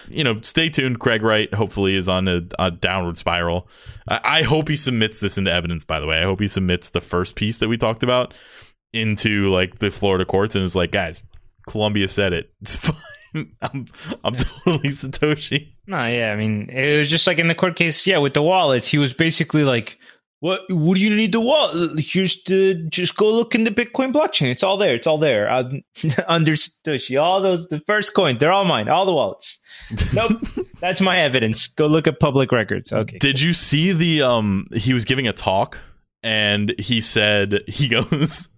you 0.10 0.24
know, 0.24 0.41
stay 0.41 0.70
tuned. 0.70 1.00
Craig 1.00 1.22
Wright 1.22 1.54
hopefully 1.54 1.93
is 1.93 2.10
on 2.10 2.28
a, 2.28 2.41
a 2.58 2.72
downward 2.72 3.18
spiral. 3.18 3.68
I, 4.08 4.20
I 4.24 4.41
hope 4.41 4.70
he 4.70 4.76
submits 4.76 5.20
this 5.20 5.38
into 5.38 5.52
evidence. 5.52 5.84
By 5.84 6.00
the 6.00 6.08
way, 6.08 6.20
I 6.20 6.24
hope 6.24 6.39
he 6.39 6.48
submits 6.48 6.89
the 6.89 7.02
first 7.02 7.36
piece 7.36 7.58
that 7.58 7.70
we 7.70 7.78
talked 7.78 8.02
about 8.02 8.34
into 8.91 9.54
like 9.54 9.78
the 9.78 9.91
Florida 9.91 10.26
courts 10.26 10.56
and 10.56 10.64
is 10.64 10.76
like, 10.76 10.91
guys, 10.91 11.22
Colombia 11.68 12.08
said 12.08 12.34
it. 12.34 12.52
It's 12.62 12.76
fine. 12.76 12.95
I'm 13.61 13.86
I'm 14.23 14.36
totally 14.36 14.89
Satoshi. 14.89 15.73
No, 15.88 16.05
yeah. 16.05 16.32
I 16.32 16.36
mean, 16.36 16.69
it 16.69 16.99
was 16.99 17.09
just 17.09 17.28
like 17.28 17.39
in 17.39 17.47
the 17.47 17.55
court 17.55 17.75
case. 17.75 18.05
Yeah, 18.05 18.17
with 18.17 18.34
the 18.34 18.41
wallets, 18.41 18.88
he 18.88 18.97
was 18.97 19.13
basically 19.13 19.63
like, 19.63 19.97
"What? 20.39 20.61
What 20.69 20.95
do 20.95 21.01
you 21.01 21.15
need 21.15 21.32
the 21.32 21.39
wallet? 21.39 21.99
Here's 21.99 22.41
the 22.43 22.73
just 22.89 23.17
go 23.17 23.32
look 23.32 23.55
in 23.55 23.63
the 23.63 23.71
Bitcoin 23.71 24.13
blockchain. 24.13 24.51
It's 24.51 24.63
all 24.63 24.78
there. 24.78 24.95
It's 24.95 25.07
all 25.07 25.17
there. 25.17 25.49
Uh, 25.49 25.63
under 26.28 26.53
Satoshi, 26.53 27.21
all 27.21 27.41
those 27.41 27.67
the 27.67 27.82
first 27.82 28.13
coin, 28.13 28.38
they're 28.38 28.51
all 28.51 28.65
mine. 28.65 28.89
All 28.89 29.05
the 29.05 29.13
wallets. 29.13 29.59
Nope, 30.13 30.41
that's 30.80 31.01
my 31.01 31.19
evidence. 31.19 31.67
Go 31.67 31.88
look 31.88 32.07
at 32.07 32.19
public 32.19 32.51
records. 32.51 32.91
Okay. 32.91 33.17
Did 33.19 33.41
you 33.41 33.53
see 33.53 33.91
the 33.91 34.21
um 34.21 34.65
he 34.73 34.93
was 34.93 35.05
giving 35.05 35.28
a 35.28 35.34
talk 35.34 35.80
and 36.23 36.73
he 36.80 36.99
said 36.99 37.63
he 37.67 37.88
goes 37.88 38.49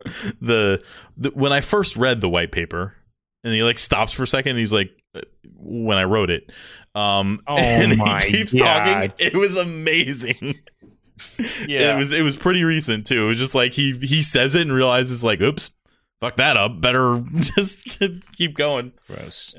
the, 0.42 0.82
the 1.18 1.30
when 1.32 1.52
I 1.52 1.62
first 1.62 1.96
read 1.96 2.22
the 2.22 2.30
white 2.30 2.52
paper 2.52 2.96
and 3.44 3.54
he 3.54 3.64
like 3.64 3.78
stops 3.78 4.12
for 4.12 4.24
a 4.24 4.28
second 4.28 4.52
and 4.52 4.60
he's 4.60 4.74
like 4.74 4.92
uh, 5.16 5.22
when 5.56 5.98
I 5.98 6.04
wrote 6.06 6.30
it 6.30 6.52
um 6.96 7.42
Oh 7.48 7.58
and 7.60 7.98
my 7.98 8.22
he 8.22 8.32
keeps 8.38 8.54
God. 8.54 8.84
talking 8.84 9.12
it 9.18 9.36
was 9.36 9.58
amazing 9.58 10.56
Yeah. 11.68 11.94
it 11.94 11.98
was 11.98 12.14
it 12.14 12.22
was 12.22 12.36
pretty 12.38 12.64
recent 12.64 13.06
too 13.06 13.26
it 13.26 13.28
was 13.28 13.38
just 13.38 13.56
like 13.56 13.74
he 13.74 13.92
he 13.94 14.22
says 14.22 14.56
it 14.56 14.62
and 14.64 14.74
realizes 14.74 15.24
like 15.24 15.42
oops 15.42 15.72
fuck 16.22 16.38
that 16.38 16.56
up 16.58 16.80
better 16.82 17.22
just 17.36 18.00
keep 18.36 18.56
going 18.56 18.92
gross. 19.08 19.54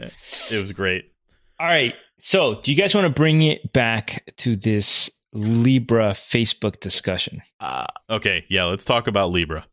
it 0.51 0.59
was 0.61 0.72
great 0.72 1.12
All 1.59 1.66
right. 1.66 1.95
So, 2.22 2.61
do 2.61 2.70
you 2.70 2.76
guys 2.76 2.95
want 2.95 3.07
to 3.07 3.11
bring 3.12 3.41
it 3.41 3.72
back 3.72 4.22
to 4.39 4.55
this 4.55 5.11
Libra 5.33 6.11
Facebook 6.11 6.78
discussion? 6.81 7.41
Uh, 7.61 7.87
okay 8.11 8.45
yeah 8.51 8.64
let's 8.64 8.85
talk 8.85 9.07
about 9.07 9.31
Libra 9.31 9.66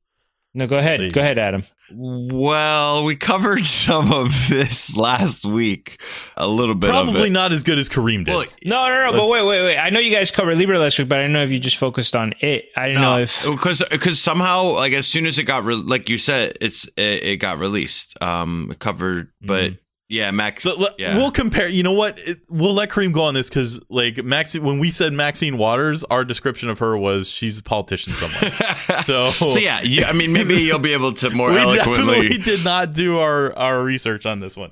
No, 0.58 0.66
go 0.66 0.78
ahead. 0.80 1.14
Go 1.14 1.22
ahead, 1.22 1.38
Adam. 1.38 1.62
well, 1.94 3.04
we 3.04 3.16
covered 3.16 3.64
some 3.66 4.12
of 4.12 4.32
this 4.50 4.96
last 4.98 5.46
week, 5.46 6.02
a 6.36 6.48
little 6.48 6.74
bit 6.74 6.90
of 6.90 7.06
probably 7.06 7.28
it. 7.28 7.32
not 7.32 7.52
as 7.52 7.62
good 7.64 7.78
as 7.78 7.90
Kareem 7.90 8.26
did 8.26 8.34
Well, 8.34 8.46
No, 8.66 8.88
no, 8.88 9.06
no. 9.06 9.12
But 9.12 9.18
Let's- 9.20 9.32
wait, 9.32 9.46
wait, 9.46 9.62
wait. 9.64 9.78
I 9.78 9.90
know 9.92 10.00
you 10.00 10.12
guys 10.12 10.32
covered 10.32 10.58
Libra 10.58 10.80
last 10.80 10.98
week, 10.98 11.08
but 11.10 11.20
I 11.20 11.22
didn't 11.22 11.34
know 11.34 11.44
if 11.44 11.52
you 11.52 11.60
just 11.60 11.78
focused 11.78 12.16
on 12.16 12.34
it. 12.42 12.66
I 12.76 12.88
don't 12.92 13.02
know 13.02 13.18
if. 13.20 13.44
because 13.46 13.84
because 13.92 14.20
somehow 14.22 14.64
like 14.74 14.94
as 14.94 15.08
soon 15.08 15.26
as 15.28 15.38
it 15.38 15.44
got 15.44 15.64
re- 15.64 15.76
like 15.76 16.10
you 16.10 16.18
said 16.18 16.58
it's 16.60 16.86
it, 16.98 17.24
it 17.24 17.38
got 17.38 17.60
released 17.60 18.18
um 18.22 18.74
covered 18.80 19.30
but 19.42 19.74
yeah 20.10 20.32
Max 20.32 20.64
So 20.64 20.76
le- 20.76 20.96
yeah. 20.98 21.18
we'll 21.18 21.32
compare. 21.32 21.68
You 21.68 21.84
know 21.84 21.92
what? 21.94 22.18
It, 22.20 22.40
we'll 22.50 22.74
let 22.74 22.90
Kareem 22.90 23.14
go 23.14 23.24
on 23.24 23.34
this 23.34 23.50
because, 23.50 23.80
like, 23.90 24.24
Maxine. 24.24 24.64
When 24.64 24.80
we 24.80 24.90
said 24.90 25.14
Maxine 25.14 25.58
Waters, 25.58 26.04
our 26.06 26.24
description 26.24 26.70
of 26.70 26.80
her 26.80 26.98
was 26.98 27.30
she's 27.30 27.60
a 27.60 27.64
politician 27.64 28.14
somewhere. 28.14 28.52
so, 29.02 29.32
so 29.32 29.60
yeah 29.60 29.82
you, 29.82 30.04
I 30.04 30.14
mean 30.14 30.32
maybe 30.34 30.56
you'll 30.56 30.80
be 30.80 30.94
able 30.94 31.12
to 31.14 31.30
more 31.32 31.50
we 31.52 31.56
definitely 31.58 32.00
eloquently 32.00 32.38
did 32.38 32.64
not 32.64 32.94
do 32.94 33.20
our 33.20 33.54
our 33.58 33.84
research 33.84 34.26
on 34.26 34.40
this 34.40 34.56
one. 34.56 34.72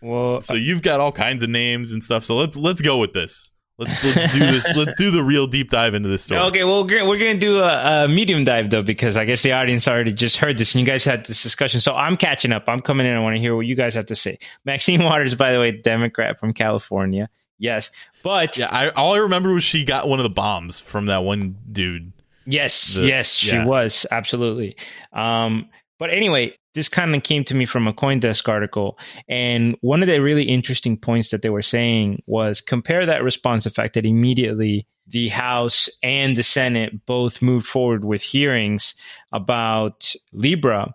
Well, 0.00 0.40
So 0.40 0.54
you've 0.54 0.82
got 0.82 0.98
all 0.98 1.12
kinds 1.12 1.44
of 1.44 1.50
names 1.50 1.92
and 1.92 2.02
stuff. 2.02 2.24
So 2.24 2.34
let's 2.34 2.56
let's 2.56 2.82
go 2.82 2.98
with 2.98 3.12
this. 3.12 3.51
Let's 3.82 4.16
let's 4.16 4.32
do 4.32 4.38
this. 4.50 4.76
Let's 4.76 4.94
do 4.98 5.10
the 5.10 5.22
real 5.22 5.46
deep 5.46 5.70
dive 5.70 5.94
into 5.94 6.08
this 6.08 6.24
story. 6.24 6.40
okay. 6.42 6.64
Well, 6.64 6.84
we're 6.86 7.18
gonna 7.18 7.34
do 7.36 7.60
a, 7.60 8.04
a 8.04 8.08
medium 8.08 8.44
dive 8.44 8.70
though, 8.70 8.82
because 8.82 9.16
I 9.16 9.24
guess 9.24 9.42
the 9.42 9.52
audience 9.52 9.86
already 9.88 10.12
just 10.12 10.36
heard 10.36 10.58
this, 10.58 10.74
and 10.74 10.80
you 10.80 10.86
guys 10.86 11.04
had 11.04 11.24
this 11.26 11.42
discussion. 11.42 11.80
So 11.80 11.94
I'm 11.94 12.16
catching 12.16 12.52
up. 12.52 12.64
I'm 12.68 12.80
coming 12.80 13.06
in. 13.06 13.12
I 13.14 13.20
want 13.20 13.34
to 13.36 13.40
hear 13.40 13.54
what 13.56 13.66
you 13.66 13.74
guys 13.74 13.94
have 13.94 14.06
to 14.06 14.14
say. 14.16 14.38
Maxine 14.64 15.02
Waters, 15.04 15.34
by 15.34 15.52
the 15.52 15.58
way, 15.60 15.72
Democrat 15.72 16.38
from 16.38 16.52
California. 16.52 17.28
Yes, 17.58 17.90
but 18.24 18.56
Yeah, 18.58 18.68
I, 18.72 18.88
all 18.90 19.14
I 19.14 19.18
remember 19.18 19.52
was 19.52 19.62
she 19.62 19.84
got 19.84 20.08
one 20.08 20.18
of 20.18 20.24
the 20.24 20.30
bombs 20.30 20.80
from 20.80 21.06
that 21.06 21.22
one 21.22 21.56
dude. 21.70 22.12
Yes, 22.44 22.94
The- 22.94 23.06
yes, 23.06 23.32
she 23.34 23.56
was 23.58 24.04
absolutely. 24.10 24.76
Um, 25.12 25.68
but 25.98 26.10
anyway, 26.10 26.56
this 26.74 26.88
kind 26.88 27.14
of 27.14 27.22
came 27.22 27.44
to 27.44 27.54
me 27.54 27.66
from 27.66 27.86
a 27.86 27.92
CoinDesk 27.92 28.48
article, 28.48 28.98
and 29.28 29.76
one 29.80 30.02
of 30.02 30.08
the 30.08 30.20
really 30.20 30.44
interesting 30.44 30.96
points 30.96 31.30
that 31.30 31.42
they 31.42 31.50
were 31.50 31.62
saying 31.62 32.22
was 32.26 32.60
compare 32.60 33.06
that 33.06 33.22
response, 33.22 33.64
the 33.64 33.70
fact 33.70 33.94
that 33.94 34.06
immediately 34.06 34.86
the 35.06 35.28
House 35.28 35.88
and 36.02 36.36
the 36.36 36.42
Senate 36.42 37.04
both 37.06 37.42
moved 37.42 37.66
forward 37.66 38.04
with 38.04 38.22
hearings 38.22 38.94
about 39.32 40.14
Libra. 40.32 40.94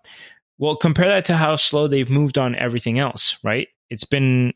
Well, 0.58 0.76
compare 0.76 1.08
that 1.08 1.26
to 1.26 1.36
how 1.36 1.56
slow 1.56 1.88
they've 1.88 2.10
moved 2.10 2.38
on 2.38 2.56
everything 2.56 3.00
else, 3.00 3.38
right? 3.44 3.68
It's 3.90 4.06
been 4.06 4.54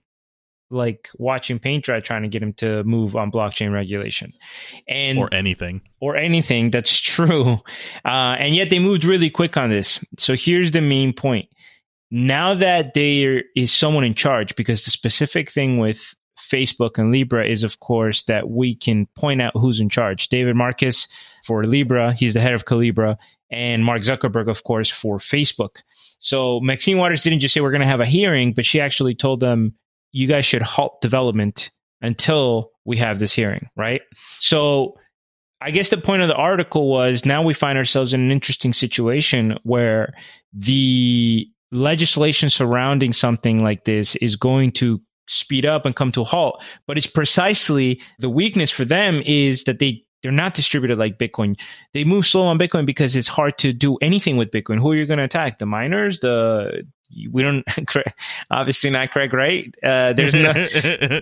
like 0.72 1.10
watching 1.18 1.60
paint 1.60 1.84
dry 1.84 2.00
trying 2.00 2.24
to 2.24 2.28
get 2.28 2.42
him 2.42 2.54
to 2.54 2.84
move 2.84 3.16
on 3.16 3.32
blockchain 3.32 3.72
regulation. 3.72 4.34
And 4.88 5.18
or 5.18 5.30
anything. 5.32 5.82
or 6.00 6.16
anything 6.16 6.72
that's 6.72 6.98
true. 7.00 7.58
Uh, 8.06 8.36
and 8.40 8.56
yet 8.56 8.70
they 8.70 8.80
moved 8.80 9.04
really 9.04 9.30
quick 9.30 9.58
on 9.58 9.70
this. 9.70 10.04
So 10.18 10.36
here's 10.36 10.72
the 10.72 10.82
main 10.82 11.14
point. 11.14 11.50
Now 12.10 12.56
that 12.56 12.94
there 12.94 13.44
is 13.56 13.74
someone 13.74 14.04
in 14.04 14.16
charge, 14.16 14.56
because 14.56 14.84
the 14.84 14.92
specific 14.92 15.50
thing 15.50 15.78
with 15.78 16.14
Facebook 16.52 16.98
and 16.98 17.12
Libra 17.12 17.48
is, 17.48 17.64
of 17.64 17.80
course, 17.80 18.24
that 18.24 18.50
we 18.50 18.76
can 18.76 19.06
point 19.16 19.42
out 19.42 19.54
who's 19.56 19.80
in 19.80 19.90
charge. 19.90 20.28
David 20.28 20.56
Marcus 20.56 21.08
for 21.46 21.64
Libra, 21.64 22.14
he's 22.14 22.34
the 22.34 22.42
head 22.42 22.54
of 22.54 22.66
Calibra, 22.66 23.18
and 23.50 23.84
Mark 23.84 24.02
Zuckerberg, 24.02 24.50
of 24.50 24.64
course, 24.64 24.90
for 24.90 25.20
Facebook. 25.20 25.82
So 26.20 26.60
Maxine 26.60 26.98
Waters 26.98 27.24
didn't 27.24 27.40
just 27.40 27.54
say 27.54 27.62
we're 27.62 27.72
going 27.72 27.82
to 27.82 27.88
have 27.88 28.02
a 28.02 28.06
hearing, 28.06 28.54
but 28.54 28.66
she 28.66 28.82
actually 28.82 29.16
told 29.16 29.40
them, 29.40 29.76
you 30.12 30.28
guys 30.28 30.46
should 30.46 30.62
halt 30.62 31.02
development 31.02 31.72
until 32.02 32.72
we 32.86 32.98
have 32.98 33.20
this 33.20 33.34
hearing, 33.34 33.70
right? 33.76 34.02
So 34.40 34.96
I 35.62 35.72
guess 35.72 35.90
the 35.90 35.98
point 35.98 36.24
of 36.24 36.28
the 36.28 36.36
article 36.36 36.90
was 36.90 37.26
now 37.26 37.44
we 37.44 37.54
find 37.54 37.78
ourselves 37.78 38.14
in 38.14 38.22
an 38.22 38.32
interesting 38.32 38.74
situation 38.74 39.58
where 39.64 40.14
the 40.54 41.48
legislation 41.72 42.50
surrounding 42.50 43.14
something 43.14 43.60
like 43.60 43.86
this 43.86 44.16
is 44.18 44.36
going 44.36 44.72
to 44.74 45.00
speed 45.28 45.66
up 45.66 45.86
and 45.86 45.96
come 45.96 46.12
to 46.12 46.22
a 46.22 46.26
halt. 46.26 46.62
But 46.88 46.98
it's 46.98 47.08
precisely 47.08 48.02
the 48.20 48.30
weakness 48.30 48.72
for 48.72 48.86
them 48.86 49.22
is 49.26 49.64
that 49.66 49.80
they 49.80 50.04
they're 50.22 50.32
not 50.32 50.54
distributed 50.54 51.00
like 51.00 51.18
Bitcoin. 51.18 51.60
They 51.94 52.04
move 52.04 52.28
slow 52.28 52.44
on 52.44 52.60
Bitcoin 52.60 52.86
because 52.86 53.16
it's 53.16 53.28
hard 53.28 53.58
to 53.60 53.74
do 53.74 53.98
anything 54.02 54.38
with 54.38 54.52
Bitcoin. 54.52 54.80
Who 54.80 54.92
are 54.92 54.96
you 54.96 55.08
going 55.08 55.18
to 55.18 55.24
attack? 55.24 55.58
The 55.58 55.66
miners? 55.66 56.20
The 56.20 56.84
we 57.32 57.42
don't 57.42 57.64
obviously 58.52 58.90
not 58.90 59.12
Craig, 59.12 59.34
right? 59.34 59.74
Uh, 59.84 60.14
there's 60.14 60.34
no 60.34 60.54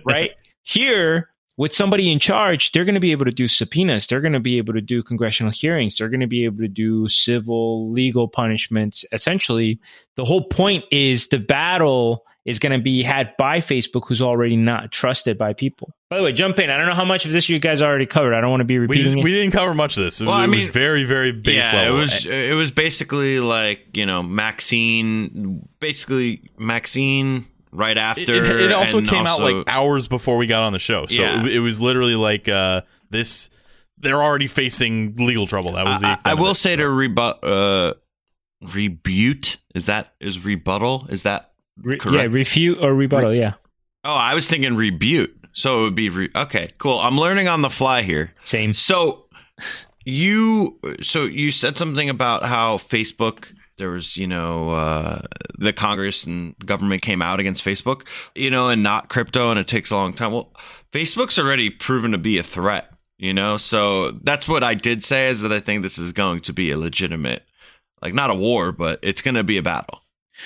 right 0.04 0.32
here 0.62 1.30
with 1.56 1.72
somebody 1.74 2.10
in 2.10 2.18
charge. 2.18 2.72
They're 2.72 2.84
going 2.84 2.94
to 2.94 3.00
be 3.00 3.12
able 3.12 3.24
to 3.26 3.30
do 3.30 3.46
subpoenas. 3.48 4.06
They're 4.06 4.20
going 4.20 4.32
to 4.32 4.40
be 4.40 4.58
able 4.58 4.74
to 4.74 4.80
do 4.80 5.02
congressional 5.02 5.52
hearings. 5.52 5.96
They're 5.96 6.08
going 6.08 6.20
to 6.20 6.26
be 6.26 6.44
able 6.44 6.58
to 6.58 6.68
do 6.68 7.06
civil 7.08 7.90
legal 7.90 8.28
punishments. 8.28 9.04
Essentially, 9.12 9.80
the 10.16 10.24
whole 10.24 10.44
point 10.44 10.84
is 10.90 11.28
the 11.28 11.38
battle 11.38 12.24
is 12.46 12.58
going 12.58 12.72
to 12.72 12.82
be 12.82 13.02
had 13.02 13.36
by 13.36 13.58
Facebook, 13.58 14.08
who's 14.08 14.22
already 14.22 14.56
not 14.56 14.90
trusted 14.90 15.36
by 15.36 15.52
people. 15.52 15.92
By 16.08 16.16
the 16.16 16.22
way, 16.24 16.32
jump 16.32 16.58
in. 16.58 16.70
I 16.70 16.76
don't 16.78 16.86
know 16.86 16.94
how 16.94 17.04
much 17.04 17.26
of 17.26 17.32
this 17.32 17.48
you 17.50 17.58
guys 17.60 17.82
already 17.82 18.06
covered. 18.06 18.32
I 18.34 18.40
don't 18.40 18.50
want 18.50 18.62
to 18.62 18.64
be 18.64 18.78
We 18.78 18.86
repeating 18.86 19.04
didn't, 19.12 19.18
it. 19.18 19.24
we 19.24 19.32
didn't 19.34 19.52
cover 19.52 19.74
much 19.74 19.96
of 19.98 20.02
this. 20.04 20.20
It, 20.20 20.26
Well, 20.26 20.36
it 20.36 20.44
I 20.44 20.46
was 20.46 20.64
mean- 20.64 20.72
very, 20.72 21.04
very 21.04 21.32
base 21.32 21.56
yeah, 21.70 21.82
level. 21.82 21.98
it 21.98 22.00
was 22.00 22.24
it 22.26 22.54
was 22.56 22.70
basically 22.70 23.38
like 23.40 23.80
you 23.92 24.06
know 24.06 24.22
Maxine, 24.22 25.68
basically 25.80 26.50
Maxine 26.58 27.46
right 27.72 27.96
after. 27.98 28.32
it- 28.34 28.60
it 28.62 28.72
also 28.72 28.98
and 28.98 29.08
came 29.08 29.26
out 29.26 29.40
like 29.40 29.56
hours 29.68 30.08
before 30.08 30.36
we 30.36 30.46
got 30.46 30.62
on 30.62 30.72
the 30.72 30.78
show, 30.78 31.06
so 31.06 31.22
Yeah. 31.22 31.44
it, 31.46 31.56
it 31.56 31.60
was 31.60 31.80
literally 31.80 32.14
like 32.16 32.48
uh, 32.48 32.82
this. 33.10 33.50
They're 33.98 34.22
already 34.22 34.46
facing 34.46 35.16
legal 35.16 35.46
trouble. 35.46 35.72
That 35.72 35.84
was 35.84 36.00
the 36.00 36.06
I. 36.06 36.16
I 36.24 36.34
will 36.34 36.52
it, 36.52 36.54
say 36.54 36.70
so. 36.70 36.76
to 36.76 36.88
rebut, 36.88 37.44
uh, 37.44 37.94
rebut 38.74 39.58
is 39.74 39.86
that 39.86 40.14
is 40.20 40.44
rebuttal 40.44 41.06
is 41.10 41.22
that 41.24 41.52
Re- 41.82 41.98
yeah, 42.10 42.22
refute 42.28 42.78
or 42.82 42.94
rebuttal. 42.94 43.34
yeah, 43.34 43.54
oh 44.04 44.12
I 44.14 44.34
was 44.34 44.46
thinking 44.46 44.74
rebut 44.76 45.30
so 45.52 45.80
it 45.80 45.82
would 45.84 45.94
be 45.94 46.10
re- 46.10 46.30
okay 46.36 46.68
cool 46.78 46.98
I'm 46.98 47.18
learning 47.18 47.48
on 47.48 47.62
the 47.62 47.70
fly 47.70 48.02
here 48.02 48.32
same. 48.42 48.74
So 48.74 49.26
you 50.04 50.78
so 51.02 51.24
you 51.24 51.52
said 51.52 51.76
something 51.76 52.08
about 52.10 52.42
how 52.44 52.76
Facebook 52.78 53.52
there 53.80 53.90
was 53.90 54.16
you 54.16 54.26
know 54.26 54.70
uh, 54.70 55.22
the 55.58 55.72
Congress 55.72 56.24
and 56.24 56.56
government 56.64 57.02
came 57.02 57.20
out 57.22 57.40
against 57.40 57.64
Facebook 57.64 58.06
you 58.34 58.50
know 58.50 58.68
and 58.68 58.82
not 58.82 59.08
crypto 59.08 59.50
and 59.50 59.58
it 59.58 59.66
takes 59.66 59.90
a 59.90 59.96
long 59.96 60.12
time. 60.12 60.32
Well, 60.32 60.52
Facebook's 60.92 61.38
already 61.38 61.70
proven 61.70 62.12
to 62.12 62.18
be 62.18 62.38
a 62.38 62.42
threat. 62.42 62.92
You 63.18 63.34
know, 63.34 63.58
so 63.58 64.12
that's 64.22 64.48
what 64.48 64.64
I 64.64 64.72
did 64.72 65.04
say 65.04 65.28
is 65.28 65.42
that 65.42 65.52
I 65.52 65.60
think 65.60 65.82
this 65.82 65.98
is 65.98 66.12
going 66.12 66.40
to 66.40 66.54
be 66.54 66.70
a 66.70 66.78
legitimate, 66.78 67.42
like 68.00 68.14
not 68.14 68.30
a 68.30 68.34
war, 68.34 68.72
but 68.72 68.98
it's 69.02 69.20
going 69.20 69.34
to 69.34 69.44
be 69.44 69.58
a 69.58 69.62
battle. 69.62 70.00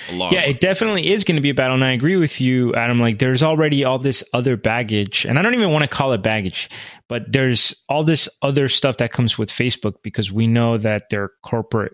Yeah, 0.09 0.41
it 0.41 0.59
definitely 0.59 1.11
is 1.11 1.23
going 1.23 1.37
to 1.37 1.41
be 1.41 1.51
a 1.51 1.53
battle. 1.53 1.75
And 1.75 1.85
I 1.85 1.91
agree 1.91 2.17
with 2.17 2.41
you, 2.41 2.75
Adam. 2.75 2.99
Like, 2.99 3.19
there's 3.19 3.41
already 3.41 3.85
all 3.85 3.97
this 3.97 4.25
other 4.33 4.57
baggage. 4.57 5.25
And 5.25 5.39
I 5.39 5.41
don't 5.41 5.53
even 5.53 5.71
want 5.71 5.83
to 5.83 5.87
call 5.87 6.11
it 6.11 6.21
baggage, 6.21 6.69
but 7.07 7.31
there's 7.31 7.73
all 7.87 8.03
this 8.03 8.27
other 8.41 8.67
stuff 8.67 8.97
that 8.97 9.11
comes 9.11 9.37
with 9.37 9.49
Facebook 9.49 9.95
because 10.03 10.31
we 10.31 10.47
know 10.47 10.77
that 10.77 11.09
their 11.09 11.31
corporate 11.43 11.93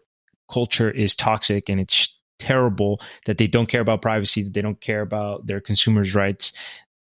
culture 0.51 0.91
is 0.91 1.15
toxic 1.15 1.69
and 1.69 1.79
it's 1.79 2.15
terrible, 2.39 2.99
that 3.25 3.37
they 3.37 3.47
don't 3.47 3.67
care 3.67 3.81
about 3.81 4.01
privacy, 4.01 4.43
that 4.43 4.53
they 4.53 4.61
don't 4.61 4.81
care 4.81 5.01
about 5.01 5.47
their 5.47 5.61
consumers' 5.61 6.13
rights. 6.15 6.53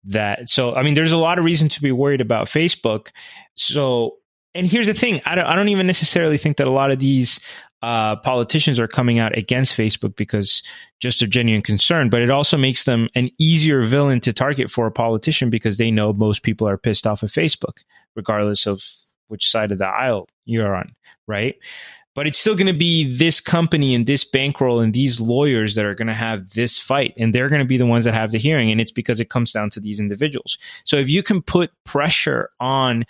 That 0.04 0.48
so, 0.48 0.74
I 0.74 0.82
mean, 0.82 0.94
there's 0.94 1.12
a 1.12 1.18
lot 1.18 1.38
of 1.38 1.44
reason 1.44 1.68
to 1.70 1.82
be 1.82 1.92
worried 1.92 2.22
about 2.22 2.46
Facebook. 2.46 3.08
So, 3.54 4.16
and 4.54 4.66
here's 4.66 4.86
the 4.86 4.94
thing 4.94 5.20
I 5.26 5.34
don't, 5.34 5.44
I 5.46 5.54
don't 5.54 5.68
even 5.68 5.86
necessarily 5.86 6.38
think 6.38 6.56
that 6.56 6.66
a 6.66 6.70
lot 6.72 6.90
of 6.90 6.98
these 6.98 7.40
uh, 7.82 8.16
politicians 8.16 8.78
are 8.78 8.88
coming 8.88 9.18
out 9.18 9.36
against 9.36 9.76
Facebook 9.76 10.16
because 10.16 10.62
just 11.00 11.22
a 11.22 11.26
genuine 11.26 11.62
concern, 11.62 12.10
but 12.10 12.22
it 12.22 12.30
also 12.30 12.56
makes 12.56 12.84
them 12.84 13.08
an 13.14 13.28
easier 13.38 13.82
villain 13.82 14.20
to 14.20 14.32
target 14.32 14.70
for 14.70 14.86
a 14.86 14.92
politician 14.92 15.50
because 15.50 15.78
they 15.78 15.90
know 15.90 16.12
most 16.12 16.42
people 16.42 16.68
are 16.68 16.76
pissed 16.76 17.06
off 17.06 17.22
at 17.22 17.30
Facebook, 17.30 17.78
regardless 18.14 18.66
of 18.66 18.82
which 19.28 19.50
side 19.50 19.72
of 19.72 19.78
the 19.78 19.86
aisle 19.86 20.28
you're 20.44 20.74
on, 20.74 20.94
right? 21.26 21.56
But 22.14 22.26
it's 22.26 22.38
still 22.38 22.56
going 22.56 22.66
to 22.66 22.72
be 22.72 23.16
this 23.16 23.40
company 23.40 23.94
and 23.94 24.04
this 24.04 24.24
bankroll 24.24 24.80
and 24.80 24.92
these 24.92 25.20
lawyers 25.20 25.76
that 25.76 25.84
are 25.84 25.94
going 25.94 26.08
to 26.08 26.14
have 26.14 26.50
this 26.50 26.78
fight, 26.78 27.14
and 27.16 27.32
they're 27.32 27.48
going 27.48 27.60
to 27.60 27.66
be 27.66 27.76
the 27.76 27.86
ones 27.86 28.04
that 28.04 28.14
have 28.14 28.32
the 28.32 28.38
hearing. 28.38 28.70
And 28.70 28.80
it's 28.80 28.90
because 28.90 29.20
it 29.20 29.30
comes 29.30 29.52
down 29.52 29.70
to 29.70 29.80
these 29.80 30.00
individuals. 30.00 30.58
So 30.84 30.96
if 30.96 31.08
you 31.08 31.22
can 31.22 31.40
put 31.40 31.70
pressure 31.84 32.50
on 32.58 33.04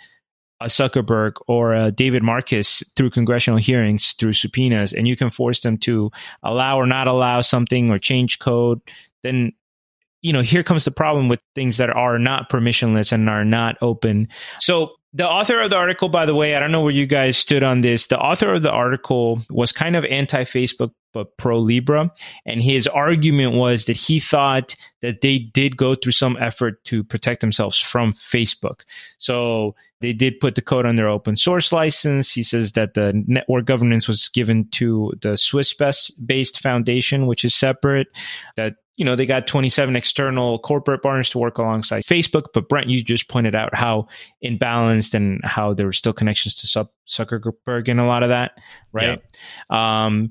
a 0.61 0.65
Zuckerberg 0.65 1.33
or 1.47 1.73
a 1.73 1.91
David 1.91 2.21
Marcus 2.21 2.83
through 2.95 3.09
congressional 3.09 3.57
hearings, 3.57 4.13
through 4.13 4.33
subpoenas, 4.33 4.93
and 4.93 5.07
you 5.07 5.15
can 5.15 5.29
force 5.29 5.61
them 5.61 5.77
to 5.79 6.11
allow 6.43 6.77
or 6.77 6.85
not 6.85 7.07
allow 7.07 7.41
something 7.41 7.89
or 7.89 7.97
change 7.97 8.39
code, 8.39 8.79
then 9.23 9.51
you 10.21 10.31
know 10.31 10.41
here 10.41 10.61
comes 10.61 10.85
the 10.85 10.91
problem 10.91 11.27
with 11.27 11.41
things 11.55 11.77
that 11.77 11.89
are 11.89 12.19
not 12.19 12.49
permissionless 12.49 13.11
and 13.11 13.27
are 13.27 13.43
not 13.43 13.75
open. 13.81 14.27
So 14.59 14.91
the 15.13 15.27
author 15.27 15.59
of 15.59 15.69
the 15.69 15.75
article, 15.75 16.09
by 16.09 16.25
the 16.25 16.35
way, 16.35 16.55
I 16.55 16.59
don't 16.59 16.71
know 16.71 16.81
where 16.81 16.91
you 16.91 17.05
guys 17.05 17.37
stood 17.37 17.63
on 17.63 17.81
this. 17.81 18.07
The 18.07 18.19
author 18.19 18.53
of 18.53 18.61
the 18.61 18.71
article 18.71 19.41
was 19.49 19.71
kind 19.71 19.95
of 19.95 20.05
anti-Facebook 20.05 20.91
but 21.13 21.35
pro 21.35 21.59
Libra, 21.59 22.09
and 22.45 22.63
his 22.63 22.87
argument 22.87 23.53
was 23.53 23.85
that 23.85 23.97
he 23.97 24.21
thought 24.21 24.75
that 25.01 25.19
they 25.19 25.39
did 25.39 25.75
go 25.75 25.93
through 25.93 26.13
some 26.13 26.37
effort 26.39 26.81
to 26.85 27.03
protect 27.03 27.41
themselves 27.41 27.77
from 27.77 28.13
Facebook. 28.13 28.85
So 29.17 29.75
they 29.99 30.13
did 30.13 30.39
put 30.39 30.55
the 30.55 30.61
code 30.61 30.85
on 30.85 30.95
their 30.95 31.09
open 31.09 31.35
source 31.35 31.73
license. 31.73 32.33
He 32.33 32.43
says 32.43 32.71
that 32.73 32.93
the 32.93 33.11
network 33.27 33.65
governance 33.65 34.07
was 34.07 34.29
given 34.29 34.69
to 34.69 35.11
the 35.21 35.35
Swiss 35.35 35.73
based 36.25 36.61
foundation, 36.61 37.27
which 37.27 37.43
is 37.43 37.53
separate. 37.53 38.07
That 38.55 38.75
you 39.01 39.05
know 39.05 39.15
they 39.15 39.25
got 39.25 39.47
27 39.47 39.95
external 39.95 40.59
corporate 40.59 41.01
partners 41.01 41.31
to 41.31 41.39
work 41.39 41.57
alongside 41.57 42.03
Facebook. 42.03 42.49
But 42.53 42.69
Brent, 42.69 42.87
you 42.87 43.03
just 43.03 43.29
pointed 43.29 43.55
out 43.55 43.73
how 43.73 44.05
imbalanced 44.45 45.15
and 45.15 45.41
how 45.43 45.73
there 45.73 45.87
were 45.87 45.91
still 45.91 46.13
connections 46.13 46.53
to 46.57 46.87
Zuckerberg 47.09 47.89
and 47.89 47.99
a 47.99 48.05
lot 48.05 48.21
of 48.21 48.29
that, 48.29 48.51
right? 48.91 49.19
Um, 49.71 50.29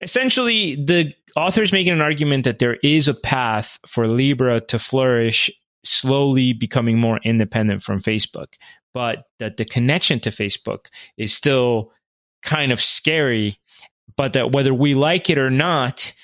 essentially, 0.00 0.76
the 0.76 1.12
author's 1.36 1.70
making 1.70 1.92
an 1.92 2.00
argument 2.00 2.44
that 2.44 2.60
there 2.60 2.78
is 2.82 3.08
a 3.08 3.14
path 3.14 3.78
for 3.86 4.06
Libra 4.06 4.62
to 4.62 4.78
flourish 4.78 5.50
slowly 5.84 6.54
becoming 6.54 6.98
more 6.98 7.20
independent 7.24 7.82
from 7.82 8.00
Facebook, 8.00 8.54
but 8.94 9.24
that 9.38 9.58
the 9.58 9.66
connection 9.66 10.18
to 10.20 10.30
Facebook 10.30 10.86
is 11.18 11.34
still 11.34 11.92
kind 12.42 12.72
of 12.72 12.80
scary. 12.80 13.56
But 14.16 14.32
that 14.32 14.52
whether 14.52 14.72
we 14.72 14.94
like 14.94 15.28
it 15.28 15.36
or 15.36 15.50
not, 15.50 16.14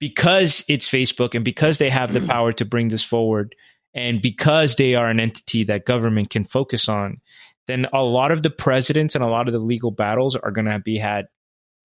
because 0.00 0.64
it's 0.68 0.88
Facebook 0.88 1.34
and 1.34 1.44
because 1.44 1.78
they 1.78 1.90
have 1.90 2.12
the 2.12 2.26
power 2.26 2.52
to 2.52 2.64
bring 2.64 2.88
this 2.88 3.04
forward, 3.04 3.54
and 3.94 4.22
because 4.22 4.76
they 4.76 4.94
are 4.94 5.08
an 5.08 5.20
entity 5.20 5.64
that 5.64 5.86
government 5.86 6.30
can 6.30 6.44
focus 6.44 6.88
on, 6.88 7.20
then 7.66 7.86
a 7.92 8.02
lot 8.02 8.30
of 8.30 8.42
the 8.42 8.50
precedents 8.50 9.14
and 9.14 9.24
a 9.24 9.28
lot 9.28 9.48
of 9.48 9.52
the 9.52 9.60
legal 9.60 9.90
battles 9.90 10.36
are 10.36 10.50
going 10.50 10.66
to 10.66 10.78
be 10.78 10.98
had 10.98 11.26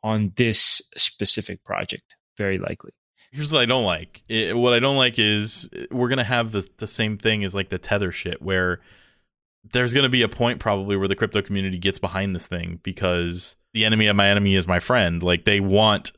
on 0.03 0.31
this 0.35 0.81
specific 0.95 1.63
project, 1.63 2.15
very 2.37 2.57
likely. 2.57 2.91
Here's 3.31 3.51
what 3.51 3.61
I 3.61 3.65
don't 3.65 3.85
like. 3.85 4.21
It, 4.27 4.55
what 4.55 4.73
I 4.73 4.79
don't 4.79 4.97
like 4.97 5.17
is 5.17 5.67
uh, 5.75 5.85
we're 5.89 6.09
gonna 6.09 6.23
have 6.23 6.51
the 6.51 6.67
the 6.77 6.85
same 6.85 7.17
thing 7.17 7.43
as 7.43 7.55
like 7.55 7.69
the 7.69 7.79
tether 7.79 8.11
shit, 8.11 8.43
where 8.43 8.79
there's 9.71 9.91
gonna 9.91 10.09
be 10.09 10.21
a 10.21 10.29
point 10.29 10.59
probably 10.59 10.95
where 10.95 11.07
the 11.07 11.15
crypto 11.15 11.41
community 11.41 11.79
gets 11.79 11.97
behind 11.97 12.35
this 12.35 12.45
thing 12.45 12.79
because 12.83 13.55
the 13.73 13.85
enemy 13.85 14.05
of 14.05 14.15
my 14.15 14.27
enemy 14.27 14.55
is 14.55 14.67
my 14.67 14.79
friend. 14.79 15.23
Like 15.23 15.45
they 15.45 15.59
want 15.59 16.11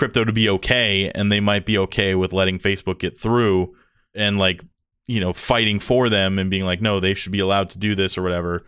crypto 0.00 0.24
to 0.24 0.32
be 0.32 0.48
okay, 0.48 1.12
and 1.14 1.30
they 1.30 1.40
might 1.40 1.66
be 1.66 1.76
okay 1.76 2.14
with 2.14 2.32
letting 2.32 2.58
Facebook 2.58 3.00
get 3.00 3.18
through 3.18 3.76
and 4.14 4.38
like 4.38 4.64
you 5.06 5.20
know 5.20 5.34
fighting 5.34 5.78
for 5.78 6.08
them 6.08 6.38
and 6.38 6.50
being 6.50 6.64
like, 6.64 6.80
no, 6.80 7.00
they 7.00 7.12
should 7.12 7.32
be 7.32 7.38
allowed 7.38 7.68
to 7.68 7.78
do 7.78 7.94
this 7.94 8.16
or 8.16 8.22
whatever, 8.22 8.64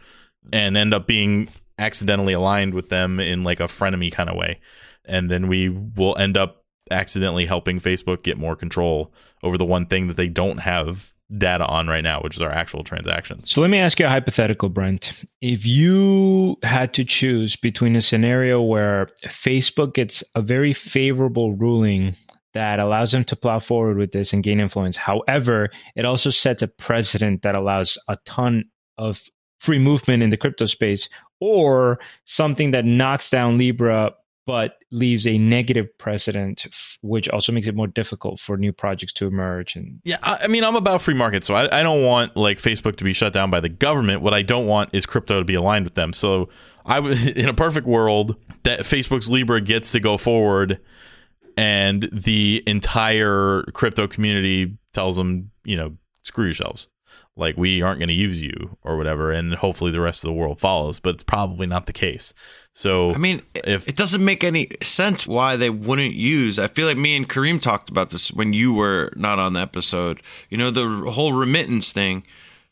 and 0.52 0.76
end 0.76 0.92
up 0.92 1.06
being 1.06 1.48
accidentally 1.78 2.34
aligned 2.34 2.74
with 2.74 2.90
them 2.90 3.18
in 3.18 3.44
like 3.44 3.60
a 3.60 3.64
frenemy 3.64 4.12
kind 4.12 4.28
of 4.28 4.36
way, 4.36 4.60
and 5.06 5.30
then 5.30 5.48
we 5.48 5.70
will 5.70 6.14
end 6.18 6.36
up 6.36 6.61
accidentally 6.90 7.46
helping 7.46 7.80
Facebook 7.80 8.22
get 8.22 8.38
more 8.38 8.56
control 8.56 9.12
over 9.42 9.56
the 9.56 9.64
one 9.64 9.86
thing 9.86 10.08
that 10.08 10.16
they 10.16 10.28
don't 10.28 10.58
have 10.58 11.12
data 11.38 11.64
on 11.66 11.88
right 11.88 12.04
now, 12.04 12.20
which 12.20 12.36
is 12.36 12.42
our 12.42 12.50
actual 12.50 12.84
transactions. 12.84 13.50
So 13.50 13.62
let 13.62 13.70
me 13.70 13.78
ask 13.78 13.98
you 13.98 14.04
a 14.04 14.10
hypothetical, 14.10 14.68
Brent. 14.68 15.24
If 15.40 15.64
you 15.64 16.56
had 16.62 16.92
to 16.94 17.04
choose 17.04 17.56
between 17.56 17.96
a 17.96 18.02
scenario 18.02 18.60
where 18.60 19.08
Facebook 19.26 19.94
gets 19.94 20.22
a 20.34 20.42
very 20.42 20.74
favorable 20.74 21.54
ruling 21.54 22.14
that 22.52 22.80
allows 22.80 23.12
them 23.12 23.24
to 23.24 23.36
plow 23.36 23.58
forward 23.58 23.96
with 23.96 24.12
this 24.12 24.34
and 24.34 24.42
gain 24.42 24.60
influence, 24.60 24.96
however, 24.96 25.70
it 25.96 26.04
also 26.04 26.28
sets 26.28 26.60
a 26.60 26.68
precedent 26.68 27.40
that 27.42 27.54
allows 27.54 27.96
a 28.08 28.18
ton 28.26 28.64
of 28.98 29.22
free 29.58 29.78
movement 29.78 30.22
in 30.22 30.28
the 30.28 30.36
crypto 30.36 30.66
space, 30.66 31.08
or 31.40 31.98
something 32.24 32.72
that 32.72 32.84
knocks 32.84 33.30
down 33.30 33.56
Libra 33.56 34.12
but 34.46 34.76
leaves 34.90 35.26
a 35.26 35.38
negative 35.38 35.86
precedent, 35.98 36.66
which 37.02 37.28
also 37.28 37.52
makes 37.52 37.66
it 37.66 37.76
more 37.76 37.86
difficult 37.86 38.40
for 38.40 38.56
new 38.56 38.72
projects 38.72 39.12
to 39.14 39.26
emerge. 39.26 39.76
And 39.76 40.00
yeah, 40.04 40.18
I, 40.22 40.48
mean, 40.48 40.64
I'm 40.64 40.76
about 40.76 41.02
free 41.02 41.14
market, 41.14 41.44
so 41.44 41.54
I, 41.54 41.80
I, 41.80 41.82
don't 41.82 42.02
want 42.02 42.36
like 42.36 42.58
Facebook 42.58 42.96
to 42.96 43.04
be 43.04 43.12
shut 43.12 43.32
down 43.32 43.50
by 43.50 43.60
the 43.60 43.68
government. 43.68 44.22
What 44.22 44.34
I 44.34 44.42
don't 44.42 44.66
want 44.66 44.90
is 44.92 45.06
crypto 45.06 45.38
to 45.38 45.44
be 45.44 45.54
aligned 45.54 45.84
with 45.84 45.94
them. 45.94 46.12
So 46.12 46.48
I 46.84 47.00
would, 47.00 47.18
in 47.36 47.48
a 47.48 47.54
perfect 47.54 47.86
world, 47.86 48.36
that 48.64 48.80
Facebook's 48.80 49.30
Libra 49.30 49.60
gets 49.60 49.92
to 49.92 50.00
go 50.00 50.18
forward, 50.18 50.80
and 51.56 52.08
the 52.12 52.62
entire 52.66 53.62
crypto 53.74 54.08
community 54.08 54.76
tells 54.92 55.16
them, 55.16 55.50
you 55.64 55.76
know, 55.76 55.96
screw 56.22 56.44
yourselves. 56.44 56.88
Like 57.36 57.56
we 57.56 57.80
aren't 57.80 57.98
going 57.98 58.08
to 58.08 58.14
use 58.14 58.42
you 58.42 58.76
or 58.82 58.96
whatever 58.96 59.30
and 59.30 59.54
hopefully 59.54 59.90
the 59.90 60.00
rest 60.00 60.22
of 60.22 60.28
the 60.28 60.34
world 60.34 60.60
follows 60.60 61.00
but 61.00 61.14
it's 61.14 61.24
probably 61.24 61.66
not 61.66 61.86
the 61.86 61.92
case 61.92 62.34
so 62.72 63.12
I 63.12 63.18
mean, 63.18 63.42
if 63.54 63.86
it 63.86 63.96
doesn't 63.96 64.24
make 64.24 64.42
any 64.42 64.68
sense 64.82 65.26
why 65.26 65.56
they 65.56 65.68
wouldn't 65.68 66.14
use. 66.14 66.58
I 66.58 66.68
feel 66.68 66.86
like 66.86 66.96
me 66.96 67.14
and 67.16 67.28
Kareem 67.28 67.60
talked 67.60 67.90
about 67.90 68.10
this 68.10 68.32
when 68.32 68.54
you 68.54 68.72
were 68.72 69.12
not 69.14 69.38
on 69.38 69.52
the 69.52 69.60
episode. 69.60 70.22
You 70.48 70.56
know, 70.56 70.70
the 70.70 71.10
whole 71.10 71.34
remittance 71.34 71.92
thing 71.92 72.24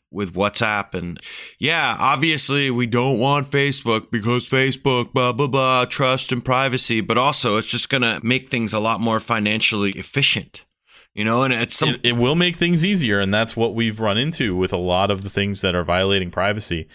with 0.09 0.33
WhatsApp 0.33 0.93
and 0.93 1.19
yeah, 1.59 1.95
obviously 1.99 2.69
we 2.71 2.85
don't 2.85 3.19
want 3.19 3.49
Facebook 3.49 4.09
because 4.11 4.49
Facebook 4.49 5.13
blah 5.13 5.31
blah 5.31 5.47
blah 5.47 5.85
trust 5.85 6.31
and 6.31 6.43
privacy, 6.43 6.99
but 6.99 7.17
also 7.17 7.57
it's 7.57 7.67
just 7.67 7.89
going 7.89 8.01
to 8.01 8.19
make 8.23 8.49
things 8.49 8.73
a 8.73 8.79
lot 8.79 8.99
more 8.99 9.19
financially 9.19 9.91
efficient. 9.91 10.65
You 11.13 11.25
know, 11.25 11.43
and 11.43 11.53
it's 11.53 11.75
some 11.75 11.89
it, 11.89 11.99
it 12.03 12.15
will 12.15 12.35
make 12.35 12.55
things 12.55 12.85
easier 12.85 13.19
and 13.19 13.33
that's 13.33 13.55
what 13.55 13.75
we've 13.75 13.99
run 13.99 14.17
into 14.17 14.55
with 14.55 14.71
a 14.71 14.77
lot 14.77 15.11
of 15.11 15.23
the 15.23 15.29
things 15.29 15.59
that 15.59 15.75
are 15.75 15.83
violating 15.83 16.31
privacy 16.31 16.87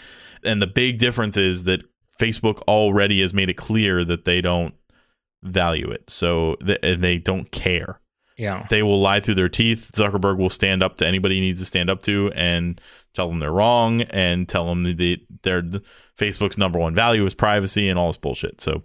and 0.47 0.63
the 0.63 0.67
big 0.67 0.99
difference 0.99 1.37
is 1.37 1.65
that 1.65 1.83
Facebook 2.19 2.61
already 2.63 3.21
has 3.21 3.35
made 3.35 3.51
it 3.51 3.55
clear 3.55 4.05
that 4.05 4.25
they 4.25 4.41
don't 4.41 4.75
value 5.43 5.91
it. 5.91 6.09
So 6.09 6.57
th- 6.65 6.79
and 6.83 7.03
they 7.03 7.19
don't 7.19 7.51
care. 7.51 8.01
Yeah. 8.39 8.67
They 8.69 8.83
will 8.83 9.01
lie 9.01 9.21
through 9.21 9.35
their 9.35 9.49
teeth. 9.49 9.91
Zuckerberg 9.95 10.37
will 10.37 10.51
stand 10.51 10.83
up 10.83 10.97
to 10.99 11.07
anybody 11.07 11.37
he 11.37 11.41
needs 11.41 11.61
to 11.61 11.67
stand 11.67 11.89
up 11.89 12.03
to 12.03 12.31
and 12.35 12.81
tell 13.15 13.29
them 13.29 13.39
they're 13.39 13.51
wrong 13.51 14.03
and 14.03 14.49
tell 14.49 14.67
them 14.67 14.85
that 14.85 14.99
they, 14.99 15.23
their 15.43 15.63
Facebook's 16.19 16.59
number 16.59 16.79
one 16.79 16.95
value 16.95 17.25
is 17.25 17.35
privacy 17.35 17.89
and 17.89 17.99
all 17.99 18.09
this 18.09 18.19
bullshit. 18.19 18.61
So 18.61 18.83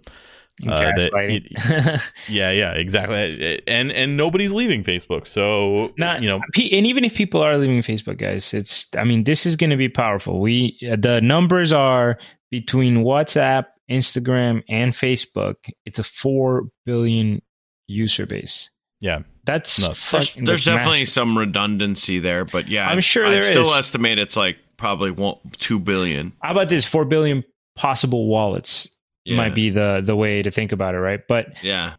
uh, 0.66 0.78
that- 0.78 1.10
Gaslighting. 1.12 2.00
yeah, 2.28 2.50
yeah, 2.50 2.72
exactly. 2.72 3.62
And 3.66 3.90
and 3.92 4.16
nobody's 4.16 4.52
leaving 4.52 4.84
Facebook. 4.84 5.26
So 5.26 5.92
Not- 5.96 6.22
you 6.22 6.28
know, 6.28 6.40
and 6.56 6.86
even 6.86 7.04
if 7.04 7.14
people 7.14 7.42
are 7.42 7.56
leaving 7.56 7.80
Facebook, 7.80 8.18
guys, 8.18 8.52
it's 8.54 8.86
I 8.96 9.04
mean 9.04 9.24
this 9.24 9.46
is 9.46 9.56
going 9.56 9.70
to 9.70 9.76
be 9.76 9.88
powerful. 9.88 10.40
We 10.40 10.76
the 10.80 11.20
numbers 11.20 11.72
are 11.72 12.18
between 12.50 12.98
WhatsApp, 12.98 13.64
Instagram, 13.90 14.62
and 14.68 14.92
Facebook. 14.92 15.54
It's 15.86 15.98
a 15.98 16.04
four 16.04 16.64
billion 16.84 17.40
user 17.88 18.26
base. 18.26 18.70
yeah, 19.00 19.20
That's 19.44 19.80
Nuts. 19.80 20.10
there's, 20.10 20.34
there's 20.34 20.46
that's 20.46 20.64
definitely 20.64 21.00
massive. 21.00 21.08
some 21.08 21.36
redundancy 21.38 22.18
there, 22.20 22.44
but 22.44 22.68
yeah, 22.68 22.88
I'm 22.88 23.00
sure 23.00 23.26
I'd 23.26 23.32
there 23.32 23.42
still 23.42 23.70
is. 23.70 23.76
estimate 23.76 24.18
it's 24.18 24.36
like 24.36 24.56
probably 24.76 25.10
one, 25.10 25.36
2 25.58 25.78
billion. 25.80 26.32
How 26.40 26.52
about 26.52 26.68
this? 26.68 26.84
Four 26.84 27.04
billion 27.04 27.42
possible 27.76 28.28
wallets 28.28 28.88
Yeah. 29.24 29.36
might 29.36 29.54
be 29.54 29.70
the 29.70 30.02
the 30.04 30.16
way 30.16 30.42
to 30.42 30.50
think 30.50 30.72
about 30.72 30.94
it, 30.94 30.98
right? 30.98 31.20
But 31.28 31.48
Yeah. 31.62 31.94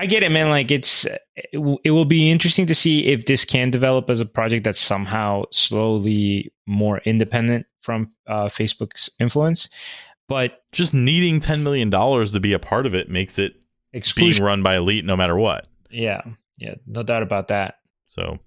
I 0.00 0.06
get 0.06 0.22
it, 0.22 0.30
man. 0.30 0.48
Like 0.48 0.70
it's 0.70 1.04
it, 1.06 1.20
w- 1.54 1.78
it 1.82 1.90
will 1.90 2.04
be 2.04 2.30
interesting 2.30 2.66
to 2.66 2.74
see 2.74 3.06
if 3.06 3.26
this 3.26 3.44
can 3.44 3.70
develop 3.70 4.08
as 4.10 4.20
a 4.20 4.26
project 4.26 4.62
that's 4.64 4.78
somehow 4.80 5.44
slowly 5.50 6.52
more 6.66 6.98
independent 7.04 7.66
from 7.82 8.08
uh, 8.28 8.44
Facebook's 8.46 9.10
influence. 9.18 9.68
But 10.28 10.62
just 10.72 10.94
needing 10.94 11.40
ten 11.40 11.64
million 11.64 11.90
dollars 11.90 12.32
to 12.32 12.40
be 12.40 12.52
a 12.52 12.58
part 12.60 12.86
of 12.86 12.94
it 12.94 13.08
makes 13.10 13.38
it 13.40 13.54
being 14.14 14.40
run 14.42 14.62
by 14.62 14.76
elite 14.76 15.04
no 15.04 15.16
matter 15.16 15.36
what. 15.36 15.66
yeah, 15.90 16.20
yeah, 16.58 16.74
no 16.86 17.02
doubt 17.02 17.22
about 17.24 17.48
that. 17.48 17.76
So 18.04 18.38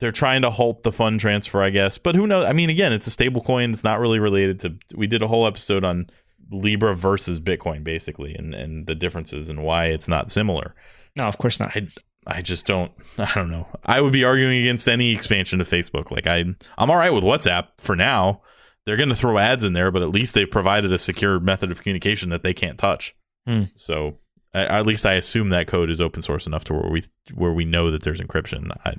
they're 0.00 0.10
trying 0.12 0.42
to 0.42 0.50
halt 0.50 0.84
the 0.84 0.92
fund 0.92 1.18
transfer, 1.20 1.60
I 1.60 1.70
guess. 1.70 1.98
But 1.98 2.14
who 2.14 2.26
knows? 2.26 2.46
I 2.46 2.52
mean, 2.52 2.70
again, 2.70 2.92
it's 2.92 3.06
a 3.06 3.10
stable 3.10 3.42
coin. 3.42 3.72
It's 3.72 3.84
not 3.84 3.98
really 4.00 4.20
related 4.20 4.60
to. 4.60 4.76
We 4.94 5.06
did 5.06 5.20
a 5.22 5.28
whole 5.28 5.46
episode 5.46 5.84
on 5.84 6.08
Libra 6.50 6.94
versus 6.94 7.40
Bitcoin, 7.40 7.84
basically, 7.84 8.34
and 8.34 8.54
and 8.54 8.86
the 8.86 8.94
differences 8.94 9.48
and 9.48 9.62
why 9.62 9.86
it's 9.86 10.08
not 10.08 10.30
similar. 10.30 10.74
No, 11.16 11.24
of 11.24 11.38
course 11.38 11.60
not. 11.60 11.76
I 11.76 11.88
I 12.26 12.42
just 12.42 12.66
don't. 12.66 12.92
I 13.18 13.30
don't 13.34 13.50
know. 13.50 13.66
I 13.84 14.00
would 14.00 14.12
be 14.12 14.24
arguing 14.24 14.58
against 14.60 14.88
any 14.88 15.12
expansion 15.12 15.60
of 15.60 15.68
Facebook. 15.68 16.10
Like 16.10 16.26
I, 16.26 16.44
I'm 16.76 16.90
all 16.90 16.96
right 16.96 17.12
with 17.12 17.24
WhatsApp 17.24 17.68
for 17.78 17.96
now. 17.96 18.42
They're 18.84 18.96
going 18.96 19.08
to 19.10 19.14
throw 19.14 19.36
ads 19.36 19.64
in 19.64 19.74
there, 19.74 19.90
but 19.90 20.00
at 20.02 20.08
least 20.10 20.34
they've 20.34 20.50
provided 20.50 20.92
a 20.92 20.98
secure 20.98 21.38
method 21.38 21.70
of 21.70 21.82
communication 21.82 22.30
that 22.30 22.42
they 22.42 22.54
can't 22.54 22.78
touch. 22.78 23.14
Hmm. 23.46 23.64
So 23.74 24.18
a- 24.54 24.70
at 24.72 24.86
least 24.86 25.04
I 25.04 25.14
assume 25.14 25.50
that 25.50 25.66
code 25.66 25.90
is 25.90 26.00
open 26.00 26.22
source 26.22 26.46
enough 26.46 26.64
to 26.64 26.74
where 26.74 26.90
we 26.90 27.02
where 27.34 27.52
we 27.52 27.64
know 27.66 27.90
that 27.90 28.02
there's 28.02 28.20
encryption. 28.20 28.70
I 28.86 28.94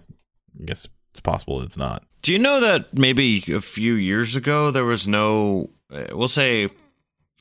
guess 0.66 0.88
it's 1.12 1.20
possible 1.20 1.62
it's 1.62 1.78
not. 1.78 2.04
Do 2.22 2.32
you 2.34 2.40
know 2.40 2.60
that 2.60 2.96
maybe 2.96 3.44
a 3.52 3.62
few 3.62 3.94
years 3.94 4.36
ago 4.36 4.70
there 4.72 4.86
was 4.86 5.08
no, 5.08 5.70
uh, 5.92 6.06
we'll 6.12 6.28
say 6.28 6.70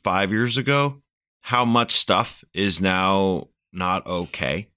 five 0.03 0.31
years 0.31 0.57
ago, 0.57 1.01
how 1.41 1.65
much 1.65 1.93
stuff 1.93 2.43
is 2.53 2.81
now 2.81 3.47
not 3.71 4.05
okay? 4.05 4.69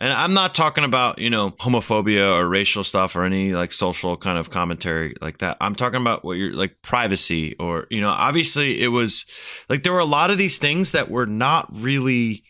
And 0.00 0.12
I'm 0.12 0.32
not 0.32 0.54
talking 0.54 0.84
about, 0.84 1.18
you 1.18 1.28
know, 1.28 1.50
homophobia 1.50 2.36
or 2.36 2.48
racial 2.48 2.84
stuff 2.84 3.16
or 3.16 3.24
any 3.24 3.52
like 3.52 3.72
social 3.72 4.16
kind 4.16 4.38
of 4.38 4.48
commentary 4.48 5.16
like 5.20 5.38
that. 5.38 5.56
I'm 5.60 5.74
talking 5.74 6.00
about 6.00 6.24
what 6.24 6.34
you're 6.34 6.52
like 6.52 6.80
privacy 6.82 7.56
or, 7.58 7.88
you 7.90 8.00
know, 8.00 8.10
obviously 8.10 8.80
it 8.80 8.88
was 8.88 9.26
like 9.68 9.82
there 9.82 9.92
were 9.92 9.98
a 9.98 10.04
lot 10.04 10.30
of 10.30 10.38
these 10.38 10.58
things 10.58 10.92
that 10.92 11.10
were 11.10 11.26
not 11.26 11.66
really 11.72 12.44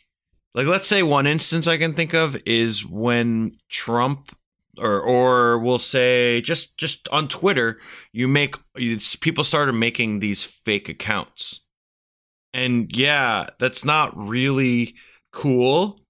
like 0.55 0.67
let's 0.67 0.89
say 0.89 1.03
one 1.03 1.27
instance 1.27 1.67
I 1.67 1.79
can 1.79 1.95
think 1.95 2.15
of 2.15 2.37
is 2.45 2.85
when 2.85 3.57
Trump 3.71 4.37
or 4.79 5.01
or 5.01 5.59
we'll 5.59 5.79
say 5.79 6.41
just 6.41 6.79
just 6.79 7.09
on 7.09 7.29
Twitter, 7.29 7.79
you 8.13 8.29
make 8.29 8.57
people 9.21 9.45
started 9.45 9.73
making 9.73 10.21
these 10.21 10.45
fake 10.45 10.89
accounts, 10.89 11.61
and 12.55 12.91
yeah, 12.95 13.49
that's 13.59 13.85
not 13.85 14.17
really 14.17 14.95
cool. 15.33 16.01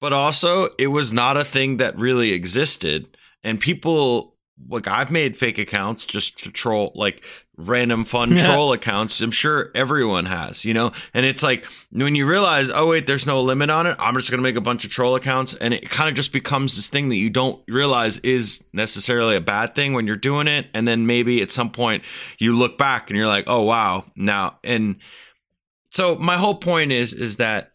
But 0.00 0.12
also, 0.12 0.68
it 0.78 0.88
was 0.88 1.12
not 1.12 1.36
a 1.36 1.44
thing 1.44 1.78
that 1.78 1.98
really 1.98 2.32
existed, 2.32 3.16
and 3.42 3.58
people 3.60 4.36
like 4.68 4.86
I've 4.88 5.10
made 5.10 5.36
fake 5.36 5.58
accounts 5.58 6.04
just 6.04 6.38
to 6.38 6.50
troll 6.50 6.90
like 6.96 7.24
random 7.56 8.04
fun 8.04 8.30
Yeah. 8.36 8.46
troll 8.46 8.72
accounts. 8.72 9.20
I'm 9.20 9.30
sure 9.30 9.70
everyone 9.74 10.26
has, 10.26 10.64
you 10.64 10.74
know. 10.74 10.92
And 11.14 11.24
it's 11.26 11.42
like 11.42 11.64
when 11.92 12.14
you 12.14 12.26
realize, 12.26 12.70
oh 12.72 12.88
wait, 12.88 13.06
there's 13.06 13.26
no 13.26 13.40
limit 13.40 13.70
on 13.70 13.86
it. 13.88 13.96
I'm 13.98 14.14
just 14.14 14.30
gonna 14.30 14.42
make 14.42 14.56
a 14.56 14.60
bunch 14.60 14.84
of 14.84 14.90
troll 14.92 15.16
accounts, 15.16 15.54
and 15.54 15.74
it 15.74 15.88
kind 15.90 16.08
of 16.08 16.14
just 16.14 16.32
becomes 16.32 16.76
this 16.76 16.88
thing 16.88 17.08
that 17.08 17.16
you 17.16 17.30
don't 17.30 17.60
realize 17.68 18.18
is 18.18 18.62
necessarily 18.72 19.34
a 19.36 19.40
bad 19.40 19.74
thing 19.74 19.94
when 19.94 20.06
you're 20.06 20.16
doing 20.16 20.46
it. 20.48 20.66
And 20.74 20.86
then 20.86 21.06
maybe 21.06 21.42
at 21.42 21.50
some 21.50 21.70
point 21.70 22.04
you 22.38 22.52
look 22.52 22.78
back 22.78 23.10
and 23.10 23.16
you're 23.16 23.26
like, 23.28 23.44
oh 23.48 23.62
wow, 23.62 24.04
now 24.16 24.58
and 24.62 24.96
so 25.90 26.16
my 26.16 26.36
whole 26.36 26.56
point 26.56 26.92
is 26.92 27.12
is 27.12 27.36
that 27.36 27.72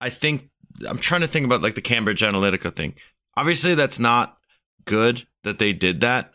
I 0.00 0.10
think 0.10 0.48
I'm 0.88 0.98
trying 0.98 1.22
to 1.22 1.28
think 1.28 1.46
about 1.46 1.62
like 1.62 1.74
the 1.74 1.80
Cambridge 1.80 2.20
Analytica 2.20 2.74
thing. 2.74 2.94
Obviously, 3.36 3.74
that's 3.74 3.98
not 3.98 4.38
good 4.84 5.26
that 5.44 5.58
they 5.58 5.72
did 5.72 6.00
that, 6.00 6.32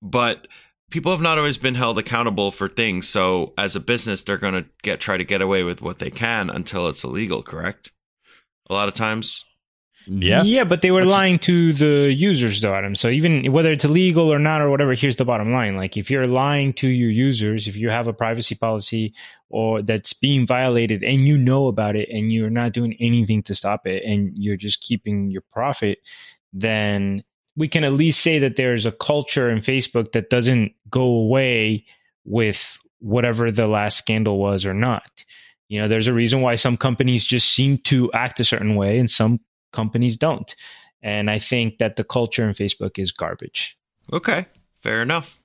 but 0.00 0.46
people 0.90 1.12
have 1.12 1.20
not 1.20 1.38
always 1.38 1.58
been 1.58 1.74
held 1.74 1.98
accountable 1.98 2.50
for 2.50 2.68
things. 2.68 3.08
So 3.08 3.54
as 3.58 3.74
a 3.74 3.80
business, 3.80 4.22
they're 4.22 4.38
going 4.38 4.54
to 4.54 4.66
get 4.82 5.00
try 5.00 5.16
to 5.16 5.24
get 5.24 5.42
away 5.42 5.62
with 5.64 5.82
what 5.82 5.98
they 5.98 6.10
can 6.10 6.50
until 6.50 6.88
it's 6.88 7.04
illegal. 7.04 7.42
Correct? 7.42 7.92
A 8.68 8.74
lot 8.74 8.88
of 8.88 8.94
times. 8.94 9.44
Yeah. 10.06 10.42
Yeah, 10.42 10.64
but 10.64 10.82
they 10.82 10.90
were 10.90 11.00
Which 11.00 11.10
lying 11.10 11.38
to 11.40 11.72
the 11.72 12.12
users, 12.12 12.60
though, 12.60 12.74
Adam. 12.74 12.94
So 12.94 13.08
even 13.08 13.52
whether 13.52 13.72
it's 13.72 13.84
illegal 13.84 14.32
or 14.32 14.38
not 14.38 14.60
or 14.60 14.70
whatever, 14.70 14.94
here's 14.94 15.16
the 15.16 15.24
bottom 15.24 15.52
line: 15.52 15.76
like 15.76 15.96
if 15.96 16.10
you're 16.10 16.26
lying 16.26 16.72
to 16.74 16.88
your 16.88 17.10
users, 17.10 17.68
if 17.68 17.76
you 17.76 17.90
have 17.90 18.06
a 18.06 18.12
privacy 18.12 18.54
policy 18.54 19.14
or 19.48 19.82
that's 19.82 20.12
being 20.12 20.46
violated 20.46 21.02
and 21.04 21.26
you 21.26 21.36
know 21.36 21.66
about 21.66 21.96
it 21.96 22.08
and 22.10 22.32
you're 22.32 22.50
not 22.50 22.72
doing 22.72 22.96
anything 23.00 23.42
to 23.44 23.54
stop 23.54 23.86
it 23.86 24.02
and 24.04 24.32
you're 24.36 24.56
just 24.56 24.80
keeping 24.80 25.30
your 25.30 25.42
profit, 25.52 25.98
then 26.52 27.22
we 27.56 27.68
can 27.68 27.84
at 27.84 27.92
least 27.92 28.20
say 28.20 28.38
that 28.38 28.56
there's 28.56 28.86
a 28.86 28.92
culture 28.92 29.50
in 29.50 29.58
Facebook 29.58 30.12
that 30.12 30.30
doesn't 30.30 30.72
go 30.88 31.02
away 31.02 31.84
with 32.24 32.78
whatever 33.00 33.50
the 33.50 33.66
last 33.66 33.98
scandal 33.98 34.38
was 34.38 34.64
or 34.64 34.74
not. 34.74 35.10
You 35.68 35.80
know, 35.80 35.88
there's 35.88 36.06
a 36.06 36.14
reason 36.14 36.40
why 36.40 36.54
some 36.54 36.76
companies 36.76 37.24
just 37.24 37.52
seem 37.52 37.78
to 37.78 38.12
act 38.12 38.40
a 38.40 38.44
certain 38.44 38.74
way 38.74 38.98
and 38.98 39.08
some 39.08 39.40
companies 39.72 40.16
don't. 40.16 40.54
And 41.02 41.30
I 41.30 41.38
think 41.38 41.78
that 41.78 41.96
the 41.96 42.04
culture 42.04 42.46
in 42.46 42.54
Facebook 42.54 42.98
is 42.98 43.10
garbage. 43.10 43.76
Okay, 44.12 44.46
fair 44.80 45.02
enough. 45.02 45.40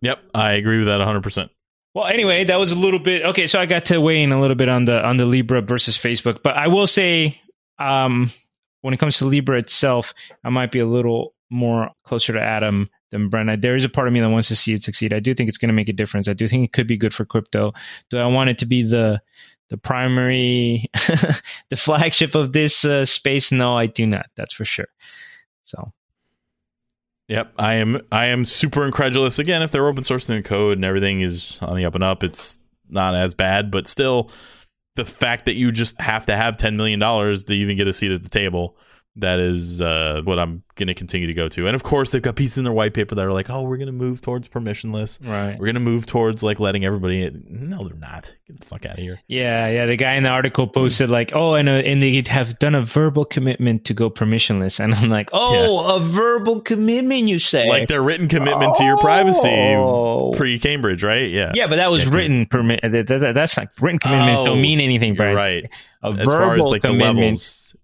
Yep. 0.00 0.20
I 0.34 0.52
agree 0.52 0.78
with 0.78 0.86
that 0.88 1.00
100%. 1.00 1.48
Well, 1.94 2.06
anyway, 2.06 2.44
that 2.44 2.58
was 2.58 2.72
a 2.72 2.74
little 2.74 2.98
bit 2.98 3.24
okay. 3.24 3.46
So 3.46 3.60
I 3.60 3.66
got 3.66 3.84
to 3.86 4.00
weigh 4.00 4.22
in 4.22 4.32
a 4.32 4.40
little 4.40 4.56
bit 4.56 4.68
on 4.68 4.84
the 4.84 5.00
on 5.04 5.16
the 5.16 5.24
Libra 5.24 5.62
versus 5.62 5.96
Facebook, 5.96 6.42
but 6.42 6.56
I 6.56 6.66
will 6.66 6.88
say, 6.88 7.40
um, 7.78 8.30
when 8.80 8.92
it 8.92 8.98
comes 8.98 9.18
to 9.18 9.26
Libra 9.26 9.58
itself, 9.58 10.12
I 10.42 10.50
might 10.50 10.72
be 10.72 10.80
a 10.80 10.86
little 10.86 11.34
more 11.50 11.88
closer 12.02 12.32
to 12.32 12.40
Adam 12.40 12.90
than 13.12 13.30
Brenna. 13.30 13.60
There 13.60 13.76
is 13.76 13.84
a 13.84 13.88
part 13.88 14.08
of 14.08 14.12
me 14.12 14.20
that 14.20 14.28
wants 14.28 14.48
to 14.48 14.56
see 14.56 14.74
it 14.74 14.82
succeed. 14.82 15.14
I 15.14 15.20
do 15.20 15.34
think 15.34 15.48
it's 15.48 15.56
going 15.56 15.68
to 15.68 15.74
make 15.74 15.88
a 15.88 15.92
difference. 15.92 16.28
I 16.28 16.32
do 16.32 16.48
think 16.48 16.64
it 16.64 16.72
could 16.72 16.88
be 16.88 16.96
good 16.96 17.14
for 17.14 17.24
crypto. 17.24 17.72
Do 18.10 18.18
I 18.18 18.26
want 18.26 18.50
it 18.50 18.58
to 18.58 18.66
be 18.66 18.82
the 18.82 19.22
the 19.70 19.76
primary, 19.78 20.84
the 21.68 21.76
flagship 21.76 22.34
of 22.34 22.52
this 22.52 22.84
uh, 22.84 23.04
space? 23.04 23.50
No, 23.52 23.76
I 23.76 23.86
do 23.86 24.06
not. 24.06 24.26
That's 24.36 24.54
for 24.54 24.64
sure. 24.64 24.88
So 25.62 25.92
Yep, 27.28 27.54
I 27.58 27.74
am. 27.74 28.00
I 28.12 28.26
am 28.26 28.44
super 28.44 28.84
incredulous. 28.84 29.38
Again, 29.38 29.62
if 29.62 29.70
they're 29.70 29.86
open 29.86 30.02
sourcing 30.02 30.36
the 30.36 30.42
code 30.42 30.76
and 30.78 30.84
everything 30.84 31.22
is 31.22 31.58
on 31.62 31.76
the 31.76 31.86
up 31.86 31.94
and 31.94 32.04
up, 32.04 32.22
it's 32.22 32.58
not 32.90 33.14
as 33.14 33.34
bad. 33.34 33.70
But 33.70 33.88
still, 33.88 34.30
the 34.94 35.06
fact 35.06 35.46
that 35.46 35.54
you 35.54 35.72
just 35.72 35.98
have 36.00 36.26
to 36.26 36.36
have 36.36 36.58
ten 36.58 36.76
million 36.76 37.00
dollars 37.00 37.44
to 37.44 37.54
even 37.54 37.76
get 37.76 37.88
a 37.88 37.94
seat 37.94 38.12
at 38.12 38.22
the 38.22 38.28
table 38.28 38.76
that 39.16 39.38
is 39.38 39.80
uh, 39.80 40.22
what 40.24 40.40
I'm 40.40 40.64
going 40.74 40.88
to 40.88 40.94
continue 40.94 41.28
to 41.28 41.34
go 41.34 41.48
to. 41.48 41.68
And 41.68 41.76
of 41.76 41.84
course, 41.84 42.10
they've 42.10 42.20
got 42.20 42.34
pieces 42.34 42.58
in 42.58 42.64
their 42.64 42.72
white 42.72 42.94
paper 42.94 43.14
that 43.14 43.24
are 43.24 43.32
like, 43.32 43.48
oh, 43.48 43.62
we're 43.62 43.76
going 43.76 43.86
to 43.86 43.92
move 43.92 44.20
towards 44.20 44.48
permissionless. 44.48 45.24
Right. 45.24 45.52
We're 45.56 45.66
going 45.66 45.74
to 45.74 45.80
move 45.80 46.04
towards 46.04 46.42
like 46.42 46.58
letting 46.58 46.84
everybody. 46.84 47.22
In. 47.22 47.44
No, 47.48 47.86
they're 47.86 47.96
not. 47.96 48.34
Get 48.48 48.58
the 48.58 48.66
fuck 48.66 48.84
out 48.86 48.94
of 48.94 48.98
here. 48.98 49.20
Yeah, 49.28 49.68
yeah. 49.68 49.86
The 49.86 49.94
guy 49.96 50.14
in 50.14 50.24
the 50.24 50.30
article 50.30 50.66
posted 50.66 51.10
like, 51.10 51.30
"Oh, 51.32 51.54
and 51.54 51.68
uh, 51.68 51.72
and 51.72 52.02
they 52.02 52.22
have 52.26 52.58
done 52.58 52.74
a 52.74 52.82
verbal 52.84 53.24
commitment 53.24 53.84
to 53.84 53.94
go 53.94 54.10
permissionless," 54.10 54.80
and 54.80 54.92
I'm 54.94 55.10
like, 55.10 55.30
"Oh, 55.32 55.94
a 55.96 56.00
verbal 56.00 56.60
commitment, 56.60 57.28
you 57.28 57.38
say?" 57.38 57.68
Like 57.68 57.86
their 57.88 58.02
written 58.02 58.26
commitment 58.28 58.74
to 58.76 58.84
your 58.84 58.98
privacy 58.98 59.48
Oh. 59.48 60.32
pre 60.36 60.58
Cambridge, 60.58 61.04
right? 61.04 61.30
Yeah. 61.30 61.52
Yeah, 61.54 61.68
but 61.68 61.76
that 61.76 61.90
was 61.92 62.04
Yeah, 62.04 62.14
written 62.14 62.46
permit. 62.46 62.80
That, 62.82 63.06
that- 63.06 63.34
that's 63.34 63.56
like 63.56 63.68
written 63.80 64.00
commitments 64.00 64.40
Oh, 64.40 64.46
don't 64.46 64.60
mean 64.60 64.80
anything, 64.80 65.14
Brian. 65.14 65.36
right. 65.36 65.88
A 66.02 66.08
As 66.08 66.16
verbal 66.16 66.30
far 66.32 66.56
as 66.56 66.64
like 66.64 66.82
the 66.82 66.88
commitment. 66.88 67.18
levels, 67.18 67.76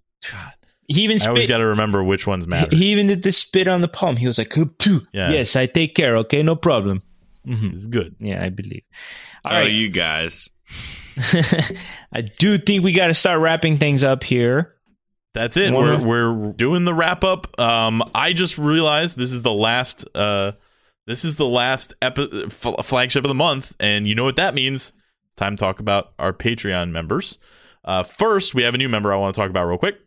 He 0.91 1.03
even 1.03 1.23
I 1.23 1.29
always 1.29 1.47
got 1.47 1.59
to 1.59 1.67
remember 1.67 2.03
which 2.03 2.27
ones 2.27 2.49
matter. 2.49 2.75
He 2.75 2.87
even 2.87 3.07
did 3.07 3.23
the 3.23 3.31
spit 3.31 3.69
on 3.69 3.81
the 3.81 3.89
palm. 3.89 4.17
He 4.17 4.27
was 4.27 4.39
like, 4.39 4.53
Yeah. 4.57 5.31
"Yes, 5.31 5.55
I 5.55 5.67
take 5.67 5.95
care. 5.95 6.17
Okay, 6.19 6.43
no 6.43 6.57
problem." 6.57 7.03
hmm 7.45 7.69
It's 7.69 7.87
good. 7.87 8.17
Yeah, 8.19 8.45
I 8.45 8.49
believe. 8.49 8.83
All 9.45 9.53
oh, 9.53 9.61
right, 9.61 9.71
you 9.71 9.89
guys. 9.89 10.51
I 12.13 12.23
do 12.23 12.59
think 12.59 12.83
we 12.83 12.93
got 12.93 13.07
to 13.07 13.15
start 13.15 13.41
wrapping 13.41 13.79
things 13.79 14.03
up 14.03 14.25
here. 14.25 14.75
That's 15.33 15.57
it. 15.57 15.73
One 15.73 16.05
We're 16.05 16.35
we're 16.35 16.53
doing 16.55 16.85
the 16.85 16.95
wrap 16.95 17.23
up. 17.23 17.59
Um, 17.61 18.03
I 18.13 18.33
just 18.33 18.59
realized 18.59 19.17
this 19.17 19.33
is 19.33 19.43
the 19.43 19.53
last. 19.53 20.05
Uh, 20.13 20.53
this 21.07 21.25
is 21.25 21.37
the 21.37 21.47
last 21.47 21.95
epi- 22.03 22.47
f- 22.47 22.85
flagship 22.85 23.25
of 23.25 23.29
the 23.29 23.35
month, 23.35 23.75
and 23.79 24.09
you 24.09 24.17
know 24.17 24.25
what 24.25 24.37
that 24.37 24.55
means. 24.55 24.93
It's 25.27 25.37
time 25.37 25.57
to 25.57 25.61
talk 25.61 25.79
about 25.79 26.13
our 26.19 26.33
Patreon 26.33 26.91
members. 26.91 27.39
Uh, 27.85 28.03
first, 28.03 28.55
we 28.55 28.63
have 28.65 28.75
a 28.75 28.79
new 28.79 28.89
member 28.89 29.13
I 29.13 29.17
want 29.17 29.35
to 29.35 29.41
talk 29.41 29.51
about 29.51 29.67
real 29.67 29.79
quick. 29.79 30.01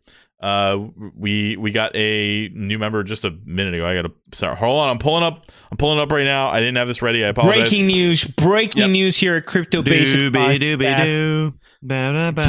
Uh, 0.44 0.88
we 1.16 1.56
we 1.56 1.72
got 1.72 1.90
a 1.96 2.48
new 2.50 2.78
member 2.78 3.02
just 3.02 3.24
a 3.24 3.30
minute 3.46 3.72
ago. 3.72 3.86
I 3.86 3.94
got 3.94 4.02
to 4.02 4.12
sorry. 4.36 4.56
Hold 4.56 4.80
on, 4.80 4.90
I'm 4.90 4.98
pulling 4.98 5.24
up. 5.24 5.46
I'm 5.70 5.78
pulling 5.78 5.98
up 5.98 6.12
right 6.12 6.24
now. 6.26 6.48
I 6.48 6.60
didn't 6.60 6.76
have 6.76 6.86
this 6.86 7.00
ready. 7.00 7.24
I 7.24 7.28
apologize. 7.28 7.62
Breaking 7.70 7.86
news! 7.86 8.24
Breaking 8.24 8.82
Yep. 8.82 8.90
news 8.90 9.16
here 9.16 9.36
at 9.36 9.46
Crypto 9.46 9.82
Basic 9.82 10.18
Doobie 10.20 10.58
doobie 10.60 10.76
Podcast. 10.78 11.04
doo. 11.04 11.54
Ba 11.82 12.12
da 12.12 12.30
ba 12.30 12.42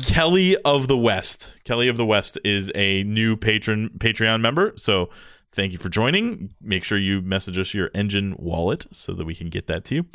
Ke- 0.00 0.06
Kelly 0.06 0.56
of 0.64 0.88
the 0.88 0.96
West. 0.96 1.58
Kelly 1.64 1.88
of 1.88 1.96
the 1.98 2.06
West 2.06 2.38
is 2.44 2.72
a 2.74 3.02
new 3.04 3.36
patron 3.36 3.90
Patreon 3.98 4.40
member. 4.40 4.72
So 4.76 5.10
thank 5.52 5.72
you 5.72 5.78
for 5.78 5.88
joining. 5.90 6.54
Make 6.62 6.84
sure 6.84 6.96
you 6.98 7.20
message 7.22 7.58
us 7.58 7.74
your 7.74 7.90
Enjin 7.90 8.38
wallet 8.40 8.86
so 8.92 9.12
that 9.12 9.24
we 9.26 9.34
can 9.34 9.48
get 9.50 9.66
that 9.66 9.84
to 9.86 9.94
you. 9.96 10.06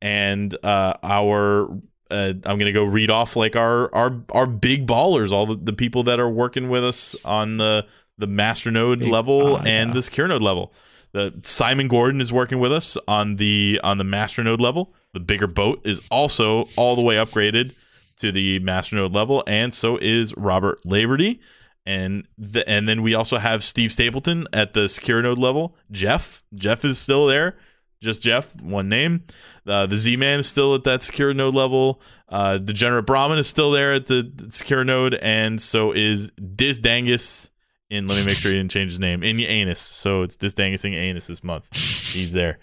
And 0.00 0.54
uh, 0.64 0.94
our 1.02 1.68
uh, 2.10 2.32
I'm 2.44 2.58
gonna 2.58 2.72
go 2.72 2.84
read 2.84 3.10
off 3.10 3.36
like 3.36 3.56
our 3.56 3.94
our 3.94 4.20
our 4.32 4.46
big 4.46 4.86
ballers, 4.86 5.32
all 5.32 5.46
the, 5.46 5.56
the 5.56 5.72
people 5.72 6.02
that 6.04 6.18
are 6.18 6.30
working 6.30 6.68
with 6.68 6.84
us 6.84 7.14
on 7.24 7.58
the 7.58 7.86
the 8.16 8.26
masternode 8.26 9.00
Big- 9.00 9.08
level 9.08 9.56
and 9.56 9.90
yeah. 9.90 9.94
the 9.94 10.02
secure 10.02 10.28
node 10.28 10.42
level. 10.42 10.72
The 11.12 11.34
Simon 11.42 11.88
Gordon 11.88 12.20
is 12.20 12.32
working 12.32 12.58
with 12.58 12.72
us 12.72 12.98
on 13.06 13.36
the 13.36 13.80
on 13.82 13.98
the 13.98 14.04
masternode 14.04 14.60
level. 14.60 14.94
The 15.14 15.20
bigger 15.20 15.46
boat 15.46 15.80
is 15.84 16.02
also 16.10 16.68
all 16.76 16.96
the 16.96 17.02
way 17.02 17.16
upgraded 17.16 17.74
to 18.18 18.30
the 18.32 18.60
masternode 18.60 19.14
level, 19.14 19.42
and 19.46 19.72
so 19.72 19.98
is 20.00 20.34
Robert 20.36 20.82
Laverty. 20.84 21.40
And 21.86 22.28
the, 22.36 22.68
and 22.68 22.86
then 22.86 23.00
we 23.00 23.14
also 23.14 23.38
have 23.38 23.64
Steve 23.64 23.92
Stapleton 23.92 24.46
at 24.52 24.74
the 24.74 24.90
secure 24.90 25.22
node 25.22 25.38
level. 25.38 25.74
Jeff, 25.90 26.44
Jeff 26.52 26.84
is 26.84 26.98
still 26.98 27.26
there, 27.26 27.56
just 28.00 28.22
Jeff, 28.22 28.60
one 28.60 28.88
name. 28.88 29.24
Uh, 29.66 29.86
the 29.86 29.96
Z 29.96 30.16
Man 30.16 30.38
is 30.38 30.46
still 30.46 30.74
at 30.74 30.84
that 30.84 31.02
secure 31.02 31.34
node 31.34 31.54
level. 31.54 32.00
Uh, 32.28 32.58
Degenerate 32.58 33.06
Brahmin 33.06 33.38
is 33.38 33.46
still 33.46 33.70
there 33.70 33.94
at 33.94 34.06
the 34.06 34.30
secure 34.50 34.84
node, 34.84 35.14
and 35.14 35.60
so 35.60 35.92
is 35.92 36.30
Diz 36.54 36.78
Dangus. 36.78 37.50
In 37.90 38.06
let 38.06 38.18
me 38.18 38.24
make 38.26 38.36
sure 38.36 38.50
he 38.50 38.58
didn't 38.58 38.70
change 38.70 38.90
his 38.90 39.00
name. 39.00 39.22
In 39.22 39.40
Anus, 39.40 39.80
so 39.80 40.22
it's 40.22 40.36
Diz 40.36 40.54
Dangusing 40.54 40.94
Anus 40.94 41.26
this 41.26 41.42
month. 41.42 41.74
He's 41.74 42.32
there. 42.34 42.58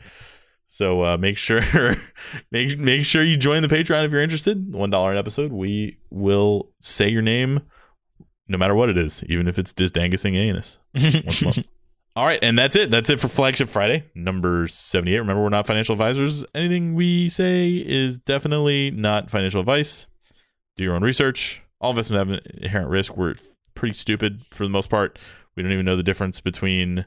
So 0.68 1.04
uh, 1.04 1.18
make 1.18 1.38
sure 1.38 1.62
make 2.52 2.78
make 2.78 3.06
sure 3.06 3.24
you 3.24 3.36
join 3.38 3.62
the 3.62 3.68
Patreon 3.68 4.06
if 4.06 4.12
you're 4.12 4.22
interested. 4.22 4.74
One 4.74 4.90
dollar 4.90 5.12
an 5.12 5.18
episode. 5.18 5.52
We 5.52 5.98
will 6.12 6.72
say 6.80 7.10
your 7.10 7.22
name 7.22 7.62
no 8.48 8.58
matter 8.58 8.76
what 8.76 8.90
it 8.90 8.98
is, 8.98 9.24
even 9.28 9.48
if 9.48 9.58
it's 9.58 9.74
Disdangusing 9.74 10.36
Anus. 10.36 10.80
Once 12.16 12.18
a 12.18 12.22
month. 12.22 12.24
All 12.24 12.26
right, 12.26 12.40
and 12.42 12.58
that's 12.58 12.76
it. 12.76 12.92
That's 12.92 13.10
it 13.10 13.20
for 13.20 13.28
Flagship 13.28 13.68
Friday, 13.70 14.04
number 14.16 14.68
78. 14.68 15.20
Remember, 15.20 15.44
we're 15.44 15.50
not 15.50 15.68
financial 15.68 15.94
advisors. 15.94 16.46
Anything 16.56 16.96
we 16.96 17.30
say 17.30 17.72
is 17.86 18.18
definitely 18.18 18.92
not 18.92 19.30
financial 19.30 19.60
advice. 19.60 20.08
Do 20.78 20.84
your 20.84 20.96
own 20.96 21.04
research. 21.04 21.62
All 21.82 21.92
investments 21.92 22.20
have 22.20 22.30
an 22.38 22.40
inherent 22.64 22.90
risk. 22.90 23.16
We're 23.18 23.36
pretty 23.76 23.94
stupid 23.94 24.42
for 24.52 24.64
the 24.64 24.70
most 24.70 24.90
part. 24.90 25.20
We 25.56 25.64
don't 25.64 25.72
even 25.72 25.86
know 25.86 25.96
the 25.96 26.04
difference 26.04 26.40
between 26.42 27.06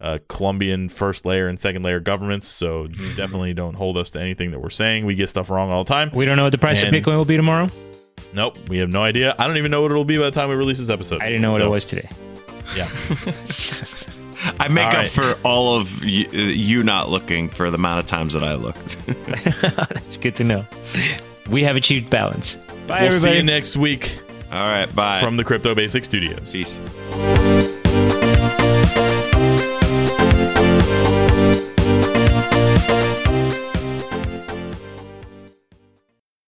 uh, 0.00 0.18
Colombian 0.28 0.88
first 0.88 1.24
layer 1.26 1.46
and 1.48 1.58
second 1.58 1.82
layer 1.82 2.00
governments. 2.00 2.48
So 2.48 2.86
definitely 3.16 3.54
don't 3.54 3.74
hold 3.74 3.96
us 3.96 4.10
to 4.10 4.20
anything 4.20 4.50
that 4.52 4.60
we're 4.60 4.70
saying. 4.70 5.04
We 5.06 5.14
get 5.14 5.30
stuff 5.30 5.50
wrong 5.50 5.70
all 5.70 5.84
the 5.84 5.88
time. 5.92 6.10
We 6.14 6.24
don't 6.24 6.36
know 6.36 6.44
what 6.44 6.52
the 6.52 6.58
price 6.58 6.82
And- 6.82 6.94
of 6.94 7.02
Bitcoin 7.02 7.16
will 7.16 7.24
be 7.24 7.36
tomorrow. 7.36 7.68
Nope, 8.32 8.56
we 8.68 8.78
have 8.78 8.88
no 8.88 9.02
idea. 9.02 9.34
I 9.38 9.46
don't 9.46 9.56
even 9.58 9.70
know 9.70 9.82
what 9.82 9.90
it'll 9.90 10.04
be 10.04 10.16
by 10.18 10.24
the 10.24 10.30
time 10.32 10.48
we 10.48 10.54
release 10.54 10.78
this 10.78 10.90
episode. 10.90 11.20
I 11.22 11.26
didn't 11.26 11.42
know 11.42 11.50
what 11.50 11.58
So, 11.58 11.66
it 11.66 11.70
was 11.70 11.84
today. 11.86 12.08
Yeah. 12.76 12.88
I 14.60 14.68
make 14.68 14.92
up 14.94 15.08
for 15.08 15.34
all 15.42 15.76
of 15.76 16.02
you, 16.04 16.26
uh, 16.32 16.36
you 16.36 16.82
not 16.82 17.10
looking 17.10 17.48
for 17.48 17.70
the 17.70 17.76
amount 17.76 18.00
of 18.00 18.06
times 18.06 18.32
that 18.34 18.44
I 18.44 18.54
looked. 18.54 18.98
That's 19.76 20.16
good 20.18 20.36
to 20.36 20.44
know. 20.44 20.64
We 21.48 21.62
have 21.62 21.76
achieved 21.76 22.10
balance. 22.10 22.56
Bye, 22.86 23.00
we'll 23.00 23.06
everybody. 23.06 23.10
see 23.10 23.36
you 23.36 23.42
next 23.42 23.76
week. 23.76 24.18
All 24.52 24.68
right, 24.68 24.92
bye. 24.94 25.20
From 25.20 25.36
the 25.36 25.44
Crypto 25.44 25.74
Basic 25.74 26.04
Studios. 26.04 26.52
Peace. 26.52 26.80